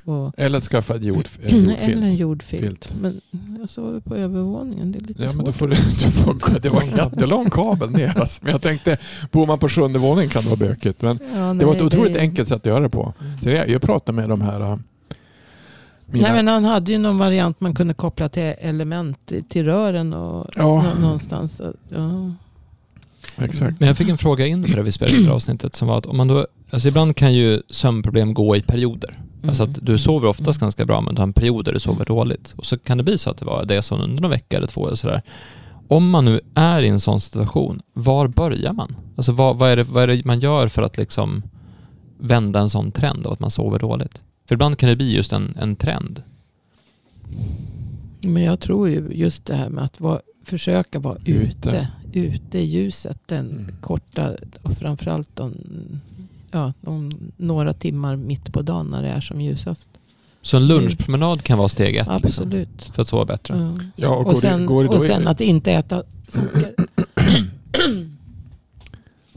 Och, 0.06 0.34
Eller 0.38 0.58
att 0.58 0.64
skaffa 0.64 0.96
ett 0.96 1.04
jord, 1.04 1.28
en 1.44 1.70
eller 1.70 2.08
en 2.08 2.16
jordfilt. 2.16 2.20
jordfilt. 2.20 2.86
Filt. 2.86 2.96
Men 3.02 3.22
jag 3.60 3.70
sover 3.70 4.00
på 4.00 4.16
övervåningen. 4.16 4.92
Det 4.92 4.98
är 5.00 5.02
lite 5.02 5.24
Ja, 5.24 5.30
svårt. 5.30 5.36
men 5.38 5.46
då 5.46 5.52
får 5.52 5.68
du, 5.68 5.76
du 6.06 6.12
får, 6.12 6.60
det 6.60 6.70
var 6.70 6.82
en 6.82 6.90
jättelång 6.98 7.50
kabel 7.50 7.90
ner. 7.92 8.18
Alltså. 8.20 8.40
Men 8.44 8.52
jag 8.52 8.62
tänkte, 8.62 8.98
bor 9.32 9.48
man 9.48 9.60
på 9.60 9.70
sjunde 9.70 10.00
våningen 10.00 10.30
kan 10.30 10.44
det 10.44 10.50
vara 10.50 10.60
bökigt. 10.60 11.02
Men 11.02 11.20
Ja, 11.36 11.54
det 11.54 11.66
var 11.66 11.74
ett 11.74 11.78
nej, 11.80 11.88
otroligt 11.88 12.14
det- 12.14 12.20
enkelt 12.20 12.48
sätt 12.50 12.58
att 12.62 12.66
göra 12.66 12.80
det 12.80 12.90
på. 12.90 13.14
Så 13.44 13.50
jag, 13.50 13.70
jag 13.70 13.82
pratade 13.82 14.16
med 14.16 14.30
de 14.30 14.42
här... 14.42 14.80
Mina, 16.12 16.28
Nej, 16.28 16.36
men 16.36 16.48
han 16.48 16.66
hade 16.66 16.92
ju 16.92 16.98
någon 16.98 17.18
variant 17.18 17.62
man 17.62 17.74
kunde 17.74 17.94
koppla 17.94 18.30
till 18.30 18.54
element 18.60 19.32
i- 19.32 19.44
till 19.44 19.66
rören 19.66 20.14
och 20.14 20.48
Ja. 20.56 20.82
nå- 20.84 21.02
någonstans. 21.02 21.62
Ja. 21.90 22.32
Exakt. 23.44 23.80
Men 23.80 23.88
jag 23.88 23.98
fick 23.98 24.10
en 24.10 24.18
fråga 24.18 24.46
inför 24.46 24.76
det 24.76 24.84
vi 24.84 24.92
spelade 24.92 25.18
in 25.18 25.26
här 25.26 25.32
avsnittet 25.34 25.76
som 25.76 25.88
var 25.88 25.98
att 25.98 26.06
om 26.06 26.18
man 26.18 26.28
då, 26.28 26.48
alltså 26.72 26.88
ibland 26.88 27.16
kan 27.16 27.34
ju 27.34 27.62
sömnproblem 27.70 28.34
gå 28.34 28.56
i 28.56 28.62
perioder. 28.62 29.20
Alltså 29.48 29.64
att 29.64 29.86
du 29.86 29.98
sover 29.98 30.28
oftast 30.28 30.60
Mm. 30.62 30.66
ganska 30.66 30.86
bra 30.86 31.02
men 31.02 31.16
du 31.16 31.20
har 31.22 31.28
en 31.28 31.34
period 31.34 31.66
där 31.66 31.74
du 31.74 31.80
sover 31.80 32.06
dåligt. 32.06 32.54
Och 32.58 32.66
så 32.66 32.78
kan 32.78 32.98
det 32.98 33.04
bli 33.04 33.18
så 33.18 33.30
att 33.30 33.38
det 33.38 33.46
var 33.46 33.66
det 33.66 33.82
så 33.82 33.96
under 33.96 34.22
någon 34.22 34.32
vecka 34.32 34.58
eller 34.58 34.68
två 34.68 34.88
eller 34.88 34.96
sådär. 34.98 35.22
Om 35.88 36.10
man 36.10 36.26
nu 36.26 36.42
är 36.56 36.82
i 36.82 36.88
en 36.88 37.00
sån 37.00 37.22
situation, 37.22 37.82
var 37.94 38.28
börjar 38.28 38.74
man? 38.74 38.96
Alltså 39.16 39.32
vad, 39.32 39.58
vad, 39.58 39.70
är 39.70 39.76
det, 39.76 39.84
vad 39.84 40.04
är 40.04 40.08
det 40.08 40.26
man 40.26 40.40
gör 40.40 40.68
för 40.68 40.82
att 40.82 40.98
liksom 40.98 41.44
vända 42.20 42.60
en 42.60 42.70
sån 42.70 42.92
trend 42.92 43.26
av 43.28 43.34
att 43.34 43.40
man 43.40 43.52
sover 43.52 43.80
dåligt? 43.80 44.22
För 44.50 44.56
ibland 44.56 44.78
kan 44.78 44.90
det 44.90 44.96
bli 44.96 45.16
just 45.16 45.34
en, 45.34 45.58
en 45.62 45.76
trend. 45.76 46.24
Men 48.22 48.44
jag 48.44 48.60
tror 48.60 48.90
ju 48.90 49.08
just 49.12 49.46
det 49.46 49.56
här 49.56 49.70
med 49.70 49.84
att 49.84 50.00
vara, 50.00 50.22
försöka 50.46 51.00
vara 51.00 51.18
Ute. 51.26 51.70
ute. 51.70 51.88
Ute 52.14 52.60
i 52.60 52.66
ljuset. 52.66 53.18
Den 53.26 53.50
Mm. 53.52 53.76
korta 53.82 54.36
och 54.62 54.72
framförallt 54.74 55.36
de, 55.36 55.54
ja, 56.52 56.74
de 56.82 57.12
några 57.38 57.74
timmar 57.74 58.16
mitt 58.16 58.54
på 58.54 58.62
dagen 58.62 58.88
när 58.88 59.02
det 59.02 59.10
är 59.10 59.22
som 59.22 59.42
ljusast. 59.42 59.90
Så 60.42 60.58
en 60.58 60.68
lunchpromenad 60.68 61.44
kan 61.44 61.58
vara 61.58 61.70
steg 61.70 61.96
ett 61.96 62.08
liksom, 62.08 62.44
Absolut. 62.44 62.84
för 62.94 63.02
att 63.02 63.08
sova 63.08 63.26
bättre. 63.26 63.58
Ja. 63.58 63.80
Ja, 63.96 64.10
och, 64.10 64.18
Och, 64.18 64.24
går 64.26 64.34
det- 64.34 64.40
sen, 64.40 64.66
går 64.66 64.84
det 64.84 64.90
då 64.90 64.96
och 64.96 65.02
sen 65.04 65.28
att 65.28 65.42
inte 65.42 65.72
äta 65.72 66.04
socker. 66.28 66.74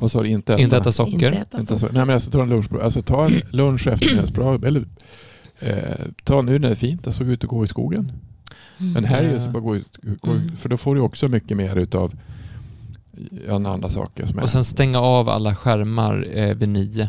Vad 0.03 0.11
sa 0.11 0.23
du? 0.23 0.29
Inte 0.29 0.53
äta? 0.53 0.63
Inte 0.63 0.77
äta 0.77 0.93
socker. 0.93 1.13
Inte 1.13 1.29
äta 1.29 1.61
Inte 1.61 1.79
socker. 1.79 1.95
Nej, 1.95 2.07
men 2.07 2.15
alltså, 2.15 2.31
ta 2.31 2.43
en 2.43 2.49
lunch, 2.49 2.73
alltså 2.83 3.03
ta 3.03 3.25
en 3.27 3.43
lunch 3.51 3.87
och 3.87 3.93
eftermiddagsbra. 3.93 4.55
Eller 4.67 4.85
eh, 5.59 6.07
ta 6.25 6.43
nu 6.43 6.59
när 6.59 6.69
det 6.69 6.75
är 6.75 6.77
fint, 6.77 7.07
alltså 7.07 7.25
gå 7.25 7.31
ut 7.31 7.45
och 7.45 7.51
gå 7.51 7.65
i 7.65 7.67
skogen. 7.69 8.13
Mm. 8.79 8.93
Men 8.93 9.05
här 9.05 9.25
är 9.25 9.33
ju 9.33 9.41
så 9.41 9.49
bara 9.49 9.61
gå 9.61 9.77
ut, 9.77 9.99
gå, 10.21 10.31
Mm. 10.31 10.57
för 10.57 10.69
då 10.69 10.77
får 10.77 10.95
du 10.95 11.01
också 11.01 11.29
mycket 11.29 11.57
mer 11.57 11.77
utav 11.77 12.15
andra 13.51 13.91
saker 13.91 14.27
Och 14.43 14.51
sen 14.51 14.65
stänga 14.65 15.01
av 15.01 15.29
alla 15.29 15.55
skärmar 15.55 16.29
eh, 16.33 16.55
vid 16.55 16.69
nio. 16.69 17.09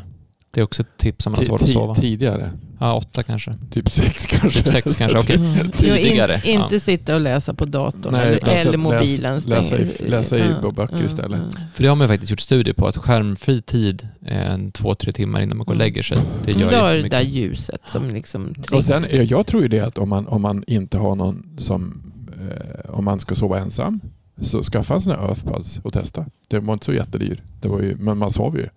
Det 0.54 0.60
är 0.60 0.64
också 0.64 0.82
ett 0.82 0.98
tips 0.98 1.26
om 1.26 1.32
man 1.32 1.38
har 1.38 1.44
svårt 1.44 1.62
att 1.62 1.70
sova. 1.70 1.96
tidigare. 1.96 2.52
Ja, 2.80 2.94
åtta 2.94 3.24
kanske. 3.24 3.56
Typ 3.72 3.90
sex 3.92 4.26
kanske. 4.26 4.60
Typ 4.64 4.68
sex 4.72 4.96
kanske, 4.98 5.18
okej. 5.20 5.36
Mm. 5.54 5.58
Jo, 5.66 5.72
Tidigare, 5.78 6.42
In, 6.46 6.54
ja. 6.54 6.64
inte 6.64 6.80
sitta 6.80 7.16
och 7.16 7.22
läsa 7.22 7.54
på 7.54 7.66
datorn 7.66 8.14
Nej, 8.14 8.28
eller, 8.28 8.50
eller 8.50 8.72
läs- 8.72 8.78
mobilen. 8.78 9.40
Stäng- 9.42 9.50
läsa 9.50 9.78
i- 9.80 10.10
läsa 10.10 10.38
i 10.38 10.44
Ja, 10.64 10.72
böcker 10.72 10.96
ja, 11.00 11.06
istället. 11.06 11.40
ja. 11.54 11.60
För 11.76 11.84
det 11.84 11.90
har 11.90 11.96
man 11.96 12.06
ju 12.08 12.10
faktiskt 12.14 12.30
gjort 12.30 12.40
studier 12.40 12.74
på, 12.74 12.88
att 12.88 12.98
skärmfri 12.98 13.62
tid 13.62 14.08
en 14.26 14.72
två, 14.72 14.96
tre 14.96 15.12
timmar 15.12 15.42
innan 15.42 15.58
man 15.58 15.66
går 15.66 15.74
och 15.74 15.76
Mm. 15.76 15.86
lägger 15.86 16.04
sig, 16.04 16.18
det 16.46 16.52
gör 16.52 16.72
då 16.72 16.78
har 16.78 16.94
det 16.94 17.10
där 17.10 17.22
ljuset 17.22 17.82
som 17.88 18.10
liksom... 18.10 18.54
Och 18.72 18.84
sen, 18.84 19.06
jag 19.12 19.48
tror 19.48 19.62
ju 19.62 19.68
det 19.68 19.80
att 19.80 19.98
om 19.98 20.10
man, 20.10 20.28
om 20.28 20.42
man 20.42 20.64
inte 20.68 20.98
har 20.98 21.16
någon 21.16 21.44
som, 21.58 22.02
eh, 22.42 22.90
om 22.96 23.06
man 23.06 23.20
ska 23.20 23.36
sova 23.36 23.60
ensam, 23.60 24.00
så 24.42 24.64
skaffa 24.64 24.94
en 24.94 25.02
sån 25.02 25.14
här 25.14 25.28
Earthbuds 25.28 25.80
och 25.84 25.94
testa. 25.94 26.26
Det 26.48 26.60
var 26.60 26.74
inte 26.74 26.86
så 26.86 26.94
jättedyr, 26.94 27.44
det 27.62 27.68
var 27.68 27.82
ju, 27.82 27.98
men 27.98 28.18
man 28.18 28.32
sov 28.32 28.58
ju. 28.58 28.70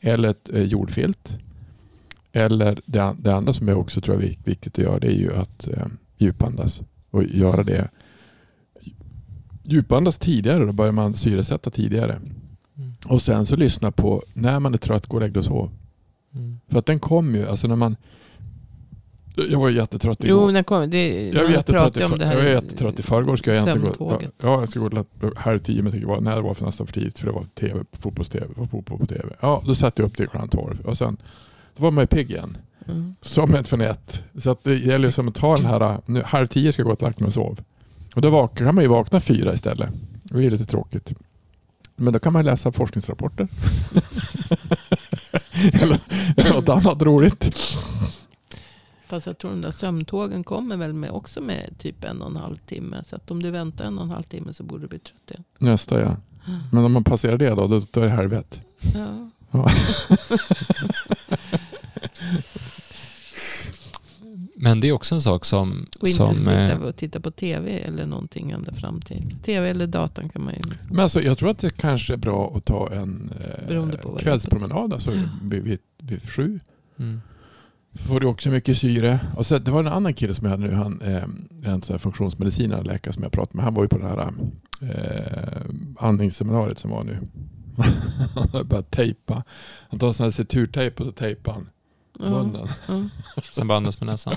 Eller 0.00 0.28
ett 0.28 0.50
eh, 0.52 0.62
jordfilt. 0.62 1.38
Eller 2.32 2.80
det, 2.86 3.16
det 3.18 3.34
andra 3.34 3.52
som 3.52 3.68
jag 3.68 3.78
också 3.78 4.00
tror 4.00 4.14
är 4.14 4.20
vik- 4.20 4.38
viktigt 4.44 4.78
att 4.78 4.84
göra, 4.84 4.98
det 4.98 5.06
är 5.06 5.18
ju 5.18 5.34
att 5.34 5.68
eh, 5.68 5.86
djupandas 6.16 6.82
och 7.10 7.24
göra 7.24 7.62
det. 7.62 7.90
Djupandas 9.62 10.18
tidigare, 10.18 10.66
då 10.66 10.72
börjar 10.72 10.92
man 10.92 11.14
syresätta 11.14 11.70
tidigare. 11.70 12.12
Mm. 12.12 12.92
Och 13.06 13.22
sen 13.22 13.46
så 13.46 13.56
lyssna 13.56 13.92
på 13.92 14.22
när 14.34 14.60
man 14.60 14.74
är 14.74 14.78
trött, 14.78 15.06
gå 15.06 15.16
och 15.16 15.20
lägg 15.20 15.32
dig 15.32 15.38
och 15.38 15.44
sov. 15.44 15.70
Mm. 16.34 16.60
För 16.68 16.78
att 16.78 16.86
den 16.86 17.00
kom 17.00 17.34
ju, 17.34 17.48
alltså 17.48 17.66
när 17.68 17.76
man... 17.76 17.96
Jag 19.34 19.58
var 19.58 19.70
jättetrött 19.70 20.24
igår. 20.24 20.42
Jo, 20.42 20.50
när 20.50 20.62
kom, 20.62 20.90
det, 20.90 21.28
Jag 21.30 21.42
var 21.44 21.50
jättetrött 21.50 21.96
i, 21.96 22.02
om 22.04 22.18
det 22.18 22.26
här 22.26 22.34
jag 22.34 22.42
var 22.42 22.50
jättetrött 22.50 22.98
i 22.98 23.02
förrgår. 23.02 23.36
Ska 23.36 23.54
jag 23.54 23.68
egentligen 23.68 23.94
gå, 23.98 24.20
ja, 24.22 24.60
jag 24.60 24.68
ska 24.68 24.80
gå 24.80 24.90
till 24.90 25.30
halv 25.36 25.58
tio, 25.58 25.82
men 25.82 25.92
tänkte, 25.92 26.20
när 26.20 26.36
det 26.36 26.42
var 26.42 26.54
för 26.54 26.66
nästan 26.66 26.86
för 26.86 26.94
tidigt 26.94 27.18
för 27.18 27.26
det 27.26 27.32
var 27.32 27.44
TV, 27.54 27.84
fotbolls-TV, 27.92 28.46
fotboll 28.70 28.98
på 28.98 29.06
TV. 29.06 29.34
Ja, 29.40 29.62
då 29.66 29.74
satte 29.74 30.02
jag 30.02 30.06
upp 30.06 30.16
det 30.16 30.26
klockan 30.26 30.48
tolv 30.48 30.80
och 30.80 30.98
sen 30.98 31.16
då 31.76 31.82
var 31.82 31.90
man 31.90 32.02
ju 32.02 32.06
pigg 32.06 32.30
igen. 32.30 32.56
Mm. 32.88 33.14
Som 33.20 33.54
ett 33.54 33.68
från 33.68 33.80
ett. 33.80 34.24
Så 34.38 34.50
att 34.50 34.64
det 34.64 34.74
gäller 34.74 35.10
som 35.10 35.28
att 35.28 35.34
ta 35.34 35.56
den 35.56 35.66
här, 35.66 35.98
nu, 36.06 36.22
halv 36.22 36.46
tio 36.46 36.72
ska 36.72 36.82
jag 36.82 36.86
gå 36.86 36.92
och 36.92 37.02
lagt 37.02 37.20
mig 37.20 37.26
och 37.26 37.32
sov. 37.32 37.58
Och 38.14 38.22
då 38.22 38.30
vak- 38.30 38.58
kan 38.58 38.74
man 38.74 38.84
ju 38.84 38.88
vakna 38.88 39.20
fyra 39.20 39.54
istället. 39.54 39.90
Det 40.22 40.44
är 40.46 40.50
lite 40.50 40.64
tråkigt. 40.64 41.12
Men 41.96 42.12
då 42.12 42.18
kan 42.18 42.32
man 42.32 42.44
läsa 42.44 42.72
forskningsrapporter. 42.72 43.48
eller, 45.72 45.98
eller 46.36 46.52
något 46.54 46.68
annat 46.68 47.02
roligt. 47.02 47.50
Fast 49.12 49.26
jag 49.26 49.38
tror 49.38 49.50
de 49.50 49.60
där 49.60 49.70
sömntågen 49.70 50.44
kommer 50.44 50.76
väl 50.76 50.92
med, 50.92 51.10
också 51.10 51.40
med 51.40 51.74
typ 51.78 52.04
en 52.04 52.22
och 52.22 52.30
en 52.30 52.36
halv 52.36 52.56
timme. 52.56 53.04
Så 53.04 53.16
att 53.16 53.30
om 53.30 53.42
du 53.42 53.50
väntar 53.50 53.84
en 53.84 53.98
och 53.98 54.04
en 54.04 54.10
halv 54.10 54.22
timme 54.22 54.52
så 54.52 54.62
borde 54.62 54.82
du 54.82 54.88
bli 54.88 54.98
trött 54.98 55.30
igen. 55.30 55.44
Nästa 55.58 56.00
ja. 56.00 56.16
Men 56.72 56.84
om 56.84 56.92
man 56.92 57.04
passerar 57.04 57.38
det 57.38 57.48
då, 57.48 57.66
då, 57.66 57.80
då 57.90 58.00
är 58.00 58.04
det 58.04 58.10
helvete. 58.10 58.60
Ja. 58.94 59.30
Ja. 59.50 59.68
Men 64.56 64.80
det 64.80 64.88
är 64.88 64.92
också 64.92 65.14
en 65.14 65.20
sak 65.20 65.44
som... 65.44 65.86
Och 66.00 66.08
inte 66.08 66.16
som 66.16 66.34
sitta 66.34 66.72
eh, 66.72 66.82
och 66.82 66.96
titta 66.96 67.20
på 67.20 67.30
tv 67.30 67.78
eller 67.78 68.06
någonting 68.06 68.50
ända 68.50 68.72
fram 68.72 69.00
till. 69.00 69.36
Tv 69.44 69.68
eller 69.70 69.86
datan 69.86 70.28
kan 70.28 70.44
man 70.44 70.54
ju 70.54 70.60
liksom. 70.62 70.88
Men 70.90 71.00
alltså, 71.00 71.22
jag 71.22 71.38
tror 71.38 71.50
att 71.50 71.58
det 71.58 71.70
kanske 71.70 72.12
är 72.12 72.16
bra 72.16 72.52
att 72.56 72.64
ta 72.64 72.92
en 72.92 73.32
eh, 73.68 74.16
kvällspromenad 74.18 74.92
alltså, 74.92 75.10
vid, 75.42 75.62
vid, 75.62 75.78
vid 75.98 76.30
sju. 76.30 76.60
mm. 76.96 77.20
Så 77.94 78.04
får 78.04 78.20
du 78.20 78.26
också 78.26 78.48
mycket 78.50 78.78
syre. 78.78 79.20
Och 79.36 79.46
så, 79.46 79.58
det 79.58 79.70
var 79.70 79.80
en 79.80 79.88
annan 79.88 80.14
kille 80.14 80.34
som 80.34 80.44
jag 80.44 80.50
hade 80.50 80.66
nu, 80.68 80.74
han, 80.74 81.00
eh, 81.00 81.22
en 81.72 81.82
sån 81.82 81.94
här 81.94 81.98
funktionsmedicinare, 81.98 82.82
läkare 82.82 83.12
som 83.14 83.22
jag 83.22 83.32
pratade 83.32 83.56
med. 83.56 83.64
Han 83.64 83.74
var 83.74 83.82
ju 83.82 83.88
på 83.88 83.98
det 83.98 84.06
här 84.08 84.32
eh, 84.80 85.62
andningsseminariet 85.98 86.78
som 86.78 86.90
var 86.90 87.04
nu. 87.04 87.18
han 88.34 88.48
har 88.52 88.64
börjat 88.64 88.90
tejpa. 88.90 89.42
Han 89.90 89.98
tar 89.98 90.12
sån 90.12 90.24
här 90.24 90.30
ceturtejp 90.30 91.02
och 91.02 91.06
så 91.06 91.12
tejpar 91.12 91.52
han 91.52 91.68
munnen. 92.18 92.68
Ja, 92.88 93.08
Sen 93.52 93.68
bara 93.68 93.76
andas 93.76 94.00
med 94.00 94.06
näsan. 94.06 94.36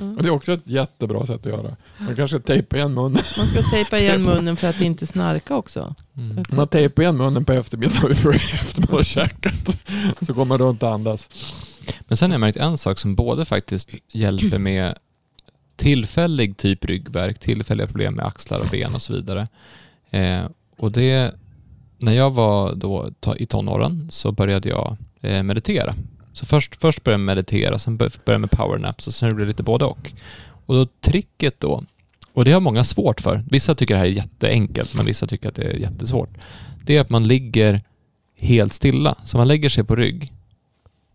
ja. 0.00 0.04
Och 0.16 0.22
det 0.22 0.28
är 0.28 0.30
också 0.30 0.52
ett 0.52 0.68
jättebra 0.68 1.26
sätt 1.26 1.46
att 1.46 1.52
göra. 1.52 1.76
Man 1.98 2.16
kanske 2.16 2.40
tejpar 2.40 2.76
igen 2.76 2.94
munnen. 2.94 3.22
Man 3.38 3.46
ska 3.46 3.62
tejpa 3.62 3.98
igen 3.98 4.22
munnen 4.22 4.56
för 4.56 4.68
att 4.68 4.80
inte 4.80 5.06
snarka 5.06 5.56
också. 5.56 5.94
Mm. 6.16 6.44
Man 6.56 6.68
tejpar 6.68 7.02
igen 7.02 7.16
munnen 7.16 7.44
på 7.44 7.52
eftermiddagen 7.52 8.10
efter 8.52 8.80
man 8.80 8.96
har 8.96 9.02
käkat. 9.02 9.78
Så 10.20 10.32
går 10.32 10.44
man 10.44 10.58
runt 10.58 10.82
och 10.82 10.92
andas. 10.92 11.28
Men 12.00 12.16
sen 12.16 12.30
har 12.30 12.34
jag 12.34 12.40
märkt 12.40 12.58
en 12.58 12.78
sak 12.78 12.98
som 12.98 13.14
både 13.14 13.44
faktiskt 13.44 13.94
hjälper 14.12 14.58
med 14.58 14.94
tillfällig 15.76 16.56
typ 16.56 16.84
ryggvärk, 16.84 17.38
tillfälliga 17.38 17.86
problem 17.86 18.14
med 18.14 18.26
axlar 18.26 18.60
och 18.60 18.68
ben 18.70 18.94
och 18.94 19.02
så 19.02 19.12
vidare. 19.12 19.48
Eh, 20.10 20.42
och 20.78 20.92
det, 20.92 21.34
när 21.98 22.12
jag 22.12 22.30
var 22.30 22.74
då 22.74 23.10
ta, 23.20 23.36
i 23.36 23.46
tonåren 23.46 24.08
så 24.10 24.32
började 24.32 24.68
jag 24.68 24.96
eh, 25.20 25.42
meditera. 25.42 25.94
Så 26.32 26.46
först, 26.46 26.76
först 26.76 27.04
började 27.04 27.22
jag 27.22 27.26
meditera, 27.26 27.78
sen 27.78 27.96
började 27.96 28.18
jag 28.24 28.40
med 28.40 28.50
powernaps 28.50 29.06
och 29.06 29.14
sen 29.14 29.34
blev 29.34 29.46
det 29.46 29.50
lite 29.50 29.62
både 29.62 29.84
och. 29.84 30.12
Och 30.66 30.74
då 30.74 30.86
tricket 31.00 31.60
då, 31.60 31.84
och 32.32 32.44
det 32.44 32.52
har 32.52 32.60
många 32.60 32.84
svårt 32.84 33.20
för. 33.20 33.44
Vissa 33.50 33.74
tycker 33.74 33.94
det 33.94 33.98
här 33.98 34.06
är 34.06 34.10
jätteenkelt, 34.10 34.94
men 34.94 35.06
vissa 35.06 35.26
tycker 35.26 35.48
att 35.48 35.54
det 35.54 35.62
är 35.62 35.78
jättesvårt. 35.78 36.30
Det 36.84 36.96
är 36.96 37.00
att 37.00 37.10
man 37.10 37.28
ligger 37.28 37.82
helt 38.36 38.72
stilla. 38.72 39.16
Så 39.24 39.36
man 39.36 39.48
lägger 39.48 39.68
sig 39.68 39.84
på 39.84 39.96
rygg 39.96 40.32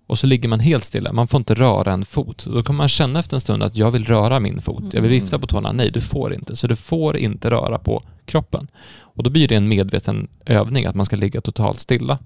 och 0.08 0.20
så 0.20 0.28
ligger 0.28 0.50
man 0.50 0.60
helt 0.60 0.84
stilla. 0.84 1.14
Man 1.14 1.28
får 1.28 1.38
inte 1.38 1.54
röra 1.54 1.94
en 1.94 2.06
fot. 2.06 2.46
Då 2.46 2.64
kan 2.64 2.76
man 2.76 2.90
känna 2.90 3.20
efter 3.20 3.36
en 3.38 3.42
stund 3.42 3.64
att 3.64 3.76
jag 3.76 3.92
vill 3.92 4.06
röra 4.06 4.40
min 4.40 4.62
fot. 4.62 4.84
Jag 4.94 5.02
vill 5.02 5.12
vifta 5.12 5.40
på 5.40 5.48
tårna. 5.48 5.72
Nej, 5.72 5.92
du 5.92 6.02
får 6.02 6.34
inte. 6.34 6.56
Så 6.56 6.68
du 6.68 6.76
får 6.76 7.18
inte 7.18 7.50
röra 7.50 7.78
på 7.80 8.04
kroppen. 8.26 8.68
Och 9.00 9.24
då 9.24 9.30
blir 9.30 9.48
det 9.48 9.56
en 9.56 9.68
medveten 9.68 10.28
övning 10.46 10.86
att 10.86 10.96
man 10.96 11.06
ska 11.06 11.16
ligga 11.16 11.42
totalt 11.42 11.80
stilla. 11.80 12.18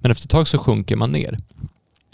Men 0.00 0.10
efter 0.10 0.26
ett 0.26 0.30
tag 0.30 0.48
så 0.48 0.58
sjunker 0.58 0.96
man 0.96 1.12
ner. 1.12 1.38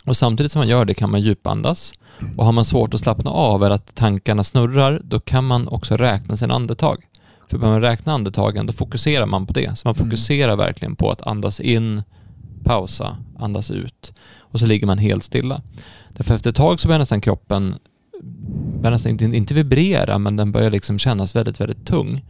Och 0.05 0.17
samtidigt 0.17 0.53
som 0.53 0.59
man 0.61 0.69
gör 0.69 0.85
det 0.85 0.95
kan 0.95 1.11
man 1.11 1.21
djupandas. 1.21 1.93
Och 2.37 2.45
har 2.45 2.53
man 2.53 2.65
svårt 2.65 2.95
att 2.95 3.01
slappna 3.01 3.31
av 3.31 3.65
eller 3.65 3.75
att 3.75 3.95
tankarna 3.95 4.45
snurrar, 4.45 5.01
då 5.05 5.21
kan 5.21 5.45
man 5.45 5.69
också 5.69 5.97
räkna 5.97 6.37
sina 6.37 6.55
andetag. 6.55 7.05
För 7.51 7.59
när 7.59 7.69
man 7.69 7.81
räknar 7.81 8.15
andetagen, 8.15 8.67
då 8.67 8.73
fokuserar 8.73 9.27
man 9.27 9.47
på 9.47 9.53
det. 9.53 9.79
Så 9.79 9.89
man 9.89 9.95
Mm. 9.95 10.07
fokuserar 10.07 10.57
verkligen 10.57 10.97
på 10.97 11.11
att 11.11 11.23
andas 11.23 11.61
in, 11.61 12.03
pausa, 12.65 13.17
andas 13.39 13.71
ut. 13.71 14.13
Och 14.39 14.59
så 14.59 14.67
ligger 14.67 14.87
man 14.87 14.99
helt 14.99 15.25
stilla. 15.25 15.63
Därför 16.09 16.35
efter 16.35 16.51
ett 16.51 16.57
tag 16.57 16.81
så 16.81 16.89
börjar 16.89 16.99
nästan 16.99 17.21
kroppen, 17.21 17.75
börjar 18.81 18.93
nästan 18.93 19.13
inte, 19.13 19.25
inte 19.25 19.55
vibrera, 19.55 20.19
men 20.19 20.37
den 20.37 20.53
börjar 20.53 20.71
liksom 20.71 20.99
kännas 20.99 21.37
väldigt, 21.37 21.61
väldigt 21.61 21.87
tung. 21.87 22.25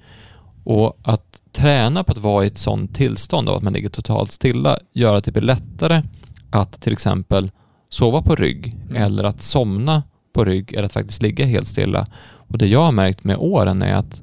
Och 0.64 0.99
att 1.03 1.43
träna 1.53 2.05
på 2.05 2.12
att 2.12 2.18
vara 2.18 2.45
i 2.45 2.47
ett 2.47 2.59
sånt 2.59 2.95
tillstånd 2.95 3.49
av 3.49 3.57
att 3.57 3.62
man 3.62 3.72
ligger 3.72 3.89
totalt 3.89 4.33
stilla 4.33 4.78
gör 4.93 5.14
att 5.14 5.24
det 5.24 5.33
blir 5.33 5.43
lättare 5.43 6.03
att 6.51 6.80
till 6.80 6.93
exempel 6.93 7.51
sova 7.89 8.22
på 8.22 8.35
rygg 8.35 8.76
Mm. 8.89 9.03
eller 9.03 9.24
att 9.24 9.43
somna 9.43 10.03
på 10.33 10.45
rygg 10.45 10.72
eller 10.72 10.85
att 10.85 10.93
faktiskt 10.93 11.22
ligga 11.22 11.47
helt 11.47 11.68
stilla. 11.68 12.07
Och 12.49 12.59
det 12.59 12.66
jag 12.66 12.83
har 12.83 12.93
märkt 12.93 13.24
med 13.24 13.37
åren 13.37 13.83
är 13.83 13.95
att 13.95 14.22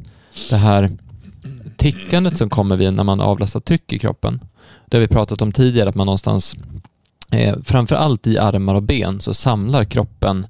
det 0.50 0.56
här 0.56 0.90
tickandet 1.78 2.38
som 2.38 2.50
kommer 2.50 2.78
vid 2.78 2.94
när 2.94 3.04
man 3.04 3.22
avlastar 3.22 3.60
tryck 3.60 3.94
i 3.94 4.00
kroppen. 4.00 4.40
Det 4.86 4.98
har 4.98 5.02
vi 5.02 5.08
pratat 5.08 5.42
om 5.42 5.52
tidigare 5.52 5.90
att 5.90 5.96
man 5.96 6.06
någonstans, 6.06 6.56
eh, 7.32 7.56
framför 7.64 7.96
allt 7.96 8.28
i 8.28 8.38
armar 8.38 8.76
och 8.76 8.84
ben, 8.84 9.20
så 9.20 9.34
samlar 9.34 9.84
kroppen 9.84 10.48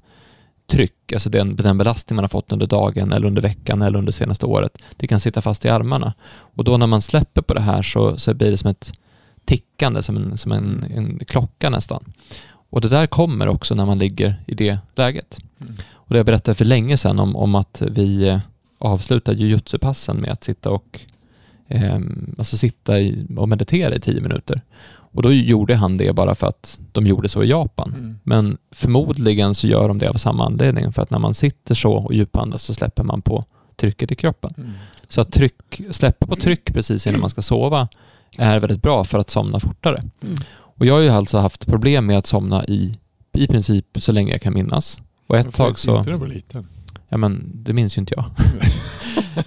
tryck, 0.70 1.12
alltså 1.12 1.30
den, 1.30 1.56
den 1.56 1.78
belastning 1.78 2.16
man 2.16 2.24
har 2.24 2.28
fått 2.28 2.52
under 2.52 2.66
dagen 2.66 3.12
eller 3.12 3.26
under 3.26 3.42
veckan 3.42 3.82
eller 3.82 3.98
under 3.98 4.12
senaste 4.12 4.46
året. 4.46 4.78
Det 4.96 5.06
kan 5.06 5.20
sitta 5.20 5.42
fast 5.42 5.64
i 5.64 5.68
armarna. 5.68 6.14
Och 6.30 6.64
då 6.64 6.76
när 6.76 6.86
man 6.86 7.02
släpper 7.02 7.42
på 7.42 7.54
det 7.54 7.60
här 7.60 7.82
så, 7.82 8.16
så 8.16 8.34
blir 8.34 8.50
det 8.50 8.56
som 8.56 8.70
ett 8.70 8.92
tickande, 9.44 10.02
som 10.02 10.16
en, 10.16 10.38
som 10.38 10.52
en, 10.52 10.84
en 10.96 11.18
klocka 11.18 11.70
nästan. 11.70 12.12
Och 12.70 12.80
det 12.80 12.88
där 12.88 13.06
kommer 13.06 13.48
också 13.48 13.74
när 13.74 13.86
man 13.86 13.98
ligger 13.98 14.42
i 14.46 14.54
det 14.54 14.78
läget. 14.94 15.38
Mm. 15.60 15.76
Och 15.92 16.14
det 16.14 16.16
jag 16.16 16.26
berättade 16.26 16.54
för 16.54 16.64
länge 16.64 16.96
sedan 16.96 17.18
om, 17.18 17.36
om 17.36 17.54
att 17.54 17.82
vi 17.86 18.28
eh, 18.28 18.38
avslutar 18.78 19.32
jujutsu-passen 19.32 20.16
med 20.16 20.30
att 20.30 20.44
sitta 20.44 20.70
och 20.70 21.00
alltså 22.38 22.56
sitta 22.56 23.00
i, 23.00 23.26
och 23.36 23.48
meditera 23.48 23.94
i 23.94 24.00
tio 24.00 24.20
minuter. 24.20 24.60
Och 25.12 25.22
då 25.22 25.32
gjorde 25.32 25.74
han 25.74 25.96
det 25.96 26.12
bara 26.12 26.34
för 26.34 26.46
att 26.46 26.80
de 26.92 27.06
gjorde 27.06 27.28
så 27.28 27.42
i 27.42 27.48
Japan. 27.48 27.94
Mm. 27.98 28.18
Men 28.22 28.58
förmodligen 28.70 29.54
så 29.54 29.66
gör 29.66 29.88
de 29.88 29.98
det 29.98 30.08
av 30.10 30.14
samma 30.14 30.46
anledning. 30.46 30.92
För 30.92 31.02
att 31.02 31.10
när 31.10 31.18
man 31.18 31.34
sitter 31.34 31.74
så 31.74 31.92
och 31.92 32.14
djupandas 32.14 32.62
så 32.62 32.74
släpper 32.74 33.04
man 33.04 33.22
på 33.22 33.44
trycket 33.76 34.12
i 34.12 34.14
kroppen. 34.14 34.54
Mm. 34.56 34.70
Så 35.08 35.20
att 35.20 35.32
tryck, 35.32 35.80
släppa 35.90 36.26
på 36.26 36.36
tryck 36.36 36.72
precis 36.74 37.06
innan 37.06 37.20
man 37.20 37.30
ska 37.30 37.42
sova 37.42 37.88
är 38.36 38.60
väldigt 38.60 38.82
bra 38.82 39.04
för 39.04 39.18
att 39.18 39.30
somna 39.30 39.60
fortare. 39.60 40.02
Mm. 40.22 40.36
Och 40.52 40.86
jag 40.86 40.94
har 40.94 41.00
ju 41.00 41.08
alltså 41.08 41.38
haft 41.38 41.66
problem 41.66 42.06
med 42.06 42.18
att 42.18 42.26
somna 42.26 42.64
i, 42.64 42.94
i 43.32 43.46
princip 43.46 43.86
så 43.98 44.12
länge 44.12 44.32
jag 44.32 44.42
kan 44.42 44.54
minnas. 44.54 45.00
Och 45.26 45.36
ett 45.36 45.44
Jag 45.44 45.54
tag 45.54 45.78
så, 45.78 45.90
Inte 45.96 46.04
när 46.04 46.12
jag 46.12 46.18
var 46.18 46.26
liten. 46.26 46.66
ja 47.08 47.16
men 47.16 47.50
det 47.54 47.72
minns 47.72 47.96
ju 47.96 48.00
inte 48.00 48.14
jag. 48.16 48.24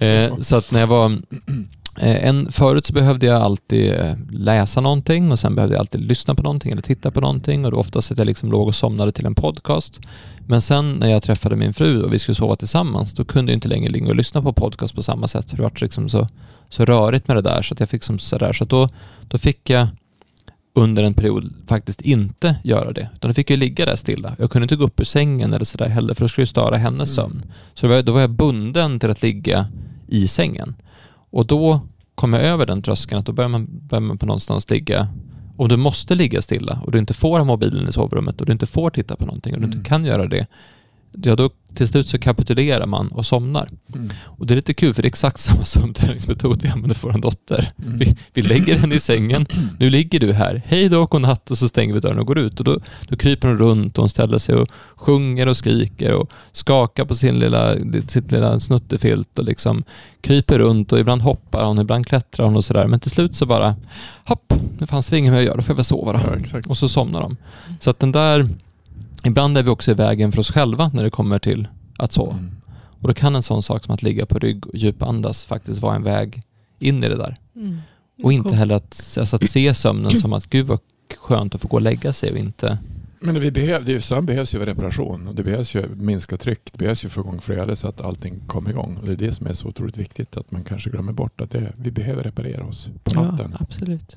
eh, 0.02 0.38
så 0.38 0.56
att 0.56 0.70
när 0.70 0.80
jag 0.80 0.86
var 0.86 1.08
En, 1.96 2.52
förut 2.52 2.86
så 2.86 2.92
behövde 2.92 3.26
jag 3.26 3.42
alltid 3.42 3.92
eh, 3.92 4.14
läsa 4.30 4.80
någonting 4.80 5.32
och 5.32 5.38
sen 5.38 5.54
behövde 5.54 5.74
jag 5.74 5.80
alltid 5.80 6.00
lyssna 6.00 6.34
på 6.34 6.42
någonting 6.42 6.72
eller 6.72 6.82
titta 6.82 7.10
på 7.10 7.20
någonting 7.20 7.64
och 7.64 7.70
då 7.70 7.76
oftast 7.76 8.12
att 8.12 8.18
jag 8.18 8.26
liksom 8.26 8.50
låg 8.50 8.68
och 8.68 8.74
somnade 8.74 9.12
till 9.12 9.26
en 9.26 9.34
podcast. 9.34 10.00
Men 10.46 10.60
sen 10.60 10.92
när 10.92 11.10
jag 11.10 11.22
träffade 11.22 11.56
min 11.56 11.74
fru 11.74 12.02
och 12.02 12.12
vi 12.12 12.18
skulle 12.18 12.34
sova 12.34 12.56
tillsammans 12.56 13.14
då 13.14 13.24
kunde 13.24 13.52
jag 13.52 13.56
inte 13.56 13.68
längre 13.68 13.92
ligga 13.92 14.08
och 14.08 14.16
lyssna 14.16 14.42
på 14.42 14.52
podcast 14.52 14.94
på 14.94 15.02
samma 15.02 15.28
sätt 15.28 15.50
för 15.50 15.56
det 15.56 15.62
var 15.62 15.72
liksom 15.76 16.08
så, 16.08 16.28
så 16.68 16.84
rörigt 16.84 17.28
med 17.28 17.36
det 17.36 17.42
där 17.42 17.62
så 17.62 17.74
att 17.74 17.80
jag 17.80 17.88
fick 17.88 18.02
som 18.02 18.18
sådär 18.18 18.52
så 18.52 18.64
att 18.64 18.70
då, 18.70 18.88
då 19.28 19.38
fick 19.38 19.70
jag 19.70 19.88
under 20.76 21.04
en 21.04 21.14
period 21.14 21.52
faktiskt 21.66 22.00
inte 22.00 22.56
göra 22.64 22.92
det. 22.92 23.08
Utan 23.14 23.30
då 23.30 23.34
fick 23.34 23.50
jag 23.50 23.58
ligga 23.58 23.86
där 23.86 23.96
stilla. 23.96 24.36
Jag 24.38 24.50
kunde 24.50 24.64
inte 24.64 24.76
gå 24.76 24.84
upp 24.84 25.00
ur 25.00 25.04
sängen 25.04 25.52
eller 25.52 25.64
sådär 25.64 25.88
heller 25.88 26.14
för 26.14 26.20
då 26.20 26.28
skulle 26.28 26.42
jag 26.42 26.48
störa 26.48 26.76
hennes 26.76 27.18
Mm. 27.18 27.30
sömn. 27.30 27.42
Så 27.74 27.86
då 27.86 27.88
var, 27.88 27.96
jag, 27.96 28.04
då 28.04 28.12
var 28.12 28.20
jag 28.20 28.30
bunden 28.30 29.00
till 29.00 29.10
att 29.10 29.22
ligga 29.22 29.66
i 30.08 30.26
sängen. 30.28 30.74
Och 31.34 31.46
då 31.46 31.80
kom 32.14 32.32
jag 32.32 32.42
över 32.42 32.66
den 32.66 32.82
tröskeln 32.82 33.18
att 33.18 33.26
då 33.26 33.32
börjar 33.32 33.48
man, 33.48 33.66
börjar 33.70 34.00
man 34.02 34.18
på 34.18 34.26
någonstans 34.26 34.70
ligga 34.70 35.08
om 35.56 35.68
du 35.68 35.76
måste 35.76 36.14
ligga 36.14 36.42
stilla 36.42 36.80
och 36.84 36.92
du 36.92 36.98
inte 36.98 37.14
får 37.14 37.38
ha 37.38 37.44
mobilen 37.44 37.88
i 37.88 37.92
sovrummet 37.92 38.40
och 38.40 38.46
du 38.46 38.52
inte 38.52 38.66
får 38.66 38.90
titta 38.90 39.16
på 39.16 39.26
någonting 39.26 39.54
och 39.54 39.60
du 39.60 39.66
Mm. 39.66 39.78
inte 39.78 39.88
kan 39.88 40.04
göra 40.04 40.26
det, 40.26 40.46
ja 41.22 41.36
då 41.36 41.50
till 41.74 41.88
slut 41.88 42.08
så 42.08 42.18
kapitulerar 42.18 42.86
man 42.86 43.08
och 43.08 43.26
somnar. 43.26 43.68
Mm. 43.94 44.10
Och 44.24 44.46
det 44.46 44.54
är 44.54 44.56
lite 44.56 44.74
kul 44.74 44.94
för 44.94 45.02
det 45.02 45.06
är 45.06 45.08
exakt 45.08 45.40
samma 45.40 45.64
sömnträningsmetod 45.64 46.62
vi 46.62 46.68
använder 46.68 46.94
för 46.94 47.12
vår 47.12 47.18
dotter. 47.18 47.72
Mm. 47.78 47.98
Vi, 47.98 48.16
vi 48.32 48.42
lägger 48.42 48.78
henne 48.78 48.94
i 48.94 49.00
sängen, 49.00 49.46
nu 49.78 49.90
ligger 49.90 50.20
du 50.20 50.32
här, 50.32 50.62
hej 50.66 50.88
då 50.88 51.02
och 51.02 51.10
godnatt 51.10 51.50
och 51.50 51.58
så 51.58 51.68
stänger 51.68 51.94
vi 51.94 52.00
dörren 52.00 52.18
och 52.18 52.26
går 52.26 52.38
ut. 52.38 52.58
Och 52.58 52.64
då, 52.64 52.80
då 53.08 53.16
kryper 53.16 53.48
hon 53.48 53.58
runt 53.58 53.98
och 53.98 54.02
hon 54.02 54.08
ställer 54.08 54.38
sig 54.38 54.54
och 54.54 54.68
sjunger 54.96 55.46
och 55.46 55.56
skriker 55.56 56.12
och 56.12 56.30
skakar 56.52 57.04
på 57.04 57.14
sin 57.14 57.38
lilla, 57.38 57.74
sitt 58.08 58.32
lilla 58.32 58.60
snuttefilt 58.60 59.38
och 59.38 59.44
liksom 59.44 59.84
kryper 60.20 60.58
runt 60.58 60.92
och 60.92 60.98
ibland 60.98 61.22
hoppar 61.22 61.64
hon, 61.64 61.78
ibland 61.78 62.06
klättrar 62.06 62.46
hon 62.46 62.56
och 62.56 62.64
sådär. 62.64 62.86
Men 62.86 63.00
till 63.00 63.10
slut 63.10 63.34
så 63.34 63.46
bara, 63.46 63.74
hopp, 64.24 64.54
det 64.78 64.86
fanns 64.86 65.12
inget 65.12 65.32
mer 65.32 65.38
att 65.38 65.44
göra, 65.44 65.56
då 65.56 65.62
får 65.62 65.70
jag 65.70 65.76
väl 65.76 65.84
sova 65.84 66.12
då. 66.12 66.20
Ja. 66.52 66.60
Och 66.68 66.78
så 66.78 66.88
somnar 66.88 67.20
de. 67.20 67.36
Så 67.80 67.90
att 67.90 67.98
den 68.00 68.12
där, 68.12 68.48
ibland 69.24 69.58
är 69.58 69.62
vi 69.62 69.70
också 69.70 69.90
i 69.90 69.94
vägen 69.94 70.32
för 70.32 70.38
oss 70.40 70.50
själva 70.50 70.90
när 70.94 71.02
det 71.04 71.10
kommer 71.10 71.38
till 71.38 71.68
att 71.98 72.12
sova. 72.12 72.32
Mm. 72.32 72.50
Och 73.00 73.08
då 73.08 73.14
kan 73.14 73.34
en 73.34 73.42
sån 73.42 73.62
sak 73.62 73.84
som 73.84 73.94
att 73.94 74.02
ligga 74.02 74.26
på 74.26 74.38
rygg 74.38 74.66
och 74.66 74.74
djupandas 74.76 75.44
faktiskt 75.44 75.80
vara 75.82 75.96
en 75.96 76.02
väg 76.02 76.42
in 76.78 77.04
i 77.04 77.08
det 77.08 77.16
där. 77.16 77.36
Mm. 77.56 77.78
Och 78.22 78.32
inte 78.32 78.48
Kom- 78.48 78.58
heller 78.58 78.74
att, 78.74 79.16
alltså 79.18 79.36
att 79.36 79.44
se 79.50 79.74
sömnen 79.74 80.16
som 80.16 80.32
att 80.32 80.46
gud 80.50 80.66
vad 80.66 80.78
skönt 81.18 81.54
att 81.54 81.60
få 81.60 81.68
gå 81.68 81.76
och 81.76 81.82
lägga 81.82 82.12
sig 82.12 82.32
och 82.32 82.38
inte... 82.38 82.78
Men 83.20 83.40
vi 83.40 83.50
behöv, 83.50 83.84
det 83.84 83.92
är 83.92 83.94
ju- 83.94 84.00
sömn 84.00 84.26
behövs 84.26 84.54
ju 84.54 84.58
för 84.58 84.66
reparation 84.66 85.28
och 85.28 85.34
det 85.34 85.42
behövs 85.42 85.74
ju 85.74 85.88
minska 85.94 86.36
tryck. 86.36 86.60
Det 86.72 86.78
behövs 86.78 87.04
ju 87.04 87.08
få 87.08 87.20
igång 87.20 87.40
flödet 87.40 87.78
så 87.78 87.88
att 87.88 88.00
allting 88.00 88.40
kommer 88.46 88.70
igång. 88.70 88.96
Och 89.00 89.06
det 89.06 89.12
är 89.12 89.16
det 89.16 89.32
som 89.32 89.46
är 89.46 89.52
så 89.52 89.68
otroligt 89.68 89.96
viktigt 89.96 90.36
att 90.36 90.50
man 90.50 90.64
kanske 90.64 90.90
glömmer 90.90 91.12
bort 91.12 91.40
att 91.40 91.50
det, 91.50 91.72
vi 91.76 91.90
behöver 91.90 92.22
reparera 92.22 92.64
oss 92.66 92.88
på 93.04 93.10
Ja, 93.14 93.22
natten. 93.22 93.56
absolut. 93.60 94.14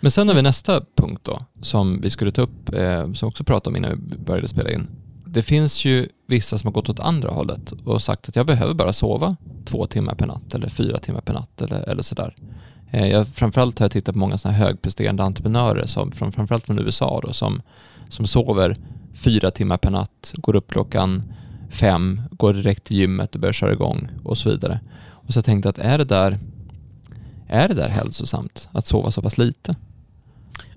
Men 0.00 0.10
sen 0.10 0.28
har 0.28 0.34
vi 0.34 0.42
nästa 0.42 0.82
punkt 0.96 1.20
då 1.22 1.44
som 1.62 2.00
vi 2.00 2.10
skulle 2.10 2.32
ta 2.32 2.42
upp, 2.42 2.74
eh, 2.74 3.12
som 3.12 3.28
också 3.28 3.44
pratade 3.44 3.70
om 3.70 3.76
innan 3.76 3.90
vi 3.90 4.16
började 4.16 4.48
spela 4.48 4.70
in. 4.70 4.86
Det 5.26 5.42
finns 5.42 5.84
ju 5.84 6.08
vissa 6.26 6.58
som 6.58 6.68
har 6.68 6.72
gått 6.72 6.88
åt 6.88 7.00
andra 7.00 7.30
hållet 7.30 7.72
och 7.84 8.02
sagt 8.02 8.28
att 8.28 8.36
jag 8.36 8.46
behöver 8.46 8.74
bara 8.74 8.92
sova 8.92 9.36
två 9.64 9.86
timmar 9.86 10.14
per 10.14 10.26
natt 10.26 10.54
eller 10.54 10.68
fyra 10.68 10.98
timmar 10.98 11.20
per 11.20 11.32
natt 11.32 11.62
eller, 11.62 11.88
eller 11.88 12.02
sådär. 12.02 12.34
Eh, 12.90 13.08
jag, 13.08 13.28
framförallt 13.28 13.78
har 13.78 13.84
jag 13.84 13.92
tittat 13.92 14.14
på 14.14 14.18
många 14.18 14.38
sådana 14.38 14.58
här 14.58 14.66
högpresterande 14.66 15.22
entreprenörer, 15.22 15.86
som, 15.86 16.12
från, 16.12 16.32
framförallt 16.32 16.66
från 16.66 16.78
USA 16.78 17.20
då, 17.22 17.32
som, 17.32 17.62
som 18.08 18.26
sover 18.26 18.76
fyra 19.14 19.50
timmar 19.50 19.76
per 19.76 19.90
natt, 19.90 20.32
går 20.34 20.56
upp 20.56 20.70
klockan 20.70 21.22
fem, 21.70 22.22
går 22.30 22.52
direkt 22.52 22.84
till 22.84 22.96
gymmet 22.96 23.34
och 23.34 23.40
börjar 23.40 23.52
köra 23.52 23.72
igång 23.72 24.08
och 24.24 24.38
så 24.38 24.50
vidare. 24.50 24.80
Och 25.10 25.32
så 25.32 25.38
jag 25.38 25.44
tänkte 25.44 25.68
att 25.68 25.78
är 25.78 25.98
det 25.98 26.04
där, 26.04 26.38
är 27.52 27.68
det 27.68 27.74
där 27.74 27.88
hälsosamt 27.88 28.68
att 28.72 28.86
sova 28.86 29.10
så 29.10 29.22
pass 29.22 29.38
lite? 29.38 29.74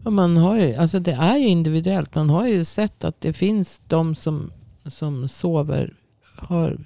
Man 0.03 0.38
har 0.38 0.57
ju, 0.57 0.76
alltså 0.76 0.99
det 0.99 1.13
är 1.13 1.38
ju 1.38 1.47
individuellt. 1.47 2.15
Man 2.15 2.30
har 2.30 2.47
ju 2.47 2.65
sett 2.65 3.03
att 3.03 3.21
det 3.21 3.34
finns 3.34 3.82
de 3.88 4.15
som, 4.15 4.51
som 4.86 5.30
sover, 5.30 5.93
har 6.36 6.78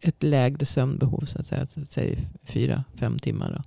ett 0.00 0.22
lägre 0.22 0.66
sömnbehov, 0.66 1.24
så 1.24 1.38
att 1.38 1.46
säga. 1.46 1.66
Säga 1.90 2.18
fyra, 2.44 2.84
fem 2.94 3.18
timmar. 3.18 3.52
Då. 3.56 3.62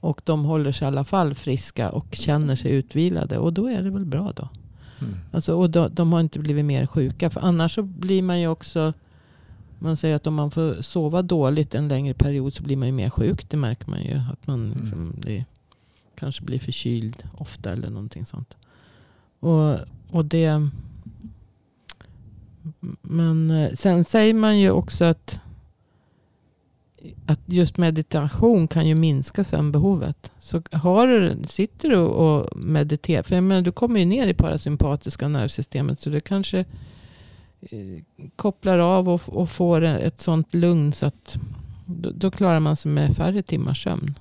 Och 0.00 0.20
de 0.24 0.44
håller 0.44 0.72
sig 0.72 0.84
i 0.84 0.88
alla 0.88 1.04
fall 1.04 1.34
friska 1.34 1.90
och 1.90 2.06
känner 2.12 2.56
sig 2.56 2.70
utvilade. 2.70 3.38
Och 3.38 3.52
då 3.52 3.66
är 3.66 3.82
det 3.82 3.90
väl 3.90 4.04
bra 4.04 4.32
då. 4.36 4.48
Mm. 5.00 5.14
Alltså, 5.32 5.54
och 5.54 5.70
de, 5.70 5.94
de 5.94 6.12
har 6.12 6.20
inte 6.20 6.38
blivit 6.38 6.64
mer 6.64 6.86
sjuka. 6.86 7.30
För 7.30 7.40
annars 7.40 7.74
så 7.74 7.82
blir 7.82 8.22
man 8.22 8.40
ju 8.40 8.48
också... 8.48 8.92
Man 9.78 9.96
säger 9.96 10.16
att 10.16 10.26
om 10.26 10.34
man 10.34 10.50
får 10.50 10.82
sova 10.82 11.22
dåligt 11.22 11.74
en 11.74 11.88
längre 11.88 12.14
period 12.14 12.54
så 12.54 12.62
blir 12.62 12.76
man 12.76 12.88
ju 12.88 12.92
mer 12.94 13.10
sjuk. 13.10 13.50
Det 13.50 13.56
märker 13.56 13.90
man 13.90 14.02
ju. 14.02 14.14
Att 14.32 14.46
man 14.46 14.64
Mm. 14.64 14.78
liksom 14.82 15.14
blir, 15.20 15.44
kanske 16.14 16.42
blir 16.42 16.58
förkyld 16.58 17.22
ofta 17.36 17.72
eller 17.72 17.90
någonting 17.90 18.26
sånt. 18.26 18.56
Och, 19.40 19.76
och 20.10 20.24
det... 20.24 20.68
Men 23.02 23.50
eh, 23.50 23.72
sen 23.74 24.04
säger 24.04 24.34
man 24.34 24.58
ju 24.58 24.70
också 24.70 25.04
att, 25.04 25.40
att 27.26 27.40
just 27.46 27.76
meditation 27.76 28.68
kan 28.68 28.88
ju 28.88 28.94
minska 28.94 29.44
sömnbehovet. 29.44 30.32
Så 30.38 30.62
har 30.72 31.06
du, 31.06 31.38
sitter 31.48 31.88
du 31.88 31.96
och 31.96 32.58
mediterar, 32.58 33.22
för 33.22 33.34
jag 33.34 33.44
menar, 33.44 33.62
du 33.62 33.72
kommer 33.72 34.00
ju 34.00 34.06
ner 34.06 34.26
i 34.26 34.34
parasympatiska 34.34 35.28
nervsystemet 35.28 36.00
så 36.00 36.10
du 36.10 36.20
kanske 36.20 36.64
kopplar 38.36 38.78
av 38.78 39.08
och, 39.08 39.22
och 39.26 39.50
får 39.50 39.82
ett 39.82 40.20
sånt 40.20 40.54
lugn 40.54 40.92
så 40.92 41.06
att 41.06 41.38
då, 41.86 42.10
då 42.10 42.30
klarar 42.30 42.60
man 42.60 42.76
sig 42.76 42.90
med 42.90 43.16
färre 43.16 43.42
timmars 43.42 43.82
sömn. 43.82 44.14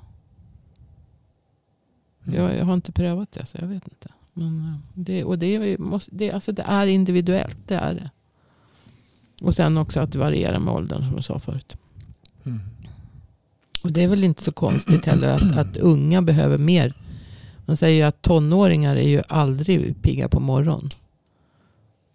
Mm. 2.24 2.40
Jag, 2.40 2.58
jag 2.58 2.66
har 2.66 2.74
inte 2.74 2.92
prövat 2.92 3.32
det 3.32 3.46
så 3.46 3.58
jag 3.62 3.68
vet 3.68 3.88
inte. 3.88 4.10
Men 4.34 4.60
eh, 4.60 4.80
det, 4.94 5.24
och 5.24 5.40
det, 5.40 5.56
är 5.56 5.78
måste, 5.78 6.12
det, 6.14 6.32
alltså 6.32 6.52
det 6.52 6.62
är 6.62 6.88
individuellt, 6.88 7.58
det 7.68 7.76
är 7.76 7.94
det. 7.94 8.10
Och 9.42 9.56
sen 9.56 9.78
också 9.78 10.00
att 10.00 10.12
det 10.12 10.20
varierar 10.20 10.60
med 10.60 10.74
åldern 10.74 11.00
som 11.00 11.14
jag 11.16 11.24
sa 11.24 11.40
förut. 11.40 11.78
Mm. 12.44 12.60
Och 13.84 13.92
det 13.92 14.04
är 14.04 14.08
väl 14.08 14.24
inte 14.24 14.44
så 14.44 14.52
konstigt 14.52 15.06
heller 15.06 15.28
att, 15.28 15.58
att 15.58 15.78
unga 15.78 16.22
behöver 16.22 16.58
mer. 16.58 16.94
Man 17.66 17.78
säger 17.78 17.98
ju 17.98 18.04
att 18.04 18.22
tonåringar 18.22 18.96
är 18.96 19.08
ju 19.08 19.22
aldrig 19.28 20.02
pigga 20.02 20.28
på 20.28 20.40
morgonen. 20.40 20.90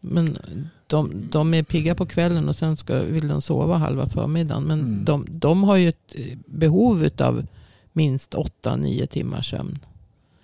Men 0.05 0.39
de, 0.87 1.29
de 1.31 1.55
är 1.55 1.63
pigga 1.63 1.95
på 1.95 2.07
kvällen 2.07 2.49
och 2.49 2.57
sen 2.57 2.77
ska, 2.77 2.99
vill 3.01 3.29
de 3.29 3.43
sova 3.43 3.77
halva 3.77 4.09
förmiddagen. 4.09 4.63
Men 4.65 4.81
Mm. 4.81 5.05
de, 5.05 5.27
de 5.31 5.65
har 5.65 5.77
ju 5.77 5.89
ett 5.89 6.13
eh, 6.15 6.39
behov 6.47 7.09
av 7.19 7.47
minst 7.93 8.35
8-9 8.35 9.07
timmars 9.07 9.51
sömn. 9.51 9.79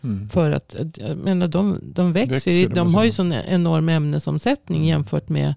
Mm. 0.02 0.28
För 0.28 0.50
att, 0.50 0.76
jag 0.96 1.16
menar, 1.18 1.48
de, 1.48 1.78
de 1.82 2.12
växer, 2.12 2.34
Växer, 2.34 2.68
De 2.74 2.94
har 2.94 3.04
ju 3.04 3.12
sån 3.12 3.32
enorm 3.32 3.88
ämnesomsättning 3.88 4.78
Mm. 4.78 4.88
jämfört 4.88 5.28
med 5.28 5.54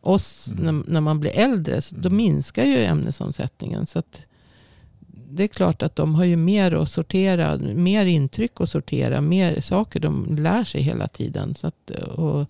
oss 0.00 0.48
Mm. 0.52 0.64
när, 0.64 0.92
när 0.92 1.00
man 1.00 1.20
blir 1.20 1.30
äldre. 1.36 1.82
Så 1.82 1.94
Då 1.94 2.08
Mm. 2.08 2.16
minskar 2.16 2.64
ju 2.64 2.84
ämnesomsättningen. 2.84 3.86
Så 3.86 3.98
att 3.98 4.20
det 5.30 5.42
är 5.42 5.48
klart 5.48 5.82
att 5.82 5.96
de 5.96 6.14
har 6.14 6.24
ju 6.24 6.36
mer 6.36 6.72
att 6.72 6.90
sortera, 6.90 7.56
mer 7.58 8.06
intryck 8.06 8.60
att 8.60 8.70
sortera, 8.70 9.20
mer 9.20 9.60
saker 9.60 10.00
de 10.00 10.36
lär 10.38 10.64
sig 10.64 10.82
hela 10.82 11.08
tiden. 11.08 11.54
Så 11.54 11.66
att, 11.66 11.90
och 11.90 12.46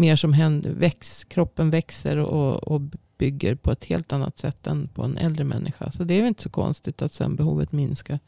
mer 0.00 0.16
som 0.16 0.32
händer, 0.32 0.70
väx, 0.70 1.24
kroppen 1.24 1.70
växer 1.70 2.16
och, 2.16 2.62
och 2.62 2.80
bygger 3.18 3.54
på 3.54 3.72
ett 3.72 3.84
helt 3.84 4.12
annat 4.12 4.38
sätt 4.38 4.66
än 4.66 4.88
på 4.88 5.02
en 5.02 5.16
äldre 5.16 5.44
människa. 5.44 5.92
Så 5.92 6.04
det 6.04 6.14
är 6.14 6.18
väl 6.18 6.28
inte 6.28 6.42
så 6.42 6.50
konstigt 6.50 7.02
att 7.02 7.12
sömnbehovet 7.12 7.72
minskar 7.72 8.18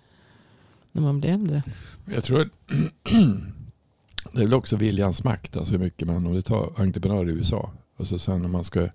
när 0.92 1.02
man 1.02 1.20
blir 1.20 1.30
äldre. 1.30 1.62
Jag 2.04 2.24
tror 2.24 2.48
det 4.32 4.40
är 4.40 4.44
väl 4.44 4.54
också 4.54 4.76
viljans 4.76 5.24
makt, 5.24 5.56
alltså 5.56 5.72
hur 5.72 5.78
mycket 5.78 6.08
man, 6.08 6.26
om 6.26 6.34
du 6.34 6.42
tar 6.42 6.72
entreprenörer 6.76 7.28
i 7.28 7.32
USA, 7.32 7.70
Och 7.96 8.06
så 8.06 8.18
sen 8.18 8.44
om 8.44 8.52
man 8.52 8.64
ska 8.64 8.88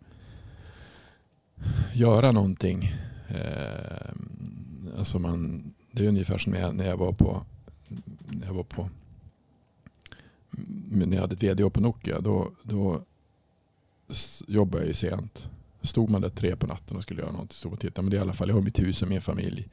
göra 1.93 2.31
någonting, 2.31 2.95
eh, 3.27 4.11
alltså 4.97 5.19
man, 5.19 5.63
det 5.91 6.05
är 6.05 6.09
ungefär 6.09 6.37
som 6.37 6.51
när 6.51 6.59
jag, 6.59 6.75
när 6.75 6.87
jag 6.87 6.97
var 6.97 7.11
på, 7.11 7.45
när 8.27 8.47
jag 8.47 8.53
var 8.53 8.63
på, 8.63 8.89
när 10.91 11.15
jag 11.15 11.21
hade 11.21 11.33
ett 11.33 11.43
vd 11.43 11.69
på 11.69 11.81
Nokia, 11.81 12.19
då, 12.19 12.51
då 12.63 13.01
jobbade 14.47 14.83
jag 14.83 14.87
ju 14.87 14.93
sent. 14.93 15.49
Stod 15.81 16.09
man 16.09 16.21
där 16.21 16.29
tre 16.29 16.55
på 16.55 16.67
natten 16.67 16.97
och 16.97 17.03
skulle 17.03 17.21
göra 17.21 17.31
något, 17.31 17.53
stod 17.53 17.73
och 17.73 17.79
tittade, 17.79 18.01
men 18.01 18.09
det 18.09 18.15
är 18.15 18.19
i 18.19 18.21
alla 18.21 18.33
fall, 18.33 18.49
jag 18.49 18.55
har 18.55 18.61
mitt 18.61 18.79
hus 18.79 19.01
och 19.01 19.07
min 19.07 19.21
familj. 19.21 19.69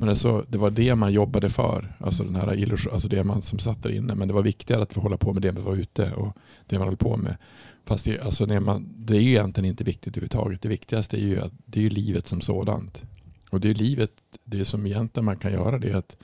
Men 0.00 0.08
alltså, 0.08 0.44
det 0.48 0.58
var 0.58 0.70
det 0.70 0.94
man 0.94 1.12
jobbade 1.12 1.50
för. 1.50 1.96
Alltså, 2.00 2.24
den 2.24 2.36
här 2.36 2.54
illusion, 2.54 2.92
alltså 2.92 3.08
det 3.08 3.24
man 3.24 3.42
som 3.42 3.58
satt 3.58 3.82
där 3.82 3.90
inne. 3.90 4.14
Men 4.14 4.28
det 4.28 4.34
var 4.34 4.42
viktigare 4.42 4.82
att 4.82 4.92
få 4.92 5.00
hålla 5.00 5.16
på 5.16 5.32
med 5.32 5.42
det 5.42 5.52
man 5.52 5.64
var 5.64 5.76
ute 5.76 6.12
och 6.12 6.36
det 6.66 6.78
man 6.78 6.88
höll 6.88 6.96
på 6.96 7.16
med. 7.16 7.36
Fast 7.84 8.04
det, 8.04 8.20
alltså 8.20 8.46
när 8.46 8.60
man, 8.60 8.88
det 8.96 9.16
är 9.16 9.20
ju 9.20 9.30
egentligen 9.30 9.70
inte 9.70 9.84
viktigt 9.84 10.16
överhuvudtaget. 10.16 10.62
Det 10.62 10.68
viktigaste 10.68 11.16
är 11.16 11.20
ju, 11.20 11.40
att, 11.40 11.52
det 11.64 11.80
är 11.80 11.82
ju 11.82 11.90
livet 11.90 12.28
som 12.28 12.40
sådant. 12.40 13.02
Och 13.50 13.60
det 13.60 13.70
är 13.70 13.74
livet, 13.74 14.10
det 14.44 14.64
som 14.64 14.86
egentligen 14.86 15.24
man 15.24 15.36
kan 15.36 15.52
göra 15.52 15.78
det 15.78 15.90
är 15.90 15.96
att, 15.96 16.16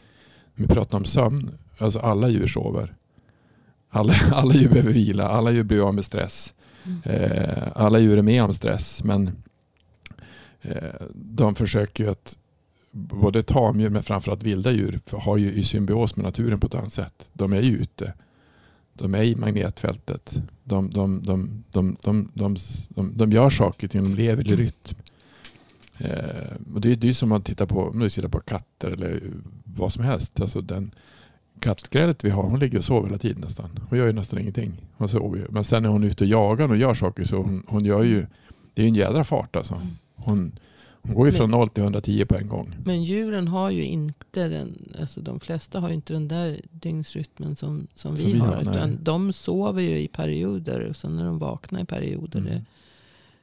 när 0.55 0.67
vi 0.67 0.75
pratar 0.75 0.99
om 0.99 1.05
sömn, 1.05 1.51
alltså 1.79 1.99
alla 1.99 2.29
djur 2.29 2.47
sover. 2.47 2.95
Alla, 3.95 4.15
alla 4.33 4.55
djur 4.55 4.69
behöver 4.69 4.93
vila, 4.93 5.29
alla 5.29 5.51
djur 5.51 5.63
blir 5.63 5.89
av 5.89 5.95
med 5.95 6.05
stress. 6.05 6.55
Eh, 7.05 7.69
alla 7.75 7.99
djur 7.99 8.19
är 8.19 8.23
med 8.23 8.43
om 8.45 8.55
stress 8.55 9.05
men 9.05 9.31
eh, 10.63 10.95
de 11.15 11.55
försöker 11.55 12.05
ju 12.05 12.11
att 12.11 12.37
både 12.91 13.43
tamdjur 13.43 13.91
men 13.91 14.03
framförallt 14.03 14.43
vilda 14.43 14.73
djur 14.73 15.01
har 15.11 15.37
ju 15.37 15.53
i 15.53 15.65
symbios 15.65 16.17
med 16.17 16.25
naturen 16.25 16.61
på 16.61 16.67
ett 16.67 16.75
annat 16.75 16.93
sätt. 16.93 17.29
De 17.33 17.53
är 17.53 17.61
ju 17.61 17.77
ute. 17.77 18.13
De 18.93 19.15
är 19.15 19.23
i 19.23 19.37
magnetfältet. 19.37 20.43
De, 20.65 20.91
de, 20.91 21.23
de, 21.23 21.65
de, 21.73 21.97
de, 22.03 22.29
de, 22.35 22.57
de, 22.89 23.13
de 23.17 23.33
gör 23.33 23.51
saker, 23.51 23.89
de 23.93 24.15
lever 24.15 24.53
i 24.53 24.57
rytm. 24.57 24.97
Eh, 25.99 26.53
och 26.75 26.81
det, 26.81 26.93
är- 26.93 26.97
det 26.97 27.09
är 27.09 27.13
som 27.13 27.33
att 27.33 27.45
titta 27.45 27.67
på, 27.67 27.81
om 27.89 27.99
du 27.99 28.11
tittar 28.11 28.29
på 28.29 28.41
katter 28.41 28.91
eller 28.91 29.23
vad 29.65 29.93
som 29.93 30.05
helst. 30.05 30.41
Alltså 30.41 30.61
den 30.61 30.91
kattgrälet 31.61 32.25
vi 32.25 32.31
har, 32.31 32.43
hon 32.43 32.61
ligger 32.61 32.79
och 32.79 32.85
sover 32.85 33.07
hela 33.07 33.19
tiden 33.19 33.41
nästan. 33.41 33.71
Hon 33.89 33.99
gör 33.99 34.07
ju 34.07 34.13
nästan 34.13 34.39
ingenting. 34.39 34.73
Hon 34.97 35.09
sover 35.09 35.39
ju. 35.39 35.47
Men 35.51 35.65
sen 35.65 35.83
när 35.83 35.91
hon 35.91 36.05
är 36.05 36.09
ute 36.09 36.25
och 36.25 36.31
jagar 36.31 36.69
och 36.69 36.77
gör 36.77 36.95
saker 36.95 37.25
så 37.25 37.37
hon, 37.37 37.63
hon 37.67 37.85
gör 37.85 38.03
ju, 38.03 38.27
det 38.75 38.83
är 38.83 38.85
ju 38.85 38.89
en 38.89 38.95
jädra 38.95 39.25
fart 39.25 39.57
alltså. 39.57 39.81
Hon, 40.15 40.53
hon 41.03 41.15
går 41.15 41.27
ju 41.27 41.33
från 41.33 41.51
0 41.51 41.69
till 41.69 41.83
110 41.83 42.25
på 42.25 42.37
en 42.37 42.49
gång. 42.49 42.77
Men 42.85 43.05
djuren 43.05 43.49
har 43.49 43.71
ju 43.71 43.85
inte 43.85 44.49
den, 44.49 44.79
alltså 45.01 45.21
de 45.21 45.41
flesta 45.41 45.81
har 45.81 45.89
ju 45.89 45.95
inte 45.95 46.13
den 46.13 46.29
där 46.29 46.61
dygnsrytmen 46.71 47.57
som, 47.57 47.87
som, 47.95 48.17
Som 48.17 48.27
vi, 48.27 48.33
vi 48.33 48.39
har. 48.39 48.63
nej. 48.63 48.75
utan 48.75 48.99
de 49.03 49.33
sover 49.33 49.83
ju 49.83 49.99
i 49.99 50.09
perioder 50.09 50.81
och 50.81 50.97
sen 50.97 51.17
när 51.17 51.25
de 51.25 51.39
vaknar 51.39 51.81
i 51.81 51.85
perioder. 51.85 52.39
Mm. 52.39 52.65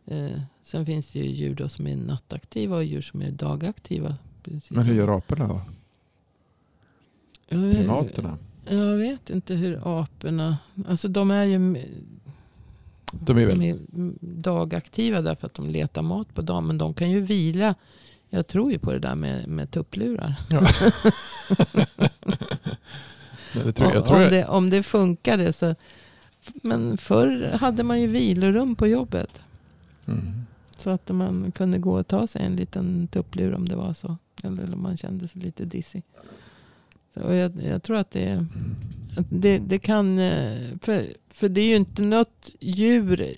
Det, 0.05 0.15
eh, 0.15 0.41
sen 0.63 0.85
finns 0.85 1.07
det 1.07 1.19
ju 1.19 1.25
djur 1.25 1.67
som 1.67 1.87
är 1.87 1.95
nattaktiva 1.95 2.75
och 2.75 2.83
djur 2.83 3.01
som 3.01 3.21
är 3.21 3.31
dagaktiva. 3.31 4.15
Precis 4.43 4.71
Men 4.71 4.85
hur 4.85 4.95
gör 4.95 5.17
aporna 5.17 5.47
då? 5.47 5.61
Primaterna? 7.51 8.37
Jag 8.69 8.95
vet 8.97 9.29
inte 9.29 9.53
hur 9.55 10.01
aporna, 10.01 10.57
alltså 10.87 11.07
de 11.07 11.31
är 11.31 11.45
ju 11.45 11.85
De 13.11 13.37
är 13.37 13.45
väl... 13.45 13.59
de 13.59 13.69
är 13.69 13.79
dagaktiva 14.21 15.21
därför 15.21 15.47
att 15.47 15.53
de 15.53 15.69
letar 15.69 16.01
mat 16.01 16.33
på 16.33 16.41
dagen. 16.41 16.67
Men 16.67 16.77
de 16.77 16.93
kan 16.93 17.11
ju 17.11 17.21
vila. 17.21 17.75
Jag 18.29 18.47
tror 18.47 18.71
ju 18.71 18.79
på 18.79 18.91
det 18.91 18.99
där 18.99 19.15
med, 19.15 19.47
med 19.47 19.71
tupplurar. 19.71 20.35
Ja. 20.49 20.61
Nej, 23.55 23.73
tror 23.73 24.15
om, 24.15 24.21
jag, 24.21 24.31
det, 24.31 24.45
om 24.45 24.69
det 24.69 24.83
funkade 24.83 25.53
så. 25.53 25.75
Men 26.53 26.97
förr 26.97 27.57
hade 27.59 27.83
man 27.83 28.01
ju 28.01 28.07
vilorum 28.07 28.75
på 28.75 28.87
jobbet. 28.87 29.41
mm. 30.05 30.45
Så 30.77 30.89
att 30.89 31.09
man 31.09 31.51
kunde 31.51 31.77
gå 31.77 31.99
och 31.99 32.07
ta 32.07 32.27
sig 32.27 32.45
en 32.45 32.55
liten 32.55 33.07
tupplur 33.07 33.53
om 33.53 33.67
det 33.67 33.75
var 33.75 33.93
så. 33.93 34.17
Eller 34.43 34.73
om 34.73 34.83
man 34.83 34.97
kände 34.97 35.27
sig 35.27 35.41
lite 35.41 35.65
dissig. 35.65 36.03
Och 37.13 37.35
jag, 37.35 37.51
jag 37.63 37.83
tror 37.83 37.97
att 37.97 38.11
det, 38.11 38.45
att 39.17 39.25
det, 39.29 39.57
det 39.57 39.79
kan... 39.79 40.19
eh, 40.19 40.77
För, 40.81 41.05
för 41.27 41.49
det 41.49 41.61
är 41.61 41.67
ju 41.67 41.75
inte 41.75 42.01
något 42.01 42.49
djur 42.59 43.33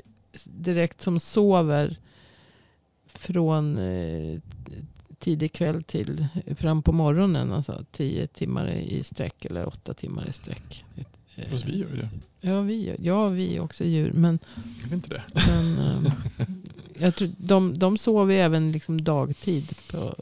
direkt 0.46 1.02
som 1.02 1.20
sover 1.20 1.98
från 3.08 3.78
eh, 3.78 4.40
tidig 5.20 5.54
kväll 5.54 5.84
till 5.84 6.26
fram 6.56 6.82
på 6.84 6.92
morgonen. 6.92 7.52
Alltså 7.54 7.86
tio 7.92 8.28
timmar 8.28 8.70
i 8.72 9.04
sträck 9.04 9.46
eller 9.46 9.68
åtta 9.68 9.94
timmar 9.94 10.28
i 10.30 10.34
sträck. 10.34 10.86
Eh, 11.36 11.46
Fast 11.52 11.66
vi 11.66 11.78
gör 11.78 11.90
ju 11.90 11.96
det. 12.02 12.10
Ja, 12.42 12.62
vi, 12.62 12.86
gör- 12.86 12.98
ja, 13.02 13.28
vi 13.28 13.56
är 13.56 13.60
också 13.60 13.84
djur. 13.84 14.12
Men, 14.14 14.40
Gör 14.82 14.90
vi 14.90 14.96
inte 14.96 15.10
det? 15.10 15.24
men 15.48 16.12
jag 16.98 17.16
tror, 17.16 17.30
de, 17.38 17.80
de 17.80 17.98
sover 17.98 18.36
även 18.36 18.72
liksom 18.72 19.04
dagtid. 19.04 19.76
På, 19.92 20.16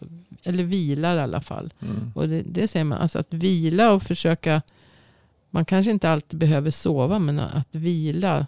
eller 0.44 0.64
vilar 0.64 1.18
i 1.18 1.22
alla 1.22 1.42
fall. 1.42 1.74
Mm. 1.80 2.12
Och 2.16 2.30
det, 2.30 2.42
det 2.42 2.68
säger 2.68 2.84
man, 2.84 2.98
alltså 2.98 3.20
att 3.20 3.34
vila 3.34 3.94
och 3.94 4.04
försöka. 4.04 4.62
Man 5.50 5.66
kanske 5.66 5.92
inte 5.92 6.10
alltid 6.10 6.40
behöver 6.40 6.72
sova, 6.72 7.20
men 7.20 7.40
att 7.40 7.76
vila 7.76 8.48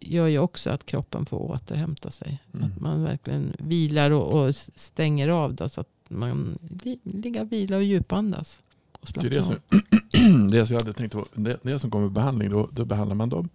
gör 0.00 0.26
ju 0.26 0.38
också 0.38 0.70
att 0.70 0.86
kroppen 0.86 1.26
får 1.26 1.38
återhämta 1.38 2.10
sig. 2.10 2.42
Mm. 2.54 2.66
Att 2.66 2.80
man 2.80 3.02
verkligen 3.02 3.56
vilar 3.58 4.10
och, 4.10 4.48
och 4.48 4.56
stänger 4.56 5.28
av 5.28 5.54
då, 5.54 5.68
så 5.68 5.80
att 5.80 5.88
man 6.08 6.58
li, 6.84 6.98
ligger 7.02 7.44
vila 7.44 7.76
och 7.76 7.84
djupandas. 7.84 8.60
Och 8.92 9.08
Det 9.14 9.26
är 9.26 9.30
det 9.30 9.42
som, 9.42 9.56
det 10.50 10.66
som 10.66 10.74
jag 10.74 10.80
hade 10.80 10.92
tänkt 10.92 11.12
på. 11.12 11.26
Det, 11.34 11.58
det 11.62 11.78
som 11.78 11.90
kommer 11.90 12.08
behandling, 12.08 12.50
då, 12.50 12.68
då 12.72 12.84
behandlar 12.84 13.16
man 13.16 13.28
dem 13.28 13.48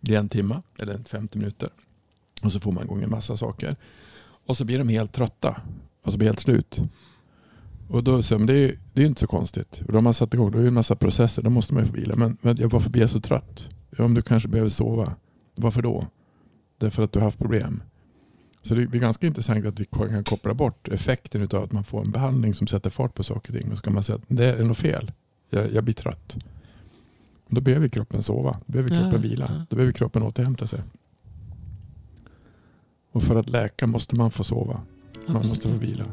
i 0.00 0.14
en 0.14 0.28
timme 0.28 0.62
eller 0.78 0.98
50 1.08 1.38
minuter. 1.38 1.70
Och 2.42 2.52
så 2.52 2.60
får 2.60 2.72
man 2.72 2.84
igång 2.84 3.02
en 3.02 3.10
massa 3.10 3.36
saker. 3.36 3.76
Och 4.46 4.56
så 4.56 4.64
blir 4.64 4.78
de 4.78 4.88
helt 4.88 5.12
trötta. 5.12 5.60
Och 6.02 6.12
så 6.12 6.18
blir 6.18 6.28
helt 6.28 6.40
slut. 6.40 6.80
Och 7.88 8.04
då 8.04 8.22
så, 8.22 8.38
men 8.38 8.46
det 8.46 8.54
är 8.58 8.78
det 8.92 9.02
är 9.02 9.06
inte 9.06 9.20
så 9.20 9.26
konstigt. 9.26 9.80
Och 9.86 9.92
då 9.92 9.94
har 9.94 10.02
man 10.02 10.14
satt 10.14 10.34
igång, 10.34 10.50
då 10.50 10.58
är 10.58 10.62
det 10.62 10.68
en 10.68 10.74
massa 10.74 10.96
processer, 10.96 11.42
då 11.42 11.50
måste 11.50 11.74
man 11.74 11.82
ju 11.82 11.88
få 11.88 11.94
vila. 11.96 12.16
Men, 12.16 12.36
men 12.40 12.56
jag, 12.56 12.68
varför 12.70 12.90
blir 12.90 13.02
jag 13.02 13.10
så 13.10 13.20
trött? 13.20 13.68
Ja, 13.98 14.04
om 14.04 14.14
du 14.14 14.22
kanske 14.22 14.48
behöver 14.48 14.70
sova. 14.70 15.14
Varför 15.54 15.82
då? 15.82 16.06
Därför 16.78 17.02
att 17.02 17.12
du 17.12 17.18
har 17.18 17.24
haft 17.24 17.38
problem. 17.38 17.82
Så 18.62 18.74
det 18.74 18.82
är 18.82 18.86
ganska 18.86 19.26
intressant 19.26 19.66
att 19.66 19.80
vi 19.80 19.84
kan 19.84 20.24
koppla 20.24 20.54
bort 20.54 20.88
effekten 20.88 21.42
av 21.42 21.62
att 21.64 21.72
man 21.72 21.84
får 21.84 22.00
en 22.04 22.10
behandling 22.10 22.54
som 22.54 22.66
sätter 22.66 22.90
fart 22.90 23.14
på 23.14 23.22
saker 23.22 23.52
och 23.54 23.60
ting. 23.60 23.70
Och 23.70 23.76
så 23.76 23.82
kan 23.82 23.94
man 23.94 24.02
säga 24.02 24.16
att 24.16 24.22
det 24.28 24.46
är 24.46 24.64
något 24.64 24.78
fel. 24.78 25.12
Jag, 25.50 25.72
jag 25.72 25.84
blir 25.84 25.94
trött. 25.94 26.36
Då 27.48 27.60
behöver 27.60 27.88
kroppen 27.88 28.22
sova. 28.22 28.52
Då 28.66 28.72
behöver 28.72 28.88
kroppen 28.90 29.12
Ja, 29.12 29.18
vila. 29.18 29.46
ja. 29.48 29.64
Då 29.70 29.76
behöver 29.76 29.92
kroppen 29.92 30.22
återhämta 30.22 30.66
sig. 30.66 30.80
Och 33.12 33.22
för 33.22 33.36
att 33.36 33.48
läka 33.50 33.86
måste 33.86 34.16
man 34.16 34.30
få 34.30 34.44
sova. 34.44 34.80
Man 35.26 35.46
måste 35.48 35.68
få 35.68 35.74
Absolut. 35.74 35.82
vila. 35.82 36.04